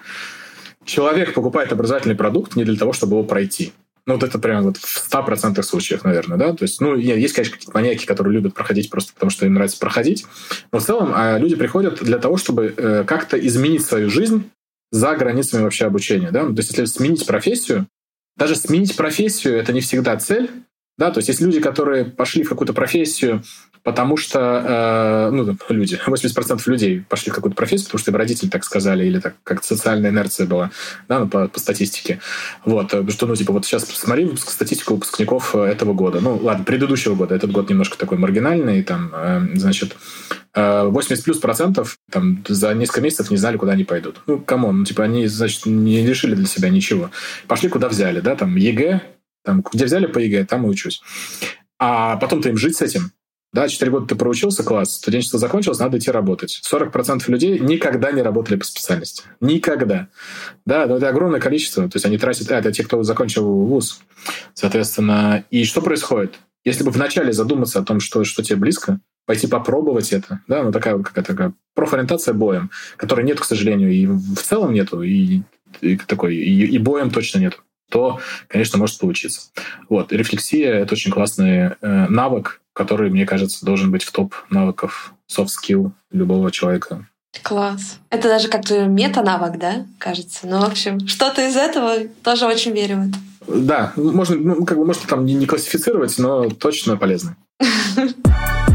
человек 0.84 1.34
покупает 1.34 1.72
образовательный 1.72 2.14
продукт 2.14 2.56
не 2.56 2.64
для 2.64 2.76
того, 2.76 2.92
чтобы 2.92 3.16
его 3.16 3.24
пройти. 3.24 3.72
Ну, 4.06 4.14
вот 4.14 4.22
это 4.22 4.38
прям 4.38 4.64
вот 4.64 4.76
в 4.76 5.12
100% 5.12 5.62
случаев, 5.62 6.04
наверное, 6.04 6.38
да? 6.38 6.54
То 6.54 6.64
есть, 6.64 6.80
ну, 6.80 6.96
есть, 6.96 7.34
конечно, 7.34 7.54
какие-то 7.54 7.76
маньяки, 7.76 8.06
которые 8.06 8.34
любят 8.34 8.54
проходить 8.54 8.90
просто 8.90 9.12
потому, 9.12 9.30
что 9.30 9.46
им 9.46 9.54
нравится 9.54 9.78
проходить. 9.78 10.26
Но 10.72 10.78
в 10.80 10.84
целом 10.84 11.12
а 11.14 11.38
люди 11.38 11.54
приходят 11.54 12.02
для 12.02 12.18
того, 12.18 12.36
чтобы 12.36 12.74
э, 12.76 13.04
как-то 13.04 13.38
изменить 13.38 13.84
свою 13.84 14.10
жизнь 14.10 14.50
за 14.90 15.14
границами 15.14 15.62
вообще 15.62 15.86
обучения, 15.86 16.30
да? 16.30 16.44
Ну, 16.44 16.54
то 16.54 16.60
есть, 16.60 16.70
если 16.70 16.86
сменить 16.86 17.26
профессию, 17.26 17.86
даже 18.36 18.56
сменить 18.56 18.96
профессию— 18.96 19.54
это 19.56 19.72
не 19.72 19.80
всегда 19.80 20.16
цель, 20.16 20.50
да? 20.96 21.10
То 21.10 21.18
есть, 21.18 21.28
есть 21.28 21.40
люди, 21.40 21.60
которые 21.60 22.04
пошли 22.04 22.42
в 22.42 22.48
какую-то 22.48 22.72
профессию 22.72 23.44
потому 23.82 24.16
что, 24.16 25.28
э, 25.28 25.30
ну, 25.30 25.56
люди, 25.68 25.98
80% 26.06 26.62
людей 26.66 27.04
пошли 27.08 27.32
в 27.32 27.34
какую-то 27.34 27.56
профессию, 27.56 27.86
потому 27.86 28.00
что 28.00 28.10
им 28.10 28.16
родители 28.16 28.48
так 28.48 28.64
сказали, 28.64 29.06
или 29.06 29.20
так 29.20 29.34
как 29.44 29.64
социальная 29.64 30.10
инерция 30.10 30.46
была, 30.46 30.70
да, 31.08 31.20
ну, 31.20 31.28
по, 31.28 31.48
по 31.48 31.58
статистике. 31.58 32.20
Вот, 32.64 32.92
э, 32.92 33.08
что, 33.10 33.26
ну, 33.26 33.36
типа, 33.36 33.52
вот 33.52 33.64
сейчас 33.64 33.84
посмотри 33.84 34.30
статистику 34.36 34.94
выпускников 34.94 35.54
э, 35.54 35.64
этого 35.64 35.92
года. 35.92 36.20
Ну, 36.20 36.36
ладно, 36.36 36.64
предыдущего 36.64 37.14
года. 37.14 37.34
Этот 37.34 37.52
год 37.52 37.70
немножко 37.70 37.98
такой 37.98 38.18
маргинальный, 38.18 38.82
там, 38.82 39.10
э, 39.14 39.46
значит, 39.54 39.96
80 40.52 41.22
плюс 41.22 41.38
процентов 41.38 41.96
там 42.10 42.44
за 42.48 42.74
несколько 42.74 43.00
месяцев 43.02 43.30
не 43.30 43.36
знали, 43.36 43.56
куда 43.56 43.72
они 43.72 43.84
пойдут. 43.84 44.20
Ну, 44.26 44.40
come 44.40 44.63
on, 44.63 44.80
ну, 44.80 44.84
типа, 44.84 45.04
они, 45.04 45.28
значит, 45.28 45.64
не 45.64 46.04
решили 46.04 46.34
для 46.34 46.46
себя 46.46 46.70
ничего. 46.70 47.10
Пошли, 47.46 47.68
куда 47.68 47.88
взяли, 47.88 48.18
да, 48.18 48.34
там, 48.34 48.56
ЕГЭ, 48.56 49.00
там, 49.44 49.62
где 49.72 49.84
взяли 49.84 50.06
по 50.06 50.18
ЕГЭ, 50.18 50.46
там 50.46 50.66
и 50.66 50.68
учусь. 50.68 51.02
А 51.78 52.16
потом-то 52.16 52.48
им 52.48 52.56
жить 52.56 52.76
с 52.76 52.82
этим. 52.82 53.12
Да, 53.52 53.68
4 53.68 53.90
года 53.90 54.06
ты 54.06 54.14
проучился, 54.14 54.62
класс, 54.62 54.94
студенчество 54.94 55.38
закончилось, 55.38 55.80
надо 55.80 55.98
идти 55.98 56.10
работать. 56.10 56.60
40% 56.70 57.24
людей 57.26 57.58
никогда 57.58 58.12
не 58.12 58.22
работали 58.22 58.56
по 58.56 58.64
специальности. 58.64 59.24
Никогда. 59.40 60.08
Да, 60.64 60.86
но 60.86 60.98
это 60.98 61.08
огромное 61.08 61.40
количество. 61.40 61.88
То 61.88 61.96
есть 61.96 62.06
они 62.06 62.16
тратят... 62.16 62.50
А, 62.52 62.58
это 62.58 62.70
те, 62.70 62.84
кто 62.84 63.02
закончил 63.02 63.44
вуз. 63.44 64.00
Соответственно, 64.54 65.44
и 65.50 65.64
что 65.64 65.82
происходит? 65.82 66.38
Если 66.64 66.84
бы 66.84 66.92
вначале 66.92 67.32
задуматься 67.32 67.80
о 67.80 67.82
том, 67.82 67.98
что, 67.98 68.22
что 68.22 68.44
тебе 68.44 68.56
близко, 68.56 69.00
пойти 69.26 69.48
попробовать 69.48 70.12
это, 70.12 70.40
да, 70.46 70.62
ну 70.62 70.70
такая 70.70 70.98
какая-то 70.98 71.32
такая 71.32 71.52
профориентация 71.74 72.34
боем, 72.34 72.70
которой 72.96 73.24
нет, 73.24 73.40
к 73.40 73.44
сожалению, 73.44 73.90
и 73.90 74.06
в 74.06 74.42
целом 74.42 74.74
нету, 74.74 75.02
и, 75.02 75.42
и 75.80 75.96
такой, 75.96 76.36
и, 76.36 76.66
и 76.66 76.78
боем 76.78 77.10
точно 77.10 77.38
нет 77.38 77.58
то, 77.90 78.20
конечно, 78.46 78.78
может 78.78 78.98
получиться. 78.98 79.50
Вот. 79.88 80.12
Рефлексия— 80.12 80.72
это 80.74 80.94
очень 80.94 81.10
классный 81.10 81.72
э, 81.80 82.06
навык, 82.08 82.60
который, 82.80 83.10
мне 83.10 83.26
кажется, 83.26 83.66
должен 83.66 83.90
быть 83.90 84.02
в 84.02 84.10
топ 84.10 84.34
навыков 84.48 85.12
soft 85.30 85.48
skill 85.48 85.90
любого 86.10 86.50
человека. 86.50 87.06
Класс. 87.42 87.98
Это 88.08 88.28
даже 88.28 88.48
как-то 88.48 88.86
мета-навык, 88.86 89.58
да, 89.58 89.84
кажется? 89.98 90.46
Ну, 90.46 90.60
в 90.60 90.64
общем, 90.64 91.06
что-то 91.06 91.46
из 91.46 91.56
этого 91.56 92.08
тоже 92.22 92.46
очень 92.46 92.72
верю 92.72 92.96
в 92.96 93.08
это. 93.08 93.18
Да, 93.46 93.92
можно, 93.96 94.36
ну, 94.36 94.64
как 94.64 94.78
бы, 94.78 94.86
можно 94.86 95.06
там 95.06 95.26
не, 95.26 95.34
не 95.34 95.44
классифицировать, 95.44 96.16
но 96.16 96.48
точно 96.48 96.96
полезно. 96.96 97.36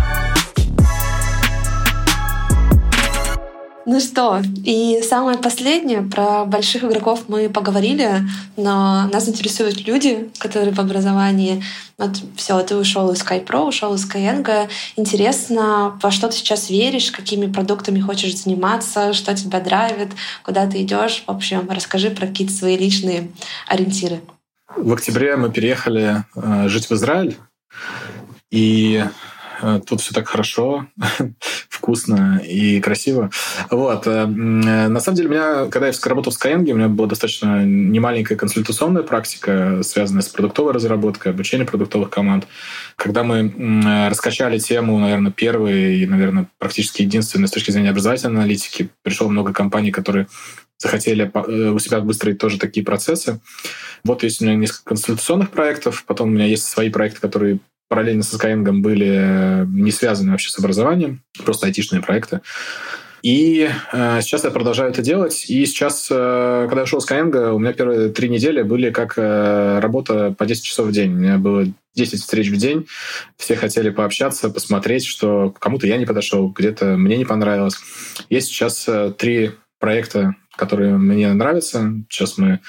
Ну 3.85 3.99
что, 3.99 4.41
и 4.63 5.01
самое 5.07 5.37
последнее, 5.37 6.01
про 6.01 6.45
больших 6.45 6.83
игроков 6.83 7.25
мы 7.27 7.49
поговорили, 7.49 8.21
но 8.57 9.07
нас 9.13 9.29
интересуют 9.29 9.85
люди, 9.85 10.31
которые 10.39 10.73
в 10.73 10.79
образовании. 10.79 11.63
Вот 11.99 12.17
все, 12.35 12.59
ты 12.63 12.75
ушел 12.75 13.11
из 13.11 13.21
SkyPro, 13.21 13.67
ушел 13.67 13.93
из 13.93 14.09
Skyeng. 14.09 14.67
Интересно, 14.95 15.99
во 16.01 16.09
что 16.09 16.29
ты 16.29 16.35
сейчас 16.35 16.71
веришь, 16.71 17.11
какими 17.11 17.45
продуктами 17.45 17.99
хочешь 17.99 18.35
заниматься, 18.35 19.13
что 19.13 19.35
тебя 19.35 19.59
драйвит, 19.59 20.09
куда 20.43 20.65
ты 20.65 20.81
идешь. 20.81 21.23
В 21.27 21.31
общем, 21.31 21.69
расскажи 21.69 22.09
про 22.09 22.25
какие-то 22.25 22.53
свои 22.53 22.77
личные 22.77 23.29
ориентиры. 23.67 24.19
В 24.75 24.93
октябре 24.93 25.35
мы 25.35 25.51
переехали 25.51 26.23
э, 26.35 26.67
жить 26.69 26.89
в 26.89 26.91
Израиль. 26.91 27.37
И 28.49 29.05
тут 29.85 30.01
все 30.01 30.13
так 30.13 30.27
хорошо, 30.27 30.87
вкусно 31.69 32.41
и 32.45 32.79
красиво. 32.81 33.29
Вот. 33.69 34.07
Э, 34.07 34.25
на 34.25 34.99
самом 34.99 35.17
деле, 35.17 35.29
у 35.29 35.31
меня, 35.31 35.65
когда 35.69 35.87
я 35.87 35.93
работал 36.05 36.31
в 36.31 36.35
Skyeng, 36.35 36.71
у 36.71 36.75
меня 36.75 36.87
была 36.87 37.07
достаточно 37.07 37.63
немаленькая 37.63 38.37
консультационная 38.37 39.03
практика, 39.03 39.81
связанная 39.83 40.21
с 40.21 40.29
продуктовой 40.29 40.73
разработкой, 40.73 41.31
обучением 41.31 41.67
продуктовых 41.67 42.09
команд. 42.09 42.47
Когда 42.95 43.23
мы 43.23 44.09
раскачали 44.09 44.59
тему, 44.59 44.99
наверное, 44.99 45.31
первый 45.31 45.99
и, 45.99 46.05
наверное, 46.05 46.47
практически 46.57 47.01
единственный 47.01 47.47
с 47.47 47.51
точки 47.51 47.71
зрения 47.71 47.89
образовательной 47.89 48.41
аналитики, 48.41 48.89
пришло 49.03 49.27
много 49.27 49.53
компаний, 49.53 49.91
которые 49.91 50.27
захотели 50.77 51.31
э, 51.33 51.69
у 51.69 51.79
себя 51.79 51.99
выстроить 51.99 52.37
тоже 52.37 52.59
такие 52.59 52.85
процессы. 52.85 53.39
Вот 54.03 54.23
есть 54.23 54.41
у 54.41 54.45
меня 54.45 54.55
несколько 54.55 54.89
консультационных 54.89 55.51
проектов, 55.51 56.03
потом 56.05 56.29
у 56.29 56.31
меня 56.31 56.45
есть 56.45 56.65
свои 56.65 56.89
проекты, 56.89 57.21
которые 57.21 57.59
параллельно 57.87 58.23
со 58.23 58.37
Skyeng 58.37 58.81
были 58.81 59.61
э, 59.61 59.65
не 59.67 59.91
связаны 59.91 60.31
вообще 60.31 60.49
с 60.49 60.59
образованием, 60.59 61.23
просто 61.43 61.67
айтишные 61.67 62.01
проекты. 62.01 62.41
И 63.25 63.67
э, 63.91 64.21
сейчас 64.21 64.43
я 64.43 64.51
продолжаю 64.51 64.91
это 64.91 65.01
делать. 65.01 65.49
И 65.49 65.65
сейчас, 65.65 66.07
э, 66.11 66.65
когда 66.67 66.81
я 66.81 66.85
шел 66.85 67.01
с 67.01 67.09
Skyeng, 67.09 67.53
у 67.53 67.57
меня 67.57 67.73
первые 67.73 68.09
три 68.09 68.29
недели 68.29 68.61
были 68.61 68.91
как 68.91 69.13
э, 69.17 69.79
работа 69.79 70.35
по 70.37 70.45
10 70.45 70.63
часов 70.63 70.87
в 70.87 70.91
день. 70.91 71.11
У 71.11 71.17
меня 71.17 71.37
было 71.39 71.65
10 71.95 72.19
встреч 72.19 72.49
в 72.49 72.57
день. 72.57 72.85
Все 73.35 73.55
хотели 73.55 73.89
пообщаться, 73.89 74.51
посмотреть, 74.51 75.05
что 75.05 75.49
кому-то 75.57 75.87
я 75.87 75.97
не 75.97 76.05
подошел, 76.05 76.49
где-то 76.49 76.97
мне 76.97 77.17
не 77.17 77.25
понравилось. 77.25 77.77
Есть 78.29 78.49
сейчас 78.49 78.87
э, 78.87 79.11
три 79.17 79.53
проекта, 79.79 80.35
которые 80.55 80.97
мне 80.97 81.31
нравятся. 81.33 81.93
Сейчас 82.09 82.37
мы 82.37 82.59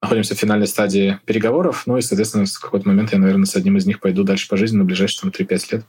находимся 0.00 0.34
в 0.34 0.38
финальной 0.38 0.66
стадии 0.66 1.18
переговоров, 1.24 1.84
ну 1.86 1.96
и, 1.96 2.02
соответственно, 2.02 2.46
в 2.46 2.60
какой-то 2.60 2.88
момент 2.88 3.12
я, 3.12 3.18
наверное, 3.18 3.46
с 3.46 3.56
одним 3.56 3.76
из 3.76 3.86
них 3.86 4.00
пойду 4.00 4.22
дальше 4.22 4.48
по 4.48 4.56
жизни 4.56 4.76
на 4.76 4.84
ближайшие 4.84 5.30
там, 5.30 5.46
3-5 5.46 5.66
лет. 5.72 5.86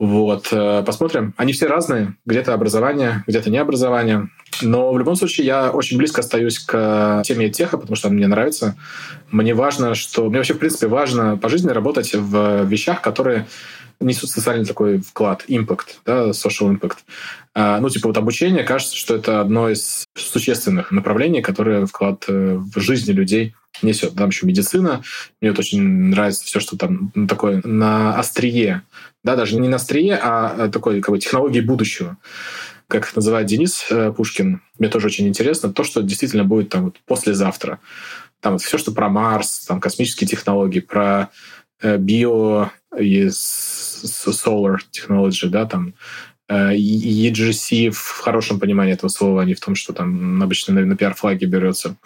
Вот, 0.00 0.48
э, 0.52 0.84
посмотрим. 0.86 1.34
Они 1.36 1.52
все 1.52 1.66
разные. 1.66 2.14
Где-то 2.24 2.54
образование, 2.54 3.24
где-то 3.26 3.50
не 3.50 3.58
образование. 3.58 4.28
Но 4.62 4.92
в 4.92 4.98
любом 4.98 5.16
случае 5.16 5.46
я 5.46 5.70
очень 5.70 5.98
близко 5.98 6.20
остаюсь 6.20 6.60
к 6.60 7.22
теме 7.24 7.50
теха, 7.50 7.78
потому 7.78 7.96
что 7.96 8.06
она 8.06 8.16
мне 8.16 8.28
нравится. 8.28 8.76
Мне 9.32 9.54
важно, 9.54 9.96
что... 9.96 10.28
Мне 10.28 10.38
вообще, 10.38 10.54
в 10.54 10.58
принципе, 10.58 10.86
важно 10.86 11.36
по 11.36 11.48
жизни 11.48 11.70
работать 11.70 12.14
в 12.14 12.64
вещах, 12.64 13.02
которые 13.02 13.48
несут 14.00 14.30
социальный 14.30 14.64
такой 14.64 14.98
вклад, 14.98 15.44
импакт, 15.48 16.00
да, 16.06 16.30
social 16.30 16.70
impact. 16.70 16.98
А, 17.54 17.80
ну, 17.80 17.88
типа 17.88 18.08
вот 18.08 18.16
обучение, 18.16 18.62
кажется, 18.62 18.96
что 18.96 19.16
это 19.16 19.40
одно 19.40 19.68
из 19.68 20.06
существенных 20.14 20.92
направлений, 20.92 21.42
которое 21.42 21.86
вклад 21.86 22.24
э, 22.28 22.56
в 22.56 22.80
жизни 22.80 23.12
людей 23.12 23.54
несет. 23.82 24.14
Там 24.14 24.28
еще 24.28 24.46
медицина. 24.46 25.02
Мне 25.40 25.50
вот 25.50 25.58
очень 25.58 25.82
нравится 25.82 26.44
все, 26.44 26.60
что 26.60 26.76
там 26.76 27.10
ну, 27.14 27.26
такое 27.26 27.60
на 27.64 28.16
острие. 28.16 28.82
Да, 29.24 29.36
даже 29.36 29.56
не 29.56 29.68
на 29.68 29.76
острие, 29.76 30.16
а 30.16 30.68
такой 30.68 31.00
как 31.00 31.10
бы 31.10 31.18
технологии 31.18 31.60
будущего. 31.60 32.16
как 32.86 33.04
их 33.04 33.16
называет 33.16 33.46
Денис 33.46 33.86
э, 33.90 34.12
Пушкин, 34.16 34.62
мне 34.78 34.88
тоже 34.88 35.08
очень 35.08 35.28
интересно, 35.28 35.72
то, 35.72 35.84
что 35.84 36.02
действительно 36.02 36.44
будет 36.44 36.70
там 36.70 36.84
вот 36.84 36.96
послезавтра. 37.06 37.80
Там 38.40 38.54
вот 38.54 38.62
все, 38.62 38.78
что 38.78 38.92
про 38.92 39.08
Марс, 39.08 39.66
там 39.66 39.80
космические 39.80 40.28
технологии, 40.28 40.80
про 40.80 41.30
э, 41.82 41.96
био 41.98 42.70
и 42.96 43.28
solar 44.04 44.78
technology, 44.92 45.48
да, 45.48 45.66
там 45.66 45.94
EGC 46.50 47.90
в 47.90 48.20
хорошем 48.20 48.58
понимании 48.58 48.94
этого 48.94 49.10
слова, 49.10 49.42
а 49.42 49.44
не 49.44 49.52
в 49.54 49.60
том, 49.60 49.74
что 49.74 49.92
там 49.92 50.42
обычно 50.42 50.74
на, 50.74 50.86
на 50.86 50.96
пиар-флаге 50.96 51.46
берется. 51.46 51.96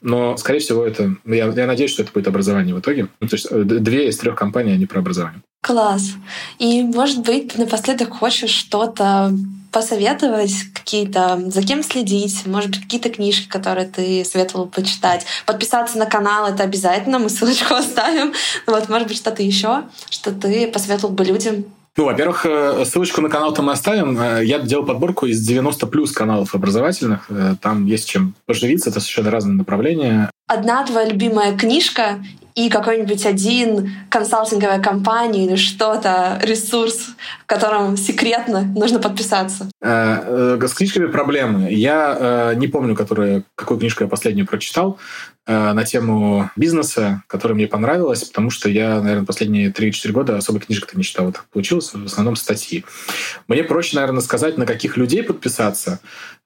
Но, 0.00 0.36
скорее 0.36 0.58
всего, 0.58 0.84
это... 0.84 1.14
Я, 1.24 1.46
я 1.46 1.66
надеюсь, 1.66 1.92
что 1.92 2.02
это 2.02 2.12
будет 2.12 2.26
образование 2.26 2.74
в 2.74 2.80
итоге. 2.80 3.08
Ну, 3.20 3.28
то 3.28 3.36
есть 3.36 3.48
две 3.52 4.08
из 4.08 4.18
трех 4.18 4.34
компаний, 4.34 4.72
они 4.72 4.86
про 4.86 4.98
образование. 4.98 5.42
Класс. 5.62 6.14
И, 6.58 6.82
может 6.82 7.24
быть, 7.24 7.56
напоследок 7.56 8.10
хочешь 8.10 8.50
что-то 8.50 9.32
посоветовать, 9.72 10.52
какие-то, 10.74 11.42
за 11.46 11.62
кем 11.62 11.82
следить, 11.82 12.46
может 12.46 12.70
быть, 12.70 12.82
какие-то 12.82 13.08
книжки, 13.08 13.48
которые 13.48 13.86
ты 13.88 14.24
советовал 14.24 14.66
почитать. 14.66 15.24
Подписаться 15.46 15.98
на 15.98 16.06
канал— 16.06 16.46
это 16.52 16.62
обязательно, 16.62 17.18
мы 17.18 17.30
ссылочку 17.30 17.74
оставим. 17.74 18.32
Вот, 18.66 18.88
может 18.88 19.08
быть, 19.08 19.16
что-то 19.16 19.42
еще, 19.42 19.84
что 20.10 20.30
ты 20.30 20.70
посоветовал 20.70 21.14
бы 21.14 21.24
людям 21.24 21.64
ну, 21.94 22.06
во-первых, 22.06 22.46
э, 22.46 22.86
ссылочку 22.86 23.20
на 23.20 23.28
канал-то 23.28 23.60
мы 23.60 23.72
оставим. 23.72 24.18
Э, 24.18 24.42
я 24.42 24.58
делал 24.60 24.86
подборку 24.86 25.26
из 25.26 25.46
90 25.46 25.86
плюс 25.88 26.10
каналов 26.12 26.54
образовательных. 26.54 27.26
Э, 27.28 27.54
там 27.60 27.84
есть 27.84 28.08
чем 28.08 28.34
поживиться, 28.46 28.88
это 28.88 29.00
совершенно 29.00 29.30
разные 29.30 29.56
направления. 29.56 30.30
Одна 30.46 30.84
твоя 30.84 31.08
любимая 31.08 31.56
книжка 31.56 32.22
и 32.54 32.68
какой-нибудь 32.68 33.24
один 33.24 33.92
консалтинговая 34.10 34.80
компания 34.80 35.46
или 35.46 35.56
что-то, 35.56 36.38
ресурс, 36.42 37.14
в 37.42 37.46
котором 37.46 37.96
секретно 37.96 38.60
нужно 38.60 38.98
подписаться? 38.98 39.70
С 39.80 40.74
книжками 40.74 41.06
проблемы. 41.06 41.72
Я 41.72 42.52
не 42.54 42.68
помню, 42.68 42.94
которую, 42.94 43.44
какую 43.54 43.80
книжку 43.80 44.04
я 44.04 44.10
последнюю 44.10 44.46
прочитал. 44.46 44.98
Э, 45.44 45.72
на 45.72 45.84
тему 45.84 46.50
бизнеса, 46.54 47.24
которая 47.26 47.56
мне 47.56 47.66
понравилась, 47.66 48.22
потому 48.22 48.50
что 48.50 48.68
я, 48.68 49.00
наверное, 49.00 49.26
последние 49.26 49.72
3-4 49.72 50.12
года 50.12 50.36
особо 50.36 50.60
книжек-то 50.60 50.96
не 50.96 51.02
читал. 51.02 51.26
Вот 51.26 51.42
получилось 51.52 51.92
в 51.92 52.04
основном 52.04 52.36
статьи. 52.36 52.84
Мне 53.48 53.64
проще, 53.64 53.96
наверное, 53.96 54.20
сказать, 54.20 54.56
на 54.56 54.66
каких 54.66 54.96
людей 54.96 55.24
подписаться. 55.24 55.98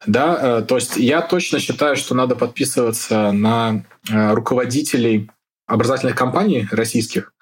Да? 0.07 0.61
Э, 0.61 0.63
то 0.63 0.77
есть 0.77 0.97
я 0.97 1.21
точно 1.21 1.59
считаю, 1.59 1.97
что 1.97 2.15
надо 2.15 2.37
подписываться 2.37 3.33
на 3.33 3.75
э, 3.75 3.96
руководителей 4.11 5.31
образовательных 5.67 6.15
компаний 6.15 6.69
российских 6.71 7.33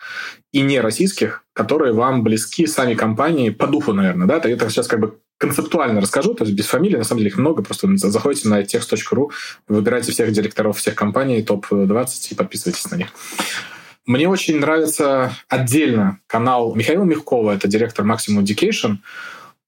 и 0.53 0.62
не 0.62 0.81
российских, 0.81 1.45
которые 1.53 1.93
вам 1.93 2.23
близки 2.23 2.67
сами 2.67 2.95
компании 2.95 3.51
по 3.51 3.67
духу, 3.67 3.93
наверное. 3.93 4.27
Да? 4.27 4.37
Это 4.37 4.71
сейчас 4.71 4.89
как 4.89 5.01
бы 5.01 5.19
концептуально 5.37 6.01
расскажу, 6.01 6.33
то 6.33 6.45
есть 6.45 6.57
без 6.57 6.67
фамилии, 6.67 6.97
на 6.97 7.05
самом 7.05 7.19
деле 7.19 7.31
их 7.31 7.39
много, 7.39 7.62
просто 7.62 7.89
заходите 7.97 8.49
на 8.49 8.62
text.ru, 8.62 9.31
выбирайте 9.69 10.12
всех 10.12 10.33
директоров 10.33 10.79
всех 10.79 10.95
компаний, 10.95 11.43
топ-20 11.43 12.29
и 12.31 12.35
подписывайтесь 12.35 12.91
на 12.91 12.97
них. 12.97 13.09
Мне 14.07 14.29
очень 14.29 14.59
нравится 14.59 15.33
отдельно 15.49 16.21
канал 16.27 16.75
Михаила 16.75 17.05
Мягкова, 17.05 17.53
это 17.53 17.69
директор 17.69 18.07
Maximum 18.07 18.43
Education. 18.43 18.99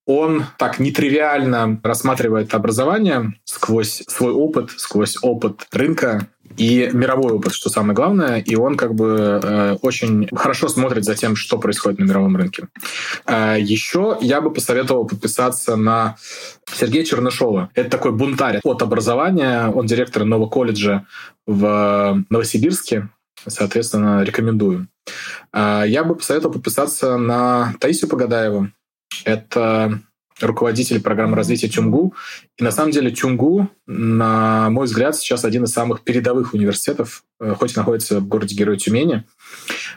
Он 0.07 0.45
так 0.57 0.79
нетривиально 0.79 1.81
рассматривает 1.83 2.55
образование 2.55 3.35
сквозь 3.45 4.05
свой 4.07 4.33
опыт, 4.33 4.71
сквозь 4.77 5.17
опыт 5.21 5.67
рынка 5.73 6.29
и 6.57 6.91
мировой 6.93 7.33
опыт, 7.33 7.53
что 7.53 7.71
самое 7.71 7.95
главное, 7.95 8.39
и 8.39 8.57
он 8.57 8.77
как 8.77 8.95
бы 8.95 9.41
э, 9.43 9.77
очень 9.83 10.29
хорошо 10.35 10.69
смотрит 10.69 11.05
за 11.05 11.15
тем, 11.15 11.37
что 11.37 11.59
происходит 11.59 11.99
на 11.99 12.05
мировом 12.05 12.37
рынке. 12.37 12.69
Э, 13.27 13.57
еще 13.59 14.19
я 14.21 14.41
бы 14.41 14.53
посоветовал 14.53 15.07
подписаться 15.07 15.77
на 15.77 16.17
Сергея 16.73 17.05
Чернышова. 17.05 17.71
Это 17.75 17.91
такой 17.91 18.13
бунтарь 18.13 18.61
от 18.63 18.83
образования, 18.83 19.69
он 19.69 19.87
директор 19.87 20.25
нового 20.25 20.49
колледжа 20.49 21.07
в 21.47 22.25
Новосибирске, 22.31 23.09
соответственно, 23.47 24.23
рекомендую. 24.23 24.89
Э, 25.53 25.85
я 25.87 26.05
бы 26.05 26.15
посоветовал 26.15 26.55
подписаться 26.55 27.17
на 27.17 27.75
Таисию 27.81 28.09
Погадаеву. 28.09 28.69
Это 29.25 30.01
руководитель 30.41 31.01
программы 31.01 31.37
развития 31.37 31.69
Тюнгу. 31.69 32.15
И 32.59 32.65
на 32.65 32.71
самом 32.71 32.91
деле 32.91 33.11
Тюнгу, 33.11 33.71
на 33.87 34.71
мой 34.71 34.87
взгляд, 34.87 35.17
сейчас 35.17 35.45
один 35.45 35.65
из 35.65 35.73
самых 35.73 36.03
передовых 36.03 36.55
университетов, 36.55 37.25
э, 37.41 37.55
хоть 37.59 37.75
и 37.75 37.79
находится 37.79 38.21
в 38.21 38.29
городе 38.29 38.55
Герой 38.55 38.77
Тюмени. 38.77 39.25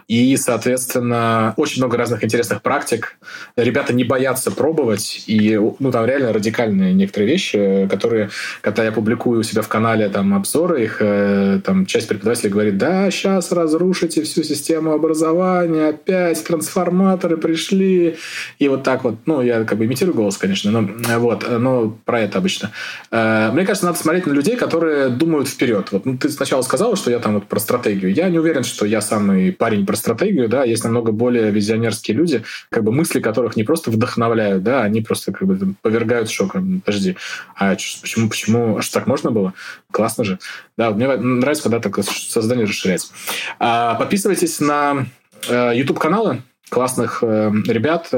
И, 0.07 0.35
соответственно, 0.37 1.53
очень 1.57 1.81
много 1.81 1.97
разных 1.97 2.23
интересных 2.23 2.61
практик. 2.61 3.17
Ребята 3.55 3.93
не 3.93 4.03
боятся 4.03 4.51
пробовать. 4.51 5.23
И 5.27 5.59
ну, 5.79 5.91
там 5.91 6.05
реально 6.05 6.33
радикальные 6.33 6.93
некоторые 6.93 7.29
вещи, 7.29 7.87
которые, 7.89 8.29
когда 8.61 8.83
я 8.83 8.91
публикую 8.91 9.41
у 9.41 9.43
себя 9.43 9.61
в 9.61 9.67
канале 9.67 10.09
там, 10.09 10.33
обзоры, 10.33 10.83
их 10.83 10.97
э, 10.99 11.61
там, 11.63 11.85
часть 11.85 12.07
преподавателей 12.07 12.49
говорит, 12.49 12.77
да, 12.77 13.11
сейчас 13.11 13.51
разрушите 13.51 14.23
всю 14.23 14.43
систему 14.43 14.93
образования, 14.93 15.89
опять 15.89 16.43
трансформаторы 16.43 17.37
пришли. 17.37 18.17
И 18.57 18.67
вот 18.67 18.83
так 18.83 19.03
вот, 19.03 19.15
ну, 19.25 19.41
я 19.41 19.63
как 19.63 19.77
бы 19.77 19.85
имитирую 19.85 20.15
голос, 20.15 20.28
конечно, 20.37 20.71
но 20.71 20.89
вот, 21.19 21.45
но 21.49 21.89
про 22.05 22.21
это 22.21 22.37
обычно. 22.37 22.71
Э, 23.11 23.51
мне 23.51 23.65
кажется, 23.65 23.85
надо 23.85 23.97
смотреть 23.97 24.25
на 24.25 24.33
людей, 24.33 24.55
которые 24.55 25.09
думают 25.09 25.47
вперед. 25.47 25.91
Вот 25.91 26.05
ну, 26.05 26.17
ты 26.17 26.29
сначала 26.29 26.61
сказала, 26.61 26.95
что 26.95 27.11
я 27.11 27.19
там 27.19 27.35
вот 27.35 27.47
про 27.47 27.59
стратегию. 27.59 28.13
Я 28.13 28.29
не 28.29 28.39
уверен, 28.39 28.63
что 28.63 28.85
я 28.85 29.01
самый 29.01 29.51
парень 29.51 29.85
про 29.85 29.95
стратегию, 29.95 30.49
да, 30.49 30.63
есть 30.63 30.83
намного 30.83 31.11
более 31.11 31.51
визионерские 31.51 32.17
люди, 32.17 32.43
как 32.69 32.83
бы 32.83 32.91
мысли 32.91 33.19
которых 33.19 33.55
не 33.55 33.63
просто 33.63 33.91
вдохновляют, 33.91 34.63
да, 34.63 34.83
они 34.83 35.01
просто 35.01 35.31
как 35.31 35.47
бы 35.47 35.75
повергают 35.81 36.29
шоком. 36.29 36.81
Подожди, 36.85 37.15
а 37.55 37.75
почему, 37.75 38.29
почему, 38.29 38.77
аж 38.77 38.89
так 38.89 39.07
можно 39.07 39.31
было? 39.31 39.53
Классно 39.91 40.23
же. 40.23 40.39
Да, 40.77 40.91
мне 40.91 41.07
нравится, 41.17 41.63
когда 41.63 41.79
так 41.79 42.03
создание 42.03 42.65
расширяется. 42.65 43.13
А, 43.59 43.95
подписывайтесь 43.95 44.59
на 44.59 45.07
э, 45.47 45.71
YouTube-каналы 45.75 46.41
классных 46.69 47.23
э, 47.23 47.51
ребят. 47.67 48.09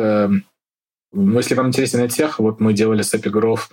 Э, 1.14 1.18
ну, 1.18 1.38
если 1.38 1.56
вам 1.56 1.68
интересен 1.68 2.08
тех, 2.10 2.40
вот 2.40 2.60
мы 2.60 2.74
делали 2.74 3.02
с 3.02 3.14
Epigraph 3.14 3.70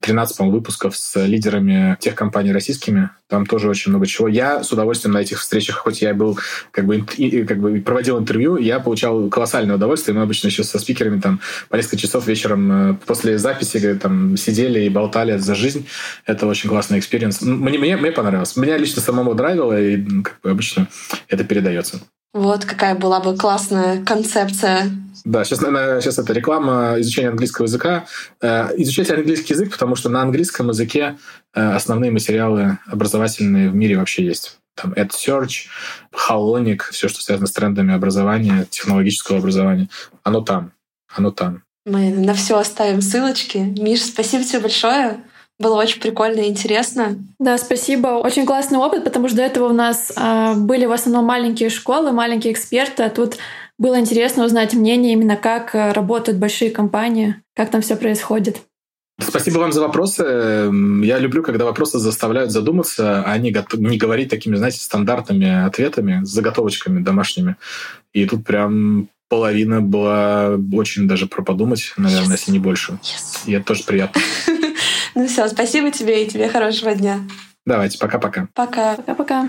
13, 0.00 0.36
по 0.36 0.44
выпусков 0.44 0.96
с 0.96 1.24
лидерами 1.24 1.96
тех 2.00 2.14
компаний 2.14 2.52
российскими. 2.52 3.10
Там 3.28 3.46
тоже 3.46 3.68
очень 3.68 3.90
много 3.90 4.06
чего. 4.06 4.28
Я 4.28 4.62
с 4.62 4.70
удовольствием 4.70 5.14
на 5.14 5.18
этих 5.18 5.40
встречах, 5.40 5.76
хоть 5.76 6.02
я 6.02 6.12
был 6.14 6.38
как 6.70 6.84
бы, 6.84 7.00
как 7.00 7.58
бы 7.58 7.80
проводил 7.80 8.18
интервью, 8.18 8.56
я 8.56 8.80
получал 8.80 9.28
колоссальное 9.30 9.76
удовольствие. 9.76 10.14
Мы 10.14 10.22
обычно 10.22 10.48
еще 10.48 10.62
со 10.62 10.78
спикерами 10.78 11.20
там 11.20 11.40
по 11.70 11.76
несколько 11.76 11.96
часов 11.96 12.26
вечером 12.26 12.90
э, 12.90 12.94
после 13.06 13.38
записи 13.38 13.94
там 13.94 14.36
сидели 14.36 14.80
и 14.80 14.88
болтали 14.88 15.38
за 15.38 15.54
жизнь. 15.54 15.86
Это 16.26 16.46
очень 16.46 16.68
классный 16.68 16.98
experience. 16.98 17.40
Мне, 17.40 17.78
мне, 17.78 17.96
мне 17.96 18.12
понравилось. 18.12 18.56
Меня 18.56 18.76
лично 18.76 19.00
самому 19.00 19.34
драйвило, 19.34 19.80
и 19.80 20.22
как 20.22 20.38
бы 20.42 20.50
обычно 20.50 20.88
это 21.28 21.44
передается. 21.44 22.00
Вот 22.34 22.66
какая 22.66 22.94
была 22.94 23.20
бы 23.20 23.36
классная 23.36 24.04
концепция 24.04 24.90
да, 25.24 25.42
сейчас, 25.42 25.62
наверное, 25.62 26.02
сейчас 26.02 26.18
это 26.18 26.34
реклама 26.34 26.96
изучения 26.98 27.30
английского 27.30 27.64
языка. 27.64 28.04
Э, 28.42 28.68
изучайте 28.76 29.14
английский 29.14 29.54
язык, 29.54 29.70
потому 29.70 29.96
что 29.96 30.10
на 30.10 30.20
английском 30.20 30.68
языке 30.68 31.16
э, 31.54 31.62
основные 31.62 32.10
материалы 32.10 32.78
образовательные 32.86 33.70
в 33.70 33.74
мире 33.74 33.96
вообще 33.96 34.26
есть. 34.26 34.58
Там 34.74 34.92
EdSearch, 34.92 35.68
Howlonic, 36.12 36.80
все, 36.90 37.08
что 37.08 37.22
связано 37.22 37.46
с 37.46 37.52
трендами 37.52 37.94
образования, 37.94 38.66
технологического 38.68 39.38
образования, 39.38 39.88
оно 40.24 40.42
там, 40.42 40.72
оно 41.08 41.30
там. 41.30 41.62
Мы 41.86 42.10
на 42.10 42.34
все 42.34 42.58
оставим 42.58 43.00
ссылочки. 43.00 43.58
Миш, 43.78 44.04
спасибо 44.04 44.44
тебе 44.44 44.60
большое. 44.60 45.20
Было 45.58 45.76
очень 45.76 46.00
прикольно 46.00 46.40
и 46.40 46.48
интересно. 46.48 47.16
Да, 47.38 47.58
спасибо. 47.58 48.08
Очень 48.18 48.44
классный 48.44 48.78
опыт, 48.78 49.04
потому 49.04 49.28
что 49.28 49.36
до 49.36 49.42
этого 49.44 49.68
у 49.68 49.72
нас 49.72 50.12
э, 50.16 50.54
были 50.56 50.84
в 50.84 50.92
основном 50.92 51.26
маленькие 51.26 51.70
школы, 51.70 52.10
маленькие 52.10 52.52
эксперты, 52.52 53.04
а 53.04 53.10
тут 53.10 53.36
было 53.78 53.98
интересно 53.98 54.44
узнать 54.44 54.74
мнение 54.74 55.12
именно 55.12 55.36
как 55.36 55.74
э, 55.74 55.92
работают 55.92 56.38
большие 56.38 56.70
компании, 56.70 57.36
как 57.54 57.70
там 57.70 57.82
все 57.82 57.96
происходит. 57.96 58.62
Спасибо 59.20 59.58
вам 59.58 59.72
за 59.72 59.80
вопросы. 59.80 60.22
Я 60.22 61.18
люблю, 61.18 61.44
когда 61.44 61.64
вопросы 61.64 62.00
заставляют 62.00 62.50
задуматься, 62.50 63.22
а 63.24 63.38
не, 63.38 63.54
не 63.74 63.96
говорить 63.96 64.28
такими, 64.28 64.56
знаете, 64.56 64.80
стандартными 64.80 65.64
ответами, 65.64 66.24
с 66.24 66.30
заготовочками 66.30 67.00
домашними. 67.00 67.54
И 68.12 68.26
тут 68.26 68.44
прям 68.44 69.08
половина 69.28 69.80
была 69.80 70.58
очень 70.72 71.06
даже 71.06 71.26
про 71.26 71.42
подумать, 71.42 71.92
наверное, 71.96 72.28
yes. 72.28 72.38
если 72.38 72.50
не 72.50 72.58
больше. 72.58 72.98
Yes. 73.02 73.42
И 73.46 73.52
это 73.52 73.66
тоже 73.66 73.84
приятно. 73.84 74.20
Ну 75.14 75.26
все, 75.26 75.48
спасибо 75.48 75.90
тебе 75.90 76.24
и 76.24 76.28
тебе 76.28 76.48
хорошего 76.48 76.94
дня. 76.94 77.20
Давайте, 77.64 77.98
пока-пока. 77.98 78.48
Пока. 78.54 78.96
Пока-пока. 78.96 79.48